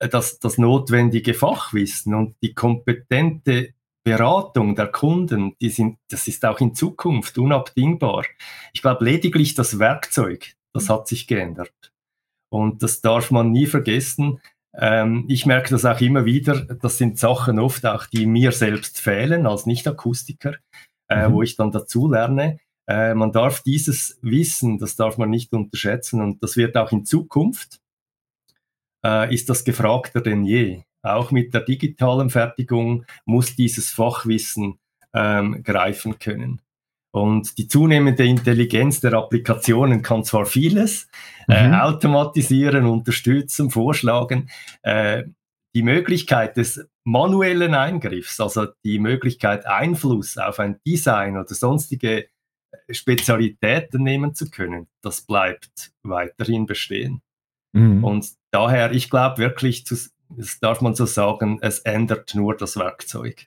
dass 0.00 0.38
das 0.38 0.58
notwendige 0.58 1.34
Fachwissen 1.34 2.14
und 2.14 2.36
die 2.40 2.54
kompetente 2.54 3.74
Beratung 4.04 4.76
der 4.76 4.86
Kunden, 4.86 5.54
die 5.60 5.70
sind, 5.70 5.98
das 6.08 6.28
ist 6.28 6.44
auch 6.44 6.60
in 6.60 6.74
Zukunft 6.74 7.36
unabdingbar. 7.36 8.24
Ich 8.72 8.80
glaube, 8.80 9.04
lediglich 9.04 9.54
das 9.54 9.78
Werkzeug, 9.78 10.54
das 10.72 10.88
hat 10.88 11.08
sich 11.08 11.26
geändert. 11.26 11.72
Und 12.50 12.82
das 12.82 13.00
darf 13.00 13.30
man 13.30 13.50
nie 13.52 13.66
vergessen. 13.66 14.40
Ähm, 14.74 15.24
ich 15.28 15.46
merke 15.46 15.70
das 15.70 15.84
auch 15.84 16.00
immer 16.00 16.24
wieder. 16.24 16.64
Das 16.64 16.98
sind 16.98 17.18
Sachen 17.18 17.58
oft 17.58 17.84
auch, 17.86 18.06
die 18.06 18.26
mir 18.26 18.52
selbst 18.52 19.00
fehlen 19.00 19.46
als 19.46 19.66
Nicht-Akustiker, 19.66 20.54
äh, 21.08 21.28
mhm. 21.28 21.32
wo 21.32 21.42
ich 21.42 21.56
dann 21.56 21.72
dazu 21.72 22.10
lerne. 22.10 22.58
Äh, 22.88 23.14
man 23.14 23.32
darf 23.32 23.62
dieses 23.62 24.18
Wissen, 24.22 24.78
das 24.78 24.96
darf 24.96 25.18
man 25.18 25.30
nicht 25.30 25.52
unterschätzen 25.52 26.22
und 26.22 26.42
das 26.42 26.56
wird 26.56 26.76
auch 26.76 26.90
in 26.90 27.04
Zukunft, 27.04 27.80
äh, 29.04 29.32
ist 29.32 29.50
das 29.50 29.64
gefragter 29.64 30.22
denn 30.22 30.44
je. 30.44 30.82
Auch 31.02 31.30
mit 31.30 31.54
der 31.54 31.60
digitalen 31.60 32.30
Fertigung 32.30 33.04
muss 33.24 33.54
dieses 33.56 33.90
Fachwissen 33.90 34.78
ähm, 35.14 35.62
greifen 35.62 36.18
können. 36.18 36.60
Und 37.10 37.56
die 37.56 37.68
zunehmende 37.68 38.24
Intelligenz 38.24 39.00
der 39.00 39.14
Applikationen 39.14 40.02
kann 40.02 40.24
zwar 40.24 40.46
vieles 40.46 41.08
äh, 41.48 41.66
mhm. 41.66 41.72
äh, 41.72 41.76
automatisieren, 41.78 42.84
unterstützen, 42.86 43.70
vorschlagen. 43.70 44.50
Äh, 44.82 45.24
die 45.74 45.82
Möglichkeit 45.82 46.56
des 46.56 46.86
manuellen 47.04 47.74
Eingriffs, 47.74 48.40
also 48.40 48.66
die 48.84 48.98
Möglichkeit 48.98 49.66
Einfluss 49.66 50.36
auf 50.36 50.58
ein 50.58 50.80
Design 50.86 51.36
oder 51.36 51.54
sonstige 51.54 52.24
äh, 52.86 52.94
Spezialitäten 52.94 54.02
nehmen 54.02 54.34
zu 54.34 54.50
können, 54.50 54.88
das 55.02 55.22
bleibt 55.22 55.92
weiterhin 56.02 56.66
bestehen. 56.66 57.22
Mhm. 57.72 58.04
Und 58.04 58.28
daher, 58.50 58.92
ich 58.92 59.08
glaube 59.08 59.38
wirklich, 59.38 59.84
das 59.84 60.12
darf 60.60 60.80
man 60.80 60.94
so 60.94 61.06
sagen, 61.06 61.58
es 61.62 61.80
ändert 61.80 62.34
nur 62.34 62.56
das 62.56 62.76
Werkzeug. 62.76 63.46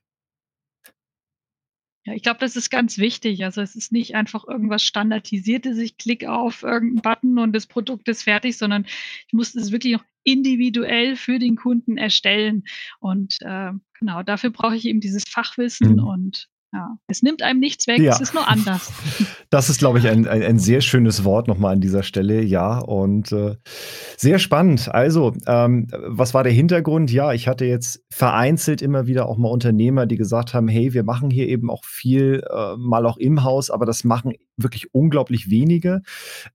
Ja, 2.03 2.13
ich 2.13 2.23
glaube, 2.23 2.39
das 2.39 2.55
ist 2.55 2.71
ganz 2.71 2.97
wichtig. 2.97 3.43
Also 3.43 3.61
es 3.61 3.75
ist 3.75 3.91
nicht 3.91 4.15
einfach 4.15 4.47
irgendwas 4.47 4.83
Standardisiertes, 4.83 5.77
ich 5.77 5.97
klicke 5.97 6.31
auf 6.31 6.63
irgendeinen 6.63 7.01
Button 7.01 7.39
und 7.39 7.53
das 7.53 7.67
Produkt 7.67 8.07
ist 8.07 8.23
fertig, 8.23 8.57
sondern 8.57 8.85
ich 9.27 9.33
muss 9.33 9.53
es 9.53 9.71
wirklich 9.71 9.95
auch 9.97 10.03
individuell 10.23 11.15
für 11.15 11.37
den 11.37 11.55
Kunden 11.55 11.97
erstellen. 11.97 12.63
Und 12.99 13.37
äh, 13.41 13.71
genau, 13.99 14.23
dafür 14.23 14.49
brauche 14.49 14.75
ich 14.75 14.85
eben 14.85 14.99
dieses 14.99 15.23
Fachwissen 15.27 15.93
mhm. 15.93 16.03
und 16.03 16.49
ja, 16.73 16.95
es 17.07 17.21
nimmt 17.21 17.41
einem 17.41 17.59
nichts 17.59 17.85
weg, 17.87 17.99
ja. 17.99 18.13
es 18.13 18.21
ist 18.21 18.33
nur 18.33 18.47
anders. 18.47 18.91
Das 19.49 19.69
ist, 19.69 19.79
glaube 19.79 19.99
ich, 19.99 20.07
ein, 20.07 20.29
ein, 20.29 20.43
ein, 20.43 20.59
sehr 20.59 20.79
schönes 20.79 21.25
Wort 21.25 21.49
nochmal 21.49 21.73
an 21.73 21.81
dieser 21.81 22.03
Stelle, 22.03 22.41
ja. 22.41 22.79
Und 22.79 23.33
äh, 23.33 23.57
sehr 24.15 24.39
spannend. 24.39 24.87
Also, 24.89 25.33
ähm, 25.45 25.87
was 25.91 26.33
war 26.33 26.43
der 26.43 26.53
Hintergrund? 26.53 27.11
Ja, 27.11 27.33
ich 27.33 27.49
hatte 27.49 27.65
jetzt 27.65 28.01
vereinzelt 28.09 28.81
immer 28.81 29.07
wieder 29.07 29.27
auch 29.27 29.37
mal 29.37 29.49
Unternehmer, 29.49 30.05
die 30.05 30.15
gesagt 30.15 30.53
haben, 30.53 30.69
hey, 30.69 30.93
wir 30.93 31.03
machen 31.03 31.29
hier 31.29 31.49
eben 31.49 31.69
auch 31.69 31.83
viel, 31.83 32.45
äh, 32.49 32.77
mal 32.77 33.05
auch 33.05 33.17
im 33.17 33.43
Haus, 33.43 33.69
aber 33.69 33.85
das 33.85 34.05
machen 34.05 34.35
wirklich 34.63 34.93
unglaublich 34.93 35.49
wenige. 35.49 36.01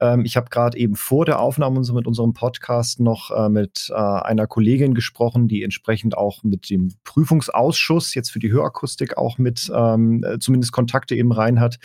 Ähm, 0.01 0.25
ich 0.25 0.37
habe 0.37 0.51
gerade 0.51 0.79
eben 0.79 0.97
vor 0.97 1.25
der 1.25 1.41
Aufnahme 1.41 1.81
mit 1.81 2.07
unserem 2.07 2.33
Podcast 2.33 3.01
noch 3.01 3.31
äh, 3.31 3.49
mit 3.49 3.91
äh, 3.91 3.95
einer 3.95 4.47
Kollegin 4.47 4.95
gesprochen, 4.95 5.49
die 5.49 5.63
entsprechend 5.63 6.17
auch 6.17 6.43
mit 6.43 6.71
dem 6.71 6.93
Prüfungsausschuss 7.05 8.15
jetzt 8.15 8.31
für 8.31 8.39
die 8.39 8.51
Hörakustik 8.51 9.17
auch 9.17 9.39
mit 9.39 9.71
ähm, 9.75 10.25
äh, 10.25 10.39
zumindest 10.39 10.73
Kontakte 10.73 11.15
eben 11.15 11.33
rein 11.33 11.61
hat. 11.61 11.79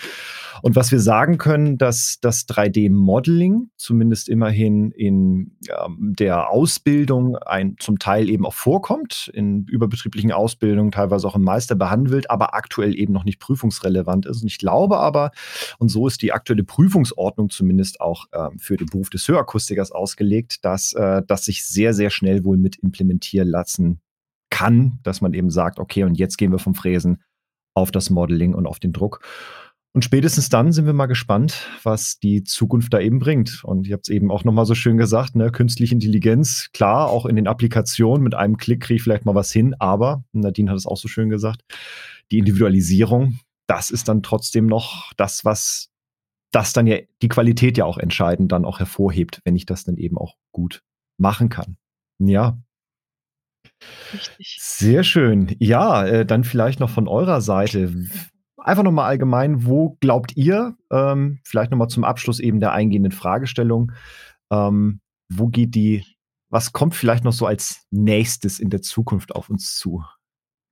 Und 0.62 0.76
was 0.76 0.92
wir 0.92 1.00
sagen 1.00 1.38
können, 1.38 1.78
dass 1.78 2.20
das 2.22 2.48
3D-Modeling 2.48 3.70
zumindest 3.78 4.30
immerhin 4.30 4.92
in 4.92 5.58
ähm, 5.70 6.14
der 6.18 6.50
Ausbildung 6.50 7.38
ein, 7.38 7.76
zum 7.80 8.00
Teil 8.00 8.30
eben 8.30 8.46
auch 8.46 8.54
vorkommt, 8.54 9.32
in 9.34 9.66
überbetrieblichen 9.66 10.32
Ausbildungen, 10.32 10.92
teilweise 10.92 11.28
auch 11.28 11.36
im 11.36 11.44
Meister 11.44 11.76
behandelt, 11.76 12.30
aber 12.30 12.54
aktuell 12.54 12.98
eben 12.98 13.14
noch 13.14 13.24
nicht 13.24 13.40
prüfungsrelevant 13.40 14.26
ist. 14.26 14.42
Und 14.42 14.48
ich 14.48 14.58
glaube 14.58 14.98
aber, 14.98 15.32
und 15.80 15.90
so 15.90 16.08
ist 16.12 16.22
die 16.22 16.34
aktuelle 16.34 16.64
Prüfungsordnung 16.64 17.50
zumindest 17.50 18.02
auch 18.02 18.26
äh, 18.32 18.50
für 18.58 18.78
den 18.78 18.88
Beruf 18.88 19.10
des 19.10 19.28
Hörakustikers 19.28 19.92
ausgelegt, 19.92 20.64
dass 20.66 20.94
äh, 20.94 21.22
das 21.26 21.46
sich 21.46 21.66
sehr, 21.66 21.94
sehr 21.94 22.10
schnell 22.10 22.44
wohl 22.44 22.58
mit 22.58 22.78
implementieren 22.78 23.48
lassen 23.48 24.02
kann, 24.50 25.00
dass 25.04 25.22
man 25.22 25.34
eben 25.34 25.50
sagt, 25.50 25.80
okay, 25.80 26.04
und 26.04 26.20
jetzt 26.20 26.38
gehen 26.38 26.52
wir 26.52 26.60
vom 26.60 26.76
Fräsen 26.76 27.24
auf 27.74 27.92
das 27.92 28.10
Modeling 28.10 28.54
und 28.54 28.68
auf 28.68 28.80
den 28.80 28.94
Druck. 28.94 29.22
Und 29.94 30.06
spätestens 30.06 30.48
dann 30.48 30.72
sind 30.72 30.86
wir 30.86 30.94
mal 30.94 31.08
gespannt, 31.08 31.68
was 31.84 32.18
die 32.20 32.44
Zukunft 32.44 32.94
da 32.94 33.00
eben 33.00 33.20
bringt. 33.20 33.64
Und 33.66 33.88
ihr 33.88 33.94
habt 33.94 34.08
es 34.08 34.14
eben 34.14 34.32
auch 34.32 34.46
nochmal 34.46 34.66
so 34.66 34.74
schön 34.74 34.98
gesagt, 34.98 35.36
ne, 35.36 35.52
künstliche 35.52 35.94
Intelligenz, 35.94 36.70
klar, 36.74 37.10
auch 37.10 37.26
in 37.26 37.36
den 37.36 37.48
Applikationen, 37.48 38.24
mit 38.24 38.34
einem 38.34 38.56
Klick 38.56 38.82
kriege 38.82 38.98
ich 38.98 39.04
vielleicht 39.04 39.26
mal 39.26 39.36
was 39.36 39.52
hin, 39.52 39.76
aber, 39.80 40.24
Nadine 40.32 40.72
hat 40.72 40.78
es 40.78 40.88
auch 40.88 40.98
so 40.98 41.10
schön 41.10 41.30
gesagt, 41.30 41.64
die 42.32 42.40
Individualisierung, 42.40 43.40
das 43.68 43.92
ist 43.92 44.08
dann 44.08 44.24
trotzdem 44.24 44.66
noch 44.66 45.12
das, 45.18 45.44
was 45.44 45.91
das 46.52 46.74
dann 46.74 46.88
ja 46.88 46.98
die 47.22 47.30
Qualität 47.30 47.78
ja 47.78 47.86
auch 47.86 47.98
entscheidend 47.98 48.52
dann 48.52 48.66
auch 48.66 48.80
hervorhebt, 48.80 49.42
wenn 49.46 49.56
ich 49.56 49.66
das 49.66 49.84
dann 49.84 49.98
eben 49.98 50.18
auch 50.18 50.36
gut 50.52 50.84
machen 51.18 51.50
kann. 51.50 51.78
Ja, 52.20 52.58
Richtig. 54.14 54.58
Sehr 54.60 55.04
schön. 55.04 55.56
Ja, 55.60 56.06
äh, 56.06 56.26
dann 56.26 56.44
vielleicht 56.44 56.80
noch 56.80 56.90
von 56.90 57.08
eurer 57.08 57.42
Seite. 57.42 57.94
Einfach 58.58 58.84
nochmal 58.84 59.10
allgemein, 59.10 59.66
wo 59.66 59.98
glaubt 60.02 60.36
ihr, 60.38 60.76
ähm, 60.92 61.40
vielleicht 61.44 61.72
nochmal 61.72 61.88
zum 61.88 62.04
Abschluss 62.04 62.40
eben 62.40 62.60
der 62.60 62.74
eingehenden 62.74 63.12
Fragestellung, 63.12 63.92
ähm, 64.52 65.02
wo 65.30 65.48
geht 65.48 65.74
die, 65.74 66.06
was 66.50 66.74
kommt 66.74 66.94
vielleicht 66.94 67.24
noch 67.24 67.34
so 67.34 67.48
als 67.48 67.88
nächstes 67.90 68.60
in 68.60 68.70
der 68.70 68.82
Zukunft 68.82 69.34
auf 69.34 69.50
uns 69.50 69.78
zu 69.78 70.04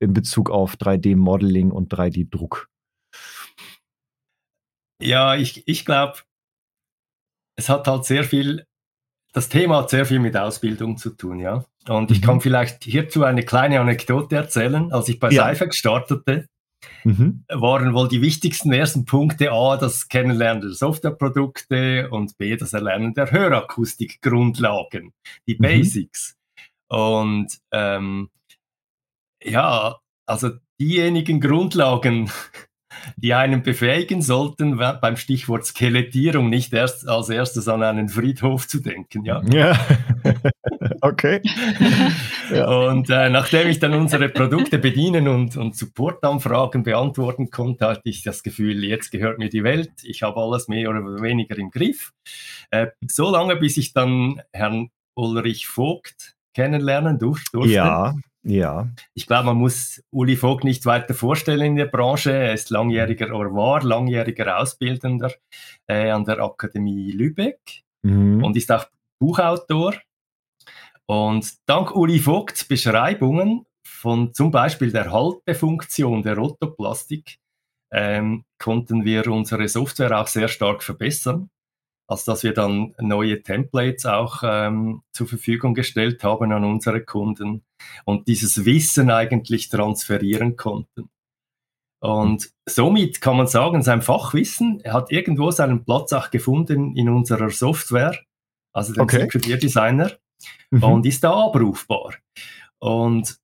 in 0.01 0.13
Bezug 0.13 0.49
auf 0.49 0.75
3D-Modeling 0.75 1.71
und 1.71 1.91
3D-Druck? 1.91 2.69
Ja, 5.01 5.35
ich, 5.35 5.67
ich 5.67 5.85
glaube, 5.85 6.19
es 7.55 7.69
hat 7.69 7.87
halt 7.87 8.05
sehr 8.05 8.23
viel, 8.23 8.65
das 9.33 9.49
Thema 9.49 9.79
hat 9.79 9.89
sehr 9.89 10.05
viel 10.05 10.19
mit 10.19 10.35
Ausbildung 10.35 10.97
zu 10.97 11.11
tun, 11.11 11.39
ja. 11.39 11.65
Und 11.87 12.11
ich 12.11 12.21
kann 12.21 12.35
mhm. 12.35 12.41
vielleicht 12.41 12.83
hierzu 12.83 13.23
eine 13.23 13.43
kleine 13.43 13.79
Anekdote 13.79 14.35
erzählen. 14.35 14.91
Als 14.91 15.09
ich 15.09 15.19
bei 15.19 15.29
ja. 15.29 15.43
Cypher 15.43 15.71
startete, 15.71 16.47
mhm. 17.03 17.43
waren 17.49 17.93
wohl 17.93 18.07
die 18.07 18.21
wichtigsten 18.21 18.71
ersten 18.71 19.05
Punkte 19.05 19.51
A, 19.51 19.77
das 19.77 20.07
Kennenlernen 20.07 20.61
der 20.61 20.71
Softwareprodukte 20.71 22.09
und 22.09 22.37
B, 22.37 22.57
das 22.57 22.73
Erlernen 22.73 23.13
der 23.13 23.31
Hörakustikgrundlagen, 23.31 25.13
die 25.47 25.55
mhm. 25.55 25.61
Basics. 25.61 26.35
Und 26.87 27.59
ähm, 27.71 28.29
ja, 29.43 29.99
also 30.25 30.51
diejenigen 30.79 31.39
Grundlagen, 31.39 32.31
die 33.17 33.33
einen 33.33 33.63
befähigen 33.63 34.21
sollten, 34.21 34.77
beim 34.77 35.17
Stichwort 35.17 35.65
Skelettierung 35.65 36.49
nicht 36.49 36.73
erst 36.73 37.07
als 37.07 37.29
erstes 37.29 37.67
an 37.67 37.83
einen 37.83 38.09
Friedhof 38.09 38.67
zu 38.67 38.79
denken. 38.79 39.25
Ja. 39.25 39.41
ja. 39.51 39.79
okay. 41.01 41.41
Und 42.49 43.09
äh, 43.09 43.29
nachdem 43.29 43.67
ich 43.67 43.79
dann 43.79 43.93
unsere 43.93 44.29
Produkte 44.29 44.79
bedienen 44.79 45.27
und, 45.27 45.57
und 45.57 45.75
Supportanfragen 45.75 46.83
beantworten 46.83 47.49
konnte, 47.49 47.87
hatte 47.87 48.01
ich 48.05 48.23
das 48.23 48.43
Gefühl, 48.43 48.83
jetzt 48.83 49.11
gehört 49.11 49.39
mir 49.39 49.49
die 49.49 49.63
Welt. 49.63 49.91
Ich 50.03 50.23
habe 50.23 50.39
alles 50.39 50.67
mehr 50.67 50.89
oder 50.89 51.01
weniger 51.21 51.57
im 51.57 51.71
Griff. 51.71 52.13
Äh, 52.71 52.87
so 53.07 53.29
lange, 53.29 53.55
bis 53.55 53.77
ich 53.77 53.93
dann 53.93 54.41
Herrn 54.53 54.89
Ulrich 55.15 55.67
Vogt 55.67 56.35
kennenlernen 56.53 57.19
durfte. 57.19 57.59
Ja, 57.65 58.15
ja. 58.43 58.87
Ich 59.13 59.27
glaube, 59.27 59.47
man 59.47 59.57
muss 59.57 60.03
Uli 60.11 60.35
Vogt 60.35 60.63
nicht 60.63 60.85
weiter 60.85 61.13
vorstellen 61.13 61.61
in 61.61 61.75
der 61.75 61.85
Branche. 61.85 62.31
Er 62.31 62.53
ist 62.53 62.69
langjähriger 62.69 63.33
oder 63.33 63.53
war 63.53 63.83
langjähriger 63.83 64.59
Ausbildender 64.59 65.33
äh, 65.87 66.09
an 66.09 66.25
der 66.25 66.39
Akademie 66.39 67.11
Lübeck 67.11 67.83
mhm. 68.03 68.43
und 68.43 68.55
ist 68.55 68.71
auch 68.71 68.85
Buchautor. 69.19 69.95
Und 71.05 71.53
dank 71.65 71.95
Uli 71.95 72.19
Vogts 72.19 72.63
Beschreibungen 72.63 73.65
von 73.83 74.33
zum 74.33 74.51
Beispiel 74.51 74.91
der 74.91 75.11
Haltefunktion 75.11 76.23
der 76.23 76.37
Rotoplastik 76.37 77.39
ähm, 77.91 78.45
konnten 78.59 79.03
wir 79.03 79.27
unsere 79.27 79.67
Software 79.67 80.19
auch 80.19 80.27
sehr 80.27 80.47
stark 80.47 80.83
verbessern 80.83 81.49
als 82.09 82.25
dass 82.25 82.41
wir 82.43 82.53
dann 82.53 82.95
neue 82.99 83.43
Templates 83.43 84.07
auch 84.07 84.41
ähm, 84.43 85.03
zur 85.11 85.27
Verfügung 85.27 85.75
gestellt 85.75 86.23
haben 86.23 86.51
an 86.51 86.63
unsere 86.63 87.01
Kunden 87.05 87.63
und 88.03 88.27
dieses 88.27 88.65
Wissen 88.65 89.11
eigentlich 89.11 89.69
transferieren 89.69 90.55
konnten. 90.55 91.09
Und 92.01 92.49
somit 92.67 93.21
kann 93.21 93.37
man 93.37 93.45
sagen, 93.45 93.83
sein 93.83 94.01
Fachwissen 94.01 94.81
hat 94.87 95.11
irgendwo 95.11 95.51
seinen 95.51 95.85
Platz 95.85 96.11
auch 96.13 96.31
gefunden 96.31 96.95
in 96.95 97.09
unserer 97.09 97.51
Software, 97.51 98.17
also 98.73 98.93
den 98.93 99.03
okay. 99.03 99.29
Secret 99.29 99.61
Designer, 99.61 100.11
mhm. 100.71 100.83
und 100.83 101.05
ist 101.05 101.23
da 101.23 101.31
abrufbar. 101.31 102.15
Und 102.79 103.37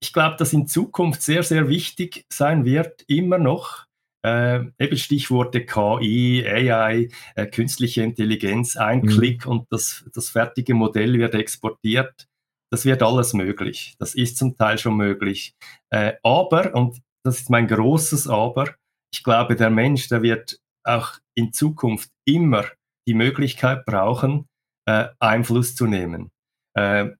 ich 0.00 0.12
glaube, 0.12 0.36
dass 0.36 0.52
in 0.52 0.68
Zukunft 0.68 1.22
sehr, 1.22 1.42
sehr 1.42 1.68
wichtig 1.68 2.24
sein 2.30 2.64
wird, 2.64 3.02
immer 3.08 3.38
noch 3.38 3.85
äh, 4.26 4.64
eben 4.80 4.96
Stichworte 4.96 5.64
KI, 5.64 6.44
AI, 6.44 7.08
äh, 7.36 7.46
künstliche 7.46 8.02
Intelligenz, 8.02 8.76
ein 8.76 9.02
mhm. 9.02 9.06
Klick 9.06 9.46
und 9.46 9.66
das, 9.70 10.04
das 10.12 10.30
fertige 10.30 10.74
Modell 10.74 11.14
wird 11.14 11.34
exportiert. 11.34 12.26
Das 12.72 12.84
wird 12.84 13.04
alles 13.04 13.34
möglich. 13.34 13.94
Das 14.00 14.16
ist 14.16 14.36
zum 14.36 14.56
Teil 14.56 14.78
schon 14.78 14.96
möglich. 14.96 15.54
Äh, 15.90 16.14
aber, 16.24 16.74
und 16.74 17.00
das 17.24 17.40
ist 17.40 17.50
mein 17.50 17.68
großes 17.68 18.26
Aber, 18.26 18.74
ich 19.12 19.22
glaube, 19.22 19.54
der 19.54 19.70
Mensch, 19.70 20.08
der 20.08 20.22
wird 20.22 20.58
auch 20.82 21.12
in 21.36 21.52
Zukunft 21.52 22.10
immer 22.26 22.64
die 23.06 23.14
Möglichkeit 23.14 23.86
brauchen, 23.86 24.48
äh, 24.88 25.06
Einfluss 25.20 25.76
zu 25.76 25.86
nehmen, 25.86 26.32
äh, 26.74 27.10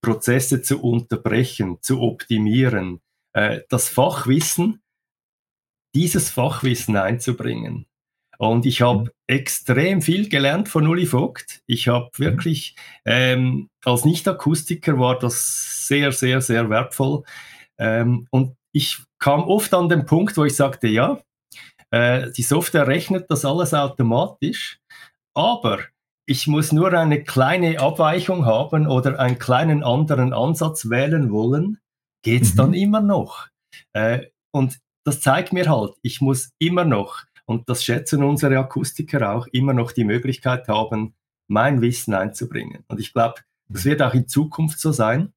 Prozesse 0.00 0.62
zu 0.62 0.80
unterbrechen, 0.80 1.78
zu 1.80 2.00
optimieren, 2.00 3.00
äh, 3.34 3.62
das 3.68 3.88
Fachwissen 3.88 4.80
dieses 5.94 6.30
Fachwissen 6.30 6.96
einzubringen. 6.96 7.86
Und 8.38 8.66
ich 8.66 8.82
habe 8.82 9.04
mhm. 9.04 9.10
extrem 9.28 10.02
viel 10.02 10.28
gelernt 10.28 10.68
von 10.68 10.86
Uli 10.88 11.06
Vogt. 11.06 11.60
Ich 11.66 11.88
habe 11.88 12.10
mhm. 12.18 12.24
wirklich, 12.24 12.76
ähm, 13.04 13.68
als 13.84 14.04
Nicht-Akustiker 14.04 14.98
war 14.98 15.18
das 15.18 15.86
sehr, 15.86 16.12
sehr, 16.12 16.40
sehr 16.40 16.68
wertvoll. 16.68 17.22
Ähm, 17.78 18.26
und 18.30 18.56
ich 18.72 18.98
kam 19.18 19.44
oft 19.44 19.72
an 19.74 19.88
den 19.88 20.06
Punkt, 20.06 20.36
wo 20.36 20.44
ich 20.44 20.56
sagte, 20.56 20.88
ja, 20.88 21.20
äh, 21.90 22.30
die 22.32 22.42
Software 22.42 22.88
rechnet 22.88 23.30
das 23.30 23.44
alles 23.44 23.74
automatisch, 23.74 24.80
aber 25.34 25.78
ich 26.26 26.46
muss 26.46 26.72
nur 26.72 26.92
eine 26.92 27.22
kleine 27.22 27.80
Abweichung 27.80 28.46
haben 28.46 28.86
oder 28.86 29.20
einen 29.20 29.38
kleinen 29.38 29.84
anderen 29.84 30.32
Ansatz 30.32 30.88
wählen 30.88 31.30
wollen, 31.30 31.78
geht's 32.22 32.54
mhm. 32.54 32.56
dann 32.56 32.74
immer 32.74 33.00
noch. 33.00 33.48
Äh, 33.92 34.26
und 34.52 34.78
das 35.04 35.20
zeigt 35.20 35.52
mir 35.52 35.68
halt, 35.68 35.94
ich 36.02 36.20
muss 36.20 36.52
immer 36.58 36.84
noch, 36.84 37.22
und 37.44 37.68
das 37.68 37.84
schätzen 37.84 38.22
unsere 38.22 38.58
Akustiker 38.58 39.32
auch, 39.34 39.46
immer 39.48 39.72
noch 39.72 39.92
die 39.92 40.04
Möglichkeit 40.04 40.68
haben, 40.68 41.14
mein 41.48 41.80
Wissen 41.80 42.14
einzubringen. 42.14 42.84
Und 42.88 43.00
ich 43.00 43.12
glaube, 43.12 43.40
das 43.68 43.84
wird 43.84 44.02
auch 44.02 44.14
in 44.14 44.28
Zukunft 44.28 44.78
so 44.80 44.92
sein. 44.92 45.32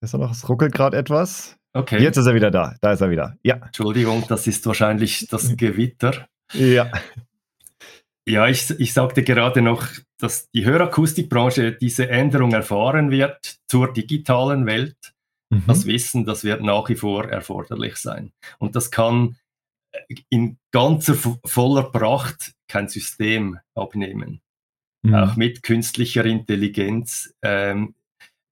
Er 0.00 0.18
noch, 0.18 0.32
es 0.32 0.48
ruckelt 0.48 0.72
gerade 0.72 0.96
etwas. 0.96 1.56
Okay. 1.74 2.02
Jetzt 2.02 2.16
ist 2.16 2.26
er 2.26 2.34
wieder 2.34 2.50
da. 2.50 2.74
Da 2.80 2.92
ist 2.92 3.00
er 3.00 3.10
wieder. 3.10 3.36
Ja. 3.42 3.56
Entschuldigung, 3.56 4.24
das 4.28 4.46
ist 4.46 4.66
wahrscheinlich 4.66 5.28
das 5.28 5.56
Gewitter. 5.56 6.26
Ja. 6.52 6.90
Ja, 8.26 8.46
ich, 8.46 8.70
ich 8.78 8.92
sagte 8.92 9.22
gerade 9.22 9.62
noch, 9.62 9.86
dass 10.18 10.48
die 10.50 10.64
Hörakustikbranche 10.64 11.72
diese 11.72 12.08
Änderung 12.08 12.52
erfahren 12.52 13.10
wird 13.10 13.58
zur 13.66 13.92
digitalen 13.92 14.66
Welt. 14.66 14.96
Mhm. 15.52 15.64
Das 15.66 15.86
Wissen, 15.86 16.24
das 16.24 16.44
wird 16.44 16.62
nach 16.62 16.88
wie 16.88 16.96
vor 16.96 17.28
erforderlich 17.28 17.96
sein. 17.96 18.32
Und 18.58 18.74
das 18.74 18.90
kann 18.90 19.36
in 20.30 20.56
ganzer 20.70 21.14
voller 21.44 21.84
Pracht 21.84 22.54
kein 22.68 22.88
System 22.88 23.58
abnehmen. 23.74 24.40
Mhm. 25.02 25.14
Auch 25.14 25.36
mit 25.36 25.62
künstlicher 25.62 26.24
Intelligenz 26.24 27.34
ähm, 27.42 27.94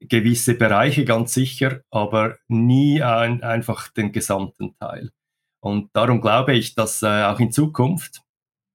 gewisse 0.01 0.55
Bereiche 0.55 1.07
ganz 1.07 1.33
sicher, 1.33 1.81
aber 1.91 2.37
nie 2.49 3.03
ein, 3.03 3.43
einfach 3.43 3.89
den 3.89 4.13
gesamten 4.13 4.77
Teil. 4.79 5.11
Und 5.63 5.89
darum 5.95 6.21
glaube 6.21 6.55
ich, 6.55 6.75
dass 6.75 7.03
äh, 7.03 7.25
auch 7.25 7.41
in 7.41 7.51
Zukunft 7.51 8.23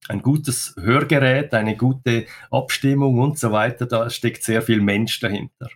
ein 0.07 0.23
gutes 0.23 0.75
Hörgerät, 0.79 1.53
eine 1.53 1.77
gute 1.77 2.25
Abstimmung 2.49 3.19
und 3.19 3.37
so 3.37 3.51
weiter, 3.51 3.85
da 3.85 4.09
steckt 4.09 4.43
sehr 4.43 4.63
viel 4.63 4.81
Mensch 4.81 5.19
dahinter 5.19 5.69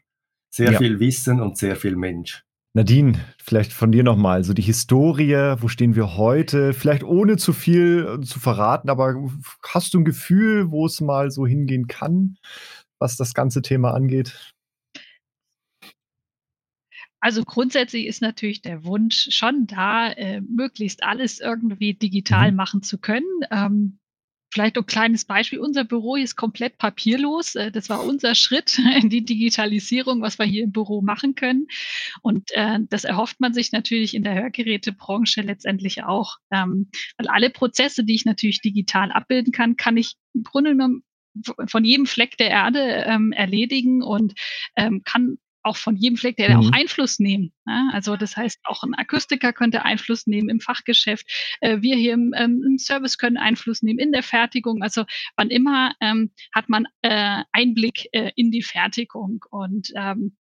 sehr 0.50 0.74
ja. 0.74 0.78
viel 0.78 1.00
Wissen 1.00 1.42
und 1.42 1.58
sehr 1.58 1.76
viel 1.76 1.96
Mensch. 1.96 2.44
Nadine, 2.74 3.20
vielleicht 3.44 3.74
von 3.74 3.92
dir 3.92 4.04
nochmal, 4.04 4.44
so 4.44 4.54
die 4.54 4.62
Historie, 4.62 5.56
wo 5.60 5.68
stehen 5.68 5.96
wir 5.96 6.18
heute? 6.18 6.74
Vielleicht 6.74 7.04
ohne 7.04 7.38
zu 7.38 7.52
viel 7.52 8.20
äh, 8.20 8.22
zu 8.24 8.40
verraten, 8.40 8.90
aber 8.90 9.16
hast 9.68 9.94
du 9.94 10.00
ein 10.00 10.06
Gefühl, 10.06 10.70
wo 10.70 10.86
es 10.86 11.02
mal 11.02 11.32
so 11.32 11.48
hingehen 11.48 11.88
kann, 11.88 12.38
was 13.00 13.18
das 13.18 13.34
ganze 13.34 13.62
Thema 13.62 13.94
angeht? 13.94 14.54
Also 17.22 17.44
grundsätzlich 17.44 18.06
ist 18.06 18.22
natürlich 18.22 18.62
der 18.62 18.86
Wunsch 18.86 19.28
schon 19.32 19.68
da, 19.68 20.12
äh, 20.12 20.40
möglichst 20.42 21.04
alles 21.04 21.40
irgendwie 21.40 21.94
digital 21.94 22.52
mhm. 22.52 22.58
machen 22.58 22.82
zu 22.82 22.98
können. 22.98 23.26
Ähm, 23.52 23.99
Vielleicht 24.52 24.78
ein 24.78 24.86
kleines 24.86 25.26
Beispiel. 25.26 25.60
Unser 25.60 25.84
Büro 25.84 26.16
ist 26.16 26.36
komplett 26.36 26.78
papierlos. 26.78 27.56
Äh, 27.56 27.72
das 27.72 27.90
war 27.90 28.04
unser 28.04 28.36
Schritt 28.36 28.80
in 29.02 29.10
die 29.10 29.24
Digitalisierung, 29.24 30.22
was 30.22 30.40
wir 30.40 30.46
hier 30.46 30.64
im 30.64 30.72
Büro 30.72 31.02
machen 31.02 31.36
können. 31.36 31.68
Und 32.22 32.52
äh, 32.54 32.80
das 32.90 33.04
erhofft 33.04 33.40
man 33.40 33.54
sich 33.54 33.72
natürlich 33.72 34.16
in 34.16 34.24
der 34.24 34.36
Hörgerätebranche 34.36 35.42
letztendlich 35.42 36.04
auch. 36.04 36.38
Ähm, 36.52 36.90
weil 37.18 37.28
alle 37.28 37.50
Prozesse, 37.50 38.04
die 38.04 38.16
ich 38.16 38.26
natürlich 38.26 38.62
digital 38.62 39.12
abbilden 39.12 39.54
kann, 39.54 39.78
kann 39.78 39.98
ich 39.98 40.16
im 40.34 40.44
Grunde 40.44 40.72
genommen 40.72 41.04
von 41.68 41.86
jedem 41.86 42.06
Fleck 42.06 42.38
der 42.38 42.50
Erde 42.50 42.80
ähm, 43.06 43.32
erledigen 43.32 44.02
und 44.02 44.34
ähm, 44.76 45.04
kann 45.04 45.38
auch 45.64 45.78
von 45.78 45.96
jedem 45.96 46.18
Fleck, 46.18 46.38
der 46.38 46.58
mhm. 46.58 46.58
auch 46.58 46.72
Einfluss 46.72 47.20
nehmen. 47.20 47.52
Ja? 47.66 47.90
Also 47.94 48.16
das 48.16 48.38
heißt, 48.38 48.60
auch 48.64 48.84
ein 48.84 48.94
Akustiker 48.94 49.54
könnte 49.54 49.84
Einfluss 49.84 50.28
nehmen 50.28 50.50
im 50.50 50.60
Fachgeschäft. 50.60 51.28
Äh, 51.62 51.82
wir 51.82 51.96
hier 51.96 52.14
im, 52.14 52.34
ähm, 52.36 52.64
im, 52.66 52.78
Service 52.78 53.18
können 53.18 53.38
Einfluss 53.38 53.82
nehmen 53.82 54.00
in 54.00 54.12
der 54.12 54.24
Fertigung. 54.24 54.82
Also 54.82 55.06
wann 55.36 55.50
immer 55.50 55.94
ähm, 56.02 56.32
hat 56.54 56.70
man 56.70 56.86
äh, 57.02 57.44
Einblick 57.52 58.08
äh, 58.12 58.32
in 58.36 58.52
die 58.52 58.64
Fertigung 58.64 59.44
und 59.50 59.92
ähm, 59.96 60.38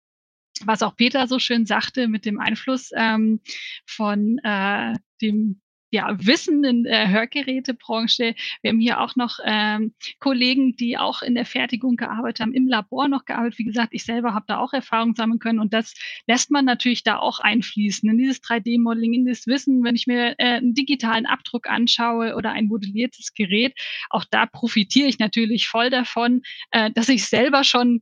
was 0.65 0.83
auch 0.83 0.95
Peter 0.95 1.27
so 1.27 1.39
schön 1.39 1.65
sagte 1.65 2.07
mit 2.07 2.25
dem 2.25 2.39
Einfluss 2.39 2.91
ähm, 2.95 3.41
von 3.85 4.39
äh, 4.43 4.93
dem 5.21 5.61
ja, 5.91 6.15
Wissen 6.19 6.63
in 6.63 6.83
der 6.83 7.09
Hörgerätebranche. 7.09 8.35
Wir 8.61 8.69
haben 8.69 8.79
hier 8.79 9.01
auch 9.01 9.15
noch 9.15 9.39
ähm, 9.43 9.93
Kollegen, 10.19 10.75
die 10.75 10.97
auch 10.97 11.21
in 11.21 11.35
der 11.35 11.45
Fertigung 11.45 11.95
gearbeitet 11.95 12.41
haben, 12.41 12.53
im 12.53 12.67
Labor 12.67 13.07
noch 13.07 13.25
gearbeitet. 13.25 13.59
Wie 13.59 13.63
gesagt, 13.63 13.93
ich 13.93 14.03
selber 14.03 14.33
habe 14.33 14.45
da 14.47 14.57
auch 14.57 14.73
Erfahrung 14.73 15.15
sammeln 15.15 15.39
können 15.39 15.59
und 15.59 15.73
das 15.73 15.93
lässt 16.27 16.51
man 16.51 16.65
natürlich 16.65 17.03
da 17.03 17.17
auch 17.17 17.39
einfließen 17.39 18.09
in 18.09 18.17
dieses 18.17 18.41
3D-Modeling, 18.43 19.13
in 19.13 19.25
das 19.25 19.47
Wissen, 19.47 19.83
wenn 19.83 19.95
ich 19.95 20.07
mir 20.07 20.35
äh, 20.37 20.57
einen 20.57 20.73
digitalen 20.73 21.25
Abdruck 21.25 21.67
anschaue 21.69 22.35
oder 22.35 22.51
ein 22.51 22.67
modelliertes 22.67 23.33
Gerät. 23.33 23.73
Auch 24.09 24.25
da 24.29 24.45
profitiere 24.45 25.07
ich 25.07 25.19
natürlich 25.19 25.67
voll 25.67 25.89
davon, 25.89 26.41
äh, 26.71 26.91
dass 26.91 27.09
ich 27.09 27.25
selber 27.25 27.63
schon 27.63 28.01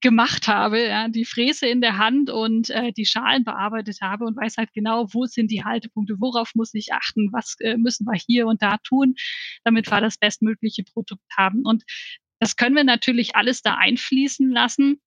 gemacht 0.00 0.48
habe, 0.48 0.86
ja, 0.86 1.08
die 1.08 1.24
Fräse 1.24 1.66
in 1.66 1.80
der 1.80 1.98
Hand 1.98 2.30
und 2.30 2.70
äh, 2.70 2.92
die 2.92 3.06
Schalen 3.06 3.44
bearbeitet 3.44 3.98
habe 4.02 4.24
und 4.26 4.36
weiß 4.36 4.56
halt 4.58 4.72
genau, 4.74 5.06
wo 5.12 5.24
sind 5.24 5.50
die 5.50 5.64
Haltepunkte, 5.64 6.16
worauf 6.18 6.54
muss 6.54 6.74
ich 6.74 6.92
achten, 6.92 7.32
was 7.32 7.56
äh, 7.60 7.76
müssen 7.76 8.06
wir 8.06 8.18
hier 8.18 8.46
und 8.46 8.62
da 8.62 8.76
tun, 8.84 9.14
damit 9.64 9.90
wir 9.90 10.00
das 10.00 10.18
bestmögliche 10.18 10.84
Produkt 10.84 11.24
haben. 11.36 11.62
Und 11.64 11.84
das 12.38 12.56
können 12.56 12.76
wir 12.76 12.84
natürlich 12.84 13.34
alles 13.34 13.62
da 13.62 13.74
einfließen 13.74 14.50
lassen 14.50 15.00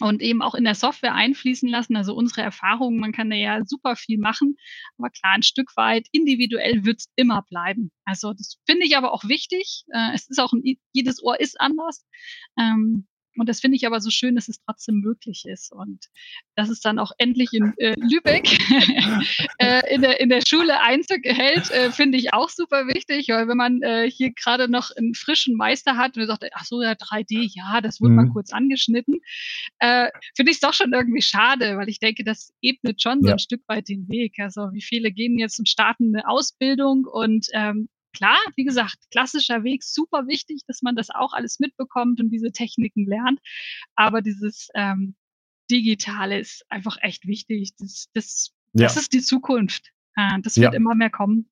und 0.00 0.22
eben 0.22 0.42
auch 0.42 0.54
in 0.54 0.64
der 0.64 0.74
Software 0.74 1.14
einfließen 1.14 1.68
lassen. 1.68 1.96
Also 1.96 2.14
unsere 2.14 2.42
Erfahrungen, 2.42 3.00
man 3.00 3.12
kann 3.12 3.30
da 3.30 3.36
ja 3.36 3.64
super 3.64 3.96
viel 3.96 4.18
machen, 4.18 4.56
aber 4.98 5.10
klar, 5.10 5.34
ein 5.34 5.42
Stück 5.42 5.76
weit 5.76 6.06
individuell 6.12 6.84
wird 6.84 7.00
es 7.00 7.06
immer 7.16 7.42
bleiben. 7.48 7.90
Also 8.04 8.32
das 8.32 8.58
finde 8.66 8.86
ich 8.86 8.96
aber 8.96 9.12
auch 9.12 9.24
wichtig. 9.24 9.84
Äh, 9.92 10.14
es 10.14 10.28
ist 10.28 10.38
auch 10.38 10.52
ein, 10.52 10.62
jedes 10.92 11.22
Ohr 11.22 11.40
ist 11.40 11.60
anders. 11.60 12.04
Und 13.40 13.48
das 13.48 13.60
finde 13.60 13.76
ich 13.76 13.86
aber 13.86 14.00
so 14.00 14.10
schön, 14.10 14.34
dass 14.34 14.48
es 14.48 14.60
trotzdem 14.64 15.00
möglich 15.00 15.44
ist. 15.46 15.72
Und 15.72 16.06
dass 16.56 16.68
es 16.68 16.80
dann 16.80 16.98
auch 16.98 17.12
endlich 17.18 17.52
in 17.52 17.72
äh, 17.78 17.94
Lübeck 17.98 18.58
äh, 19.58 19.94
in, 19.94 20.02
der, 20.02 20.20
in 20.20 20.28
der 20.28 20.42
Schule 20.46 20.80
Einzug 20.80 21.24
hält, 21.24 21.70
äh, 21.70 21.90
finde 21.90 22.18
ich 22.18 22.34
auch 22.34 22.50
super 22.50 22.86
wichtig. 22.86 23.28
Weil 23.28 23.48
wenn 23.48 23.56
man 23.56 23.82
äh, 23.82 24.10
hier 24.10 24.32
gerade 24.32 24.68
noch 24.68 24.90
einen 24.94 25.14
frischen 25.14 25.56
Meister 25.56 25.96
hat 25.96 26.16
und 26.16 26.26
sagt, 26.26 26.44
ach 26.52 26.64
so, 26.66 26.82
ja, 26.82 26.92
3D, 26.92 27.50
ja, 27.54 27.80
das 27.80 28.00
wurde 28.00 28.10
mhm. 28.10 28.16
mal 28.16 28.28
kurz 28.28 28.52
angeschnitten, 28.52 29.20
äh, 29.78 30.08
finde 30.36 30.50
ich 30.50 30.56
es 30.56 30.60
doch 30.60 30.74
schon 30.74 30.92
irgendwie 30.92 31.22
schade, 31.22 31.78
weil 31.78 31.88
ich 31.88 31.98
denke, 31.98 32.24
das 32.24 32.52
ebnet 32.60 33.00
schon 33.00 33.20
ja. 33.22 33.28
so 33.28 33.32
ein 33.32 33.38
Stück 33.38 33.62
weit 33.66 33.88
den 33.88 34.06
Weg. 34.08 34.34
Also 34.38 34.68
wie 34.72 34.82
viele 34.82 35.12
gehen 35.12 35.38
jetzt 35.38 35.58
und 35.58 35.68
starten 35.68 36.14
eine 36.14 36.28
Ausbildung 36.28 37.06
und 37.06 37.46
ähm, 37.54 37.88
klar, 38.12 38.38
wie 38.56 38.64
gesagt, 38.64 38.96
klassischer 39.10 39.64
Weg, 39.64 39.82
super 39.82 40.26
wichtig, 40.26 40.62
dass 40.66 40.82
man 40.82 40.96
das 40.96 41.10
auch 41.10 41.32
alles 41.32 41.60
mitbekommt 41.60 42.20
und 42.20 42.30
diese 42.30 42.52
Techniken 42.52 43.06
lernt. 43.06 43.40
Aber 43.94 44.22
dieses 44.22 44.68
ähm, 44.74 45.14
Digitale 45.70 46.38
ist 46.38 46.64
einfach 46.68 46.96
echt 47.00 47.26
wichtig. 47.26 47.72
Das, 47.78 48.08
das, 48.14 48.50
ja. 48.72 48.86
das 48.86 48.96
ist 48.96 49.12
die 49.12 49.20
Zukunft. 49.20 49.90
Äh, 50.16 50.40
das 50.42 50.56
wird 50.56 50.72
ja. 50.72 50.76
immer 50.76 50.94
mehr 50.94 51.10
kommen. 51.10 51.48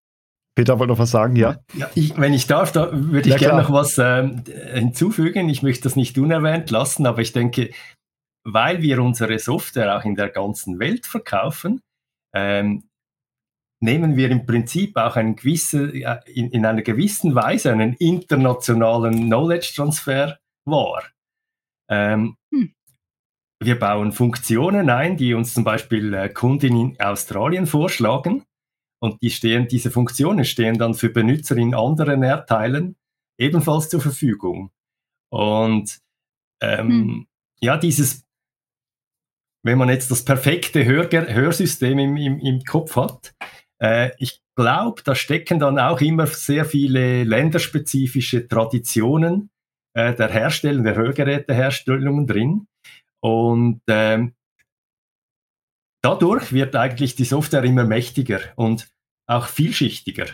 Peter 0.54 0.78
wollte 0.80 0.92
noch 0.92 0.98
was 0.98 1.12
sagen, 1.12 1.36
ja? 1.36 1.60
ja 1.74 1.88
ich, 1.94 2.16
wenn 2.16 2.34
ich 2.34 2.48
darf, 2.48 2.72
da 2.72 2.90
würde 2.92 3.28
ich 3.28 3.34
ja, 3.34 3.38
gerne 3.38 3.62
noch 3.62 3.72
was 3.72 3.96
ähm, 3.98 4.42
hinzufügen. 4.74 5.48
Ich 5.48 5.62
möchte 5.62 5.84
das 5.84 5.94
nicht 5.94 6.18
unerwähnt 6.18 6.70
lassen, 6.70 7.06
aber 7.06 7.20
ich 7.20 7.32
denke, 7.32 7.70
weil 8.44 8.82
wir 8.82 9.00
unsere 9.00 9.38
Software 9.38 9.96
auch 9.96 10.04
in 10.04 10.16
der 10.16 10.30
ganzen 10.30 10.80
Welt 10.80 11.06
verkaufen, 11.06 11.80
ähm, 12.34 12.87
nehmen 13.80 14.16
wir 14.16 14.30
im 14.30 14.46
Prinzip 14.46 14.96
auch 14.96 15.16
einen 15.16 15.36
gewissen, 15.36 15.90
in, 15.92 16.50
in 16.50 16.66
einer 16.66 16.82
gewissen 16.82 17.34
Weise 17.34 17.72
einen 17.72 17.94
internationalen 17.94 19.26
Knowledge 19.26 19.72
Transfer 19.74 20.38
wahr. 20.64 21.04
Ähm, 21.88 22.36
hm. 22.52 22.74
Wir 23.60 23.78
bauen 23.78 24.12
Funktionen 24.12 24.88
ein, 24.90 25.16
die 25.16 25.34
uns 25.34 25.54
zum 25.54 25.64
Beispiel 25.64 26.14
äh, 26.14 26.28
Kunden 26.28 26.76
in 26.76 27.00
Australien 27.00 27.66
vorschlagen. 27.66 28.44
Und 29.00 29.22
die 29.22 29.30
stehen, 29.30 29.68
diese 29.68 29.90
Funktionen 29.90 30.44
stehen 30.44 30.78
dann 30.78 30.94
für 30.94 31.08
Benutzer 31.08 31.56
in 31.56 31.74
anderen 31.74 32.22
Erdteilen 32.22 32.96
ebenfalls 33.38 33.88
zur 33.88 34.00
Verfügung. 34.00 34.70
Und 35.30 36.00
ähm, 36.60 36.88
hm. 36.88 37.26
ja, 37.60 37.76
dieses, 37.76 38.24
wenn 39.64 39.78
man 39.78 39.88
jetzt 39.88 40.10
das 40.10 40.24
perfekte 40.24 40.84
Hör 40.84 41.08
Hörsystem 41.10 41.98
im, 41.98 42.16
im, 42.16 42.38
im 42.40 42.64
Kopf 42.64 42.96
hat, 42.96 43.34
äh, 43.82 44.10
ich 44.18 44.40
glaube, 44.56 45.02
da 45.04 45.14
stecken 45.14 45.58
dann 45.58 45.78
auch 45.78 46.00
immer 46.00 46.26
sehr 46.26 46.64
viele 46.64 47.24
länderspezifische 47.24 48.48
Traditionen 48.48 49.50
äh, 49.94 50.14
der 50.14 50.28
Herstellung, 50.28 50.84
der 50.84 50.96
Hörgeräteherstellungen 50.96 52.26
drin. 52.26 52.66
Und 53.20 53.80
ähm, 53.88 54.34
dadurch 56.02 56.52
wird 56.52 56.76
eigentlich 56.76 57.16
die 57.16 57.24
Software 57.24 57.64
immer 57.64 57.84
mächtiger 57.84 58.40
und 58.56 58.88
auch 59.26 59.46
vielschichtiger. 59.46 60.26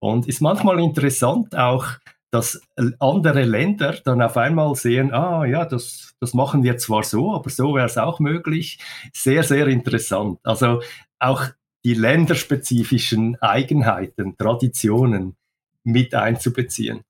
Und 0.00 0.28
ist 0.28 0.40
manchmal 0.40 0.80
interessant 0.80 1.56
auch, 1.56 1.86
dass 2.30 2.60
andere 2.98 3.44
Länder 3.44 3.94
dann 4.04 4.20
auf 4.20 4.36
einmal 4.36 4.74
sehen, 4.74 5.12
ah 5.12 5.44
ja, 5.44 5.64
das, 5.64 6.14
das 6.20 6.34
machen 6.34 6.64
wir 6.64 6.76
zwar 6.78 7.04
so, 7.04 7.32
aber 7.32 7.48
so 7.48 7.74
wäre 7.74 7.86
es 7.86 7.96
auch 7.96 8.18
möglich. 8.18 8.78
Sehr, 9.12 9.44
sehr 9.44 9.68
interessant. 9.68 10.40
Also 10.42 10.82
auch 11.20 11.44
die 11.84 11.94
länderspezifischen 11.94 13.36
Eigenheiten, 13.42 14.36
Traditionen 14.36 15.36
mit 15.82 16.14
einzubeziehen. 16.14 17.02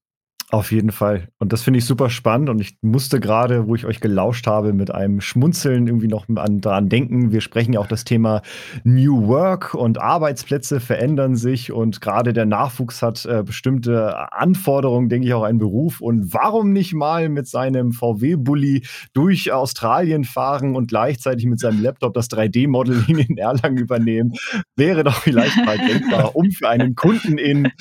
Auf 0.54 0.70
jeden 0.70 0.92
Fall. 0.92 1.26
Und 1.40 1.52
das 1.52 1.62
finde 1.62 1.78
ich 1.78 1.84
super 1.84 2.10
spannend. 2.10 2.48
Und 2.48 2.60
ich 2.60 2.78
musste 2.80 3.18
gerade, 3.18 3.66
wo 3.66 3.74
ich 3.74 3.86
euch 3.86 3.98
gelauscht 3.98 4.46
habe, 4.46 4.72
mit 4.72 4.94
einem 4.94 5.20
Schmunzeln 5.20 5.88
irgendwie 5.88 6.06
noch 6.06 6.28
an, 6.28 6.60
daran 6.60 6.88
denken. 6.88 7.32
Wir 7.32 7.40
sprechen 7.40 7.72
ja 7.72 7.80
auch 7.80 7.88
das 7.88 8.04
Thema 8.04 8.40
New 8.84 9.26
Work 9.26 9.74
und 9.74 10.00
Arbeitsplätze 10.00 10.78
verändern 10.78 11.34
sich. 11.34 11.72
Und 11.72 12.00
gerade 12.00 12.32
der 12.32 12.46
Nachwuchs 12.46 13.02
hat 13.02 13.26
äh, 13.26 13.42
bestimmte 13.42 14.32
Anforderungen, 14.32 15.08
denke 15.08 15.26
ich, 15.26 15.34
auch 15.34 15.42
einen 15.42 15.58
Beruf. 15.58 16.00
Und 16.00 16.32
warum 16.32 16.72
nicht 16.72 16.94
mal 16.94 17.28
mit 17.28 17.48
seinem 17.48 17.90
VW-Bully 17.90 18.86
durch 19.12 19.50
Australien 19.50 20.22
fahren 20.22 20.76
und 20.76 20.86
gleichzeitig 20.86 21.46
mit 21.46 21.58
seinem 21.58 21.82
Laptop 21.82 22.14
das 22.14 22.30
3D-Modeling 22.30 23.18
in 23.28 23.38
Erlangen 23.38 23.78
übernehmen? 23.78 24.34
Wäre 24.76 25.02
doch 25.02 25.16
vielleicht 25.16 25.56
mal 25.66 25.78
denkbar, 25.78 26.36
um 26.36 26.52
für 26.52 26.68
einen 26.68 26.94
Kunden 26.94 27.38
in, 27.38 27.72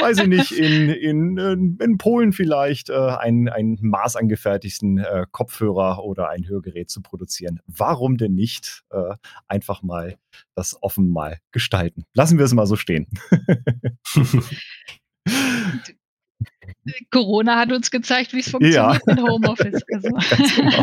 weiß 0.00 0.18
ich 0.18 0.26
nicht, 0.26 0.50
in, 0.50 0.88
in, 0.88 1.78
in 1.80 1.98
Polen 1.98 2.15
Polen 2.16 2.32
vielleicht 2.32 2.88
äh, 2.88 2.94
einen, 2.94 3.50
einen 3.50 3.76
maßangefertigten 3.82 4.96
äh, 4.96 5.26
Kopfhörer 5.32 6.02
oder 6.02 6.30
ein 6.30 6.48
Hörgerät 6.48 6.88
zu 6.88 7.02
produzieren. 7.02 7.60
Warum 7.66 8.16
denn 8.16 8.34
nicht 8.34 8.84
äh, 8.90 9.16
einfach 9.48 9.82
mal 9.82 10.16
das 10.54 10.82
offen 10.82 11.10
mal 11.10 11.40
gestalten? 11.52 12.04
Lassen 12.14 12.38
wir 12.38 12.46
es 12.46 12.54
mal 12.54 12.66
so 12.66 12.76
stehen. 12.76 13.06
Corona 17.10 17.58
hat 17.58 17.70
uns 17.70 17.90
gezeigt, 17.90 18.32
wie 18.32 18.40
es 18.40 18.48
funktioniert 18.48 19.02
ja. 19.06 19.14
mit 19.14 19.20
Homeoffice. 19.20 19.82
Also. 19.92 20.08
Genau. 20.56 20.82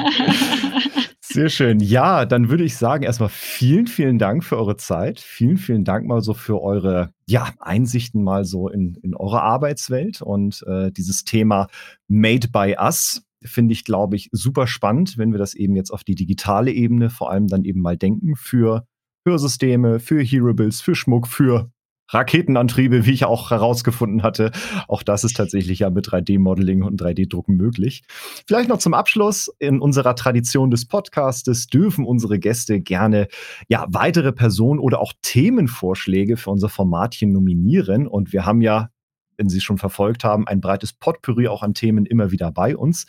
Sehr 1.34 1.50
schön. 1.50 1.80
Ja, 1.80 2.26
dann 2.26 2.52
würde 2.52 2.64
ich 2.64 2.78
sagen, 2.78 3.04
erstmal 3.04 3.30
vielen, 3.30 3.88
vielen 3.88 4.20
Dank 4.20 4.44
für 4.44 4.56
eure 4.56 4.78
Zeit. 4.78 5.20
Vielen, 5.20 5.58
vielen 5.58 5.84
Dank 5.84 6.06
mal 6.06 6.22
so 6.22 6.36
für 6.36 6.62
eure 6.62 7.12
ja, 7.26 7.52
Einsichten 7.58 8.24
mal 8.24 8.46
so 8.46 8.70
in, 8.70 9.00
in 9.02 9.16
eure 9.16 9.42
Arbeitswelt 9.42 10.22
und 10.22 10.64
äh, 10.68 10.92
dieses 10.92 11.24
Thema 11.24 11.70
Made 12.08 12.50
by 12.50 12.76
Us 12.80 13.24
finde 13.42 13.74
ich, 13.74 13.84
glaube 13.84 14.16
ich, 14.16 14.30
super 14.32 14.68
spannend, 14.68 15.18
wenn 15.18 15.32
wir 15.32 15.40
das 15.40 15.56
eben 15.56 15.76
jetzt 15.76 15.90
auf 15.90 16.04
die 16.04 16.14
digitale 16.14 16.72
Ebene 16.72 17.10
vor 17.10 17.32
allem 17.32 17.48
dann 17.48 17.64
eben 17.64 17.82
mal 17.82 17.98
denken 17.98 18.36
für 18.36 18.86
Hörsysteme, 19.26 20.00
für 20.00 20.22
Hearables, 20.22 20.82
für 20.82 20.94
Schmuck, 20.94 21.28
für 21.28 21.72
Raketenantriebe, 22.14 23.06
wie 23.06 23.12
ich 23.12 23.26
auch 23.26 23.52
herausgefunden 23.52 24.24
hatte. 24.24 24.52
Auch 24.88 25.04
das 25.04 25.24
ist 25.24 25.38
tatsächlich 25.38 25.80
ja 25.80 25.90
mit 25.90 26.08
3D-Modeling 26.08 26.84
und 26.84 27.02
3D-Drucken 27.02 27.56
möglich. 27.56 28.04
Vielleicht 28.48 28.70
noch 28.70 28.80
zum 28.80 28.94
Abschluss. 28.94 29.52
In 29.60 29.80
unserer 29.80 30.16
Tradition 30.16 30.72
des 30.72 30.88
Podcastes 30.88 31.68
dürfen 31.68 32.06
unsere 32.06 32.40
Gäste 32.40 32.82
gerne 32.82 33.28
ja 33.68 33.86
weitere 33.90 34.32
Personen 34.32 34.80
oder 34.80 35.00
auch 35.00 35.14
Themenvorschläge 35.22 36.38
für 36.38 36.52
unser 36.52 36.70
Formatchen 36.70 37.32
nominieren. 37.32 38.08
Und 38.08 38.34
wir 38.34 38.46
haben 38.46 38.62
ja 38.62 38.90
wenn 39.38 39.50
Sie 39.50 39.62
schon 39.62 39.78
verfolgt 39.78 40.24
haben, 40.24 40.48
ein 40.48 40.62
breites 40.62 40.94
Potpourri 40.94 41.48
auch 41.48 41.64
an 41.64 41.74
Themen 41.74 42.06
immer 42.06 42.32
wieder 42.32 42.52
bei 42.52 42.78
uns. 42.78 43.08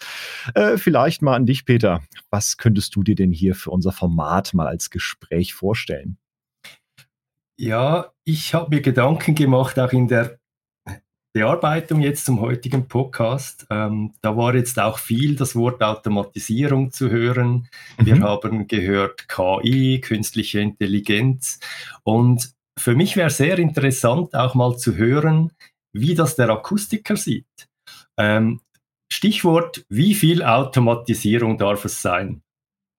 Äh, 0.55 0.79
vielleicht 0.79 1.23
mal 1.23 1.35
an 1.35 1.47
dich, 1.47 1.65
Peter. 1.65 2.03
Was 2.31 2.57
könntest 2.57 2.97
du 2.97 3.03
dir 3.03 3.15
denn 3.15 3.31
hier 3.31 3.55
für 3.55 3.71
unser 3.71 3.93
Format 3.93 4.55
mal 4.55 4.67
als 4.67 4.91
Gespräch 4.91 5.55
vorstellen? 5.55 6.19
Ja, 7.59 8.13
ich 8.25 8.55
habe 8.55 8.75
mir 8.75 8.83
Gedanken 8.83 9.35
gemacht, 9.35 9.79
auch 9.79 9.93
in 9.93 10.09
der 10.09 10.39
Bearbeitung 11.35 12.01
jetzt 12.01 12.27
zum 12.27 12.41
heutigen 12.41 12.87
Podcast. 12.87 13.67
Ähm, 13.69 14.15
da 14.23 14.37
war 14.37 14.55
jetzt 14.55 14.79
auch 14.79 14.99
viel 14.99 15.35
das 15.35 15.57
Wort 15.57 15.83
Automatisierung 15.83 16.93
zu 16.93 17.11
hören. 17.11 17.69
Mhm. 17.99 18.07
Wir 18.07 18.21
haben 18.21 18.69
gehört 18.69 19.29
KI, 19.29 20.01
künstliche 20.01 20.61
Intelligenz. 20.61 21.59
Und 22.05 22.55
für 22.79 22.95
mich 22.95 23.17
wäre 23.17 23.31
sehr 23.31 23.59
interessant, 23.59 24.35
auch 24.35 24.55
mal 24.55 24.77
zu 24.77 24.97
hören, 24.97 25.53
wie 25.93 26.15
das 26.15 26.37
der 26.37 26.51
Akustiker 26.51 27.17
sieht. 27.17 27.69
Ähm, 28.17 28.61
Stichwort, 29.13 29.85
wie 29.89 30.15
viel 30.15 30.43
Automatisierung 30.43 31.59
darf 31.59 31.85
es 31.85 32.01
sein? 32.01 32.43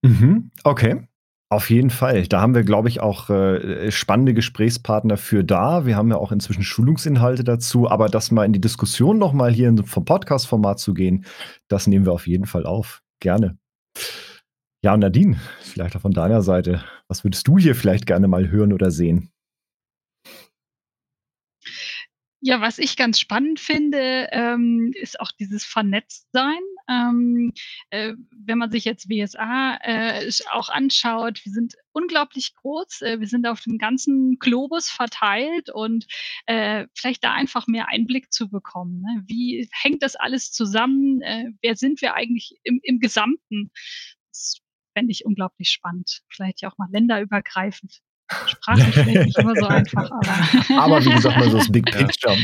Mhm. 0.02 0.50
Okay. 0.62 1.06
Auf 1.48 1.70
jeden 1.70 1.90
Fall. 1.90 2.26
Da 2.26 2.40
haben 2.40 2.56
wir, 2.56 2.64
glaube 2.64 2.88
ich, 2.88 3.00
auch 3.00 3.30
äh, 3.30 3.92
spannende 3.92 4.34
Gesprächspartner 4.34 5.16
für 5.16 5.44
da. 5.44 5.86
Wir 5.86 5.96
haben 5.96 6.10
ja 6.10 6.16
auch 6.16 6.32
inzwischen 6.32 6.64
Schulungsinhalte 6.64 7.44
dazu, 7.44 7.88
aber 7.88 8.08
das 8.08 8.32
mal 8.32 8.44
in 8.44 8.52
die 8.52 8.60
Diskussion 8.60 9.18
nochmal 9.18 9.52
hier 9.52 9.72
vom 9.84 10.04
Podcast-Format 10.04 10.80
zu 10.80 10.92
gehen, 10.92 11.24
das 11.68 11.86
nehmen 11.86 12.04
wir 12.04 12.12
auf 12.12 12.26
jeden 12.26 12.46
Fall 12.46 12.66
auf. 12.66 13.00
Gerne. 13.20 13.56
Ja, 14.82 14.96
Nadine, 14.96 15.36
vielleicht 15.60 15.94
auch 15.96 16.00
von 16.00 16.12
deiner 16.12 16.42
Seite. 16.42 16.82
Was 17.06 17.22
würdest 17.22 17.46
du 17.46 17.58
hier 17.58 17.76
vielleicht 17.76 18.06
gerne 18.06 18.26
mal 18.26 18.50
hören 18.50 18.72
oder 18.72 18.90
sehen? 18.90 19.30
Ja, 22.40 22.60
was 22.60 22.78
ich 22.78 22.96
ganz 22.96 23.18
spannend 23.18 23.60
finde, 23.60 24.28
ähm, 24.30 24.92
ist 24.94 25.18
auch 25.20 25.32
dieses 25.32 25.64
Vernetztsein. 25.64 26.60
Ähm, 26.88 27.52
äh, 27.90 28.12
wenn 28.30 28.58
man 28.58 28.70
sich 28.70 28.84
jetzt 28.84 29.08
WSA 29.08 29.78
äh, 29.82 30.30
auch 30.52 30.68
anschaut, 30.68 31.44
wir 31.44 31.52
sind 31.52 31.74
unglaublich 31.92 32.54
groß, 32.56 33.02
äh, 33.02 33.20
wir 33.20 33.26
sind 33.26 33.46
auf 33.46 33.62
dem 33.62 33.78
ganzen 33.78 34.38
Globus 34.38 34.90
verteilt 34.90 35.70
und 35.70 36.06
äh, 36.44 36.86
vielleicht 36.94 37.24
da 37.24 37.32
einfach 37.32 37.66
mehr 37.66 37.88
Einblick 37.88 38.32
zu 38.32 38.50
bekommen. 38.50 39.00
Ne? 39.00 39.24
Wie 39.26 39.68
hängt 39.72 40.02
das 40.02 40.14
alles 40.14 40.52
zusammen? 40.52 41.22
Äh, 41.22 41.52
wer 41.62 41.74
sind 41.74 42.02
wir 42.02 42.14
eigentlich 42.14 42.60
im, 42.64 42.80
im 42.82 43.00
Gesamten? 43.00 43.70
Das 44.28 44.60
fände 44.94 45.10
ich 45.10 45.24
unglaublich 45.24 45.70
spannend. 45.70 46.20
Vielleicht 46.28 46.60
ja 46.60 46.70
auch 46.70 46.78
mal 46.78 46.88
länderübergreifend. 46.92 48.02
Sprache 48.28 48.92
vielleicht 48.92 49.26
nicht 49.26 49.38
immer 49.38 49.54
so 49.54 49.66
einfach, 49.66 50.10
aber. 50.10 50.82
aber 50.82 51.04
wie 51.04 51.10
gesagt, 51.10 51.38
mal 51.38 51.50
so 51.50 51.58
das 51.58 51.70
Big 51.70 51.84
Picture. 51.86 52.36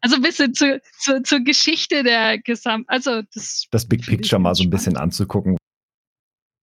Also 0.00 0.16
ein 0.16 0.22
bisschen 0.22 0.54
zu, 0.54 0.80
zu, 0.98 1.22
zur 1.22 1.40
Geschichte 1.40 2.02
der 2.02 2.38
Gesamt, 2.38 2.84
also 2.88 3.22
das. 3.34 3.66
Das 3.70 3.86
Big 3.86 4.04
Picture 4.04 4.40
mal 4.40 4.54
so 4.54 4.64
ein 4.64 4.70
bisschen 4.70 4.96
anzugucken, 4.96 5.56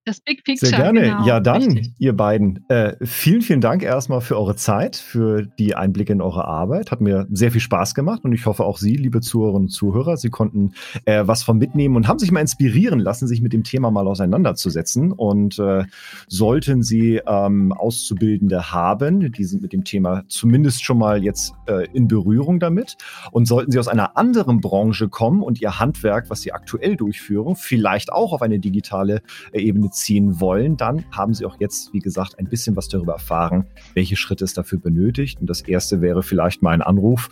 das 0.07 0.21
Big 0.21 0.43
Picture. 0.43 0.69
Sehr 0.69 0.79
gerne. 0.79 1.01
Genau, 1.01 1.25
ja, 1.25 1.39
dann, 1.39 1.63
richtig. 1.63 1.93
ihr 1.97 2.13
beiden. 2.15 2.63
Äh, 2.69 2.95
vielen, 3.05 3.41
vielen 3.41 3.61
Dank 3.61 3.83
erstmal 3.83 4.21
für 4.21 4.37
eure 4.37 4.55
Zeit, 4.55 4.95
für 4.95 5.43
die 5.43 5.75
Einblicke 5.75 6.13
in 6.13 6.21
eure 6.21 6.45
Arbeit. 6.45 6.91
Hat 6.91 7.01
mir 7.01 7.27
sehr 7.31 7.51
viel 7.51 7.61
Spaß 7.61 7.93
gemacht 7.95 8.23
und 8.23 8.33
ich 8.33 8.45
hoffe 8.45 8.63
auch 8.63 8.77
Sie, 8.77 8.95
liebe 8.95 9.21
Zuhörerinnen 9.21 9.67
und 9.67 9.69
Zuhörer, 9.69 10.17
Sie 10.17 10.29
konnten 10.29 10.73
äh, 11.05 11.23
was 11.25 11.43
von 11.43 11.57
mitnehmen 11.57 11.95
und 11.95 12.07
haben 12.07 12.19
sich 12.19 12.31
mal 12.31 12.41
inspirieren 12.41 12.99
lassen, 12.99 13.27
sich 13.27 13.41
mit 13.41 13.53
dem 13.53 13.63
Thema 13.63 13.91
mal 13.91 14.07
auseinanderzusetzen. 14.07 15.11
Und 15.11 15.59
äh, 15.59 15.83
sollten 16.27 16.83
Sie 16.83 17.21
ähm, 17.27 17.73
Auszubildende 17.73 18.71
haben, 18.71 19.31
die 19.31 19.43
sind 19.43 19.61
mit 19.61 19.73
dem 19.73 19.83
Thema 19.83 20.23
zumindest 20.27 20.83
schon 20.83 20.97
mal 20.97 21.23
jetzt 21.23 21.53
äh, 21.67 21.87
in 21.93 22.07
Berührung 22.07 22.59
damit. 22.59 22.97
Und 23.31 23.47
sollten 23.47 23.71
Sie 23.71 23.79
aus 23.79 23.87
einer 23.87 24.17
anderen 24.17 24.61
Branche 24.61 25.09
kommen 25.09 25.43
und 25.43 25.61
Ihr 25.61 25.79
Handwerk, 25.79 26.29
was 26.29 26.41
Sie 26.41 26.53
aktuell 26.53 26.95
durchführen, 26.95 27.55
vielleicht 27.55 28.11
auch 28.11 28.33
auf 28.33 28.41
eine 28.41 28.59
digitale 28.59 29.21
äh, 29.51 29.61
Ebene 29.61 29.89
ziehen 29.97 30.39
wollen, 30.39 30.77
dann 30.77 31.05
haben 31.11 31.33
Sie 31.33 31.45
auch 31.45 31.59
jetzt, 31.59 31.93
wie 31.93 31.99
gesagt, 31.99 32.39
ein 32.39 32.47
bisschen 32.47 32.75
was 32.75 32.87
darüber 32.87 33.13
erfahren, 33.13 33.65
welche 33.93 34.15
Schritte 34.15 34.45
es 34.45 34.53
dafür 34.53 34.79
benötigt. 34.79 35.39
Und 35.41 35.49
das 35.49 35.61
erste 35.61 36.01
wäre 36.01 36.23
vielleicht 36.23 36.61
mal 36.61 36.71
ein 36.71 36.81
Anruf 36.81 37.29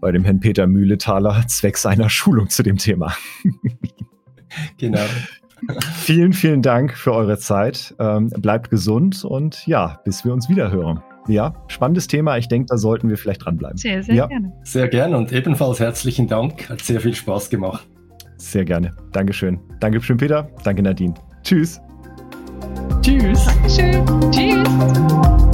bei 0.00 0.12
dem 0.12 0.24
Herrn 0.24 0.40
Peter 0.40 0.66
Mühletaler 0.66 1.44
zwecks 1.48 1.86
einer 1.86 2.10
Schulung 2.10 2.48
zu 2.50 2.62
dem 2.62 2.76
Thema. 2.76 3.14
genau. 4.78 5.04
vielen, 5.94 6.32
vielen 6.32 6.62
Dank 6.62 6.96
für 6.96 7.12
eure 7.12 7.38
Zeit. 7.38 7.94
Ähm, 7.98 8.28
bleibt 8.28 8.70
gesund 8.70 9.24
und 9.24 9.66
ja, 9.66 10.00
bis 10.04 10.24
wir 10.24 10.32
uns 10.32 10.48
wieder 10.48 10.70
hören. 10.70 11.02
Ja, 11.26 11.54
spannendes 11.68 12.06
Thema. 12.06 12.38
Ich 12.38 12.48
denke, 12.48 12.66
da 12.70 12.78
sollten 12.78 13.10
wir 13.10 13.18
vielleicht 13.18 13.44
dranbleiben. 13.44 13.76
Sehr, 13.76 14.02
sehr 14.02 14.14
ja. 14.14 14.26
gerne. 14.26 14.52
Sehr 14.64 14.88
gerne 14.88 15.16
und 15.16 15.32
ebenfalls 15.32 15.78
herzlichen 15.78 16.26
Dank. 16.26 16.68
Hat 16.70 16.80
sehr 16.80 17.00
viel 17.00 17.14
Spaß 17.14 17.50
gemacht. 17.50 17.86
Sehr 18.38 18.64
gerne. 18.64 18.94
Dankeschön. 19.12 19.58
Dankeschön, 19.80 20.16
Peter. 20.16 20.48
Danke, 20.64 20.82
Nadine. 20.82 21.14
Tschüss. 21.42 21.80
Tschüss. 23.08 23.46
Dankeschön. 23.46 24.04
Tschüss. 24.30 25.47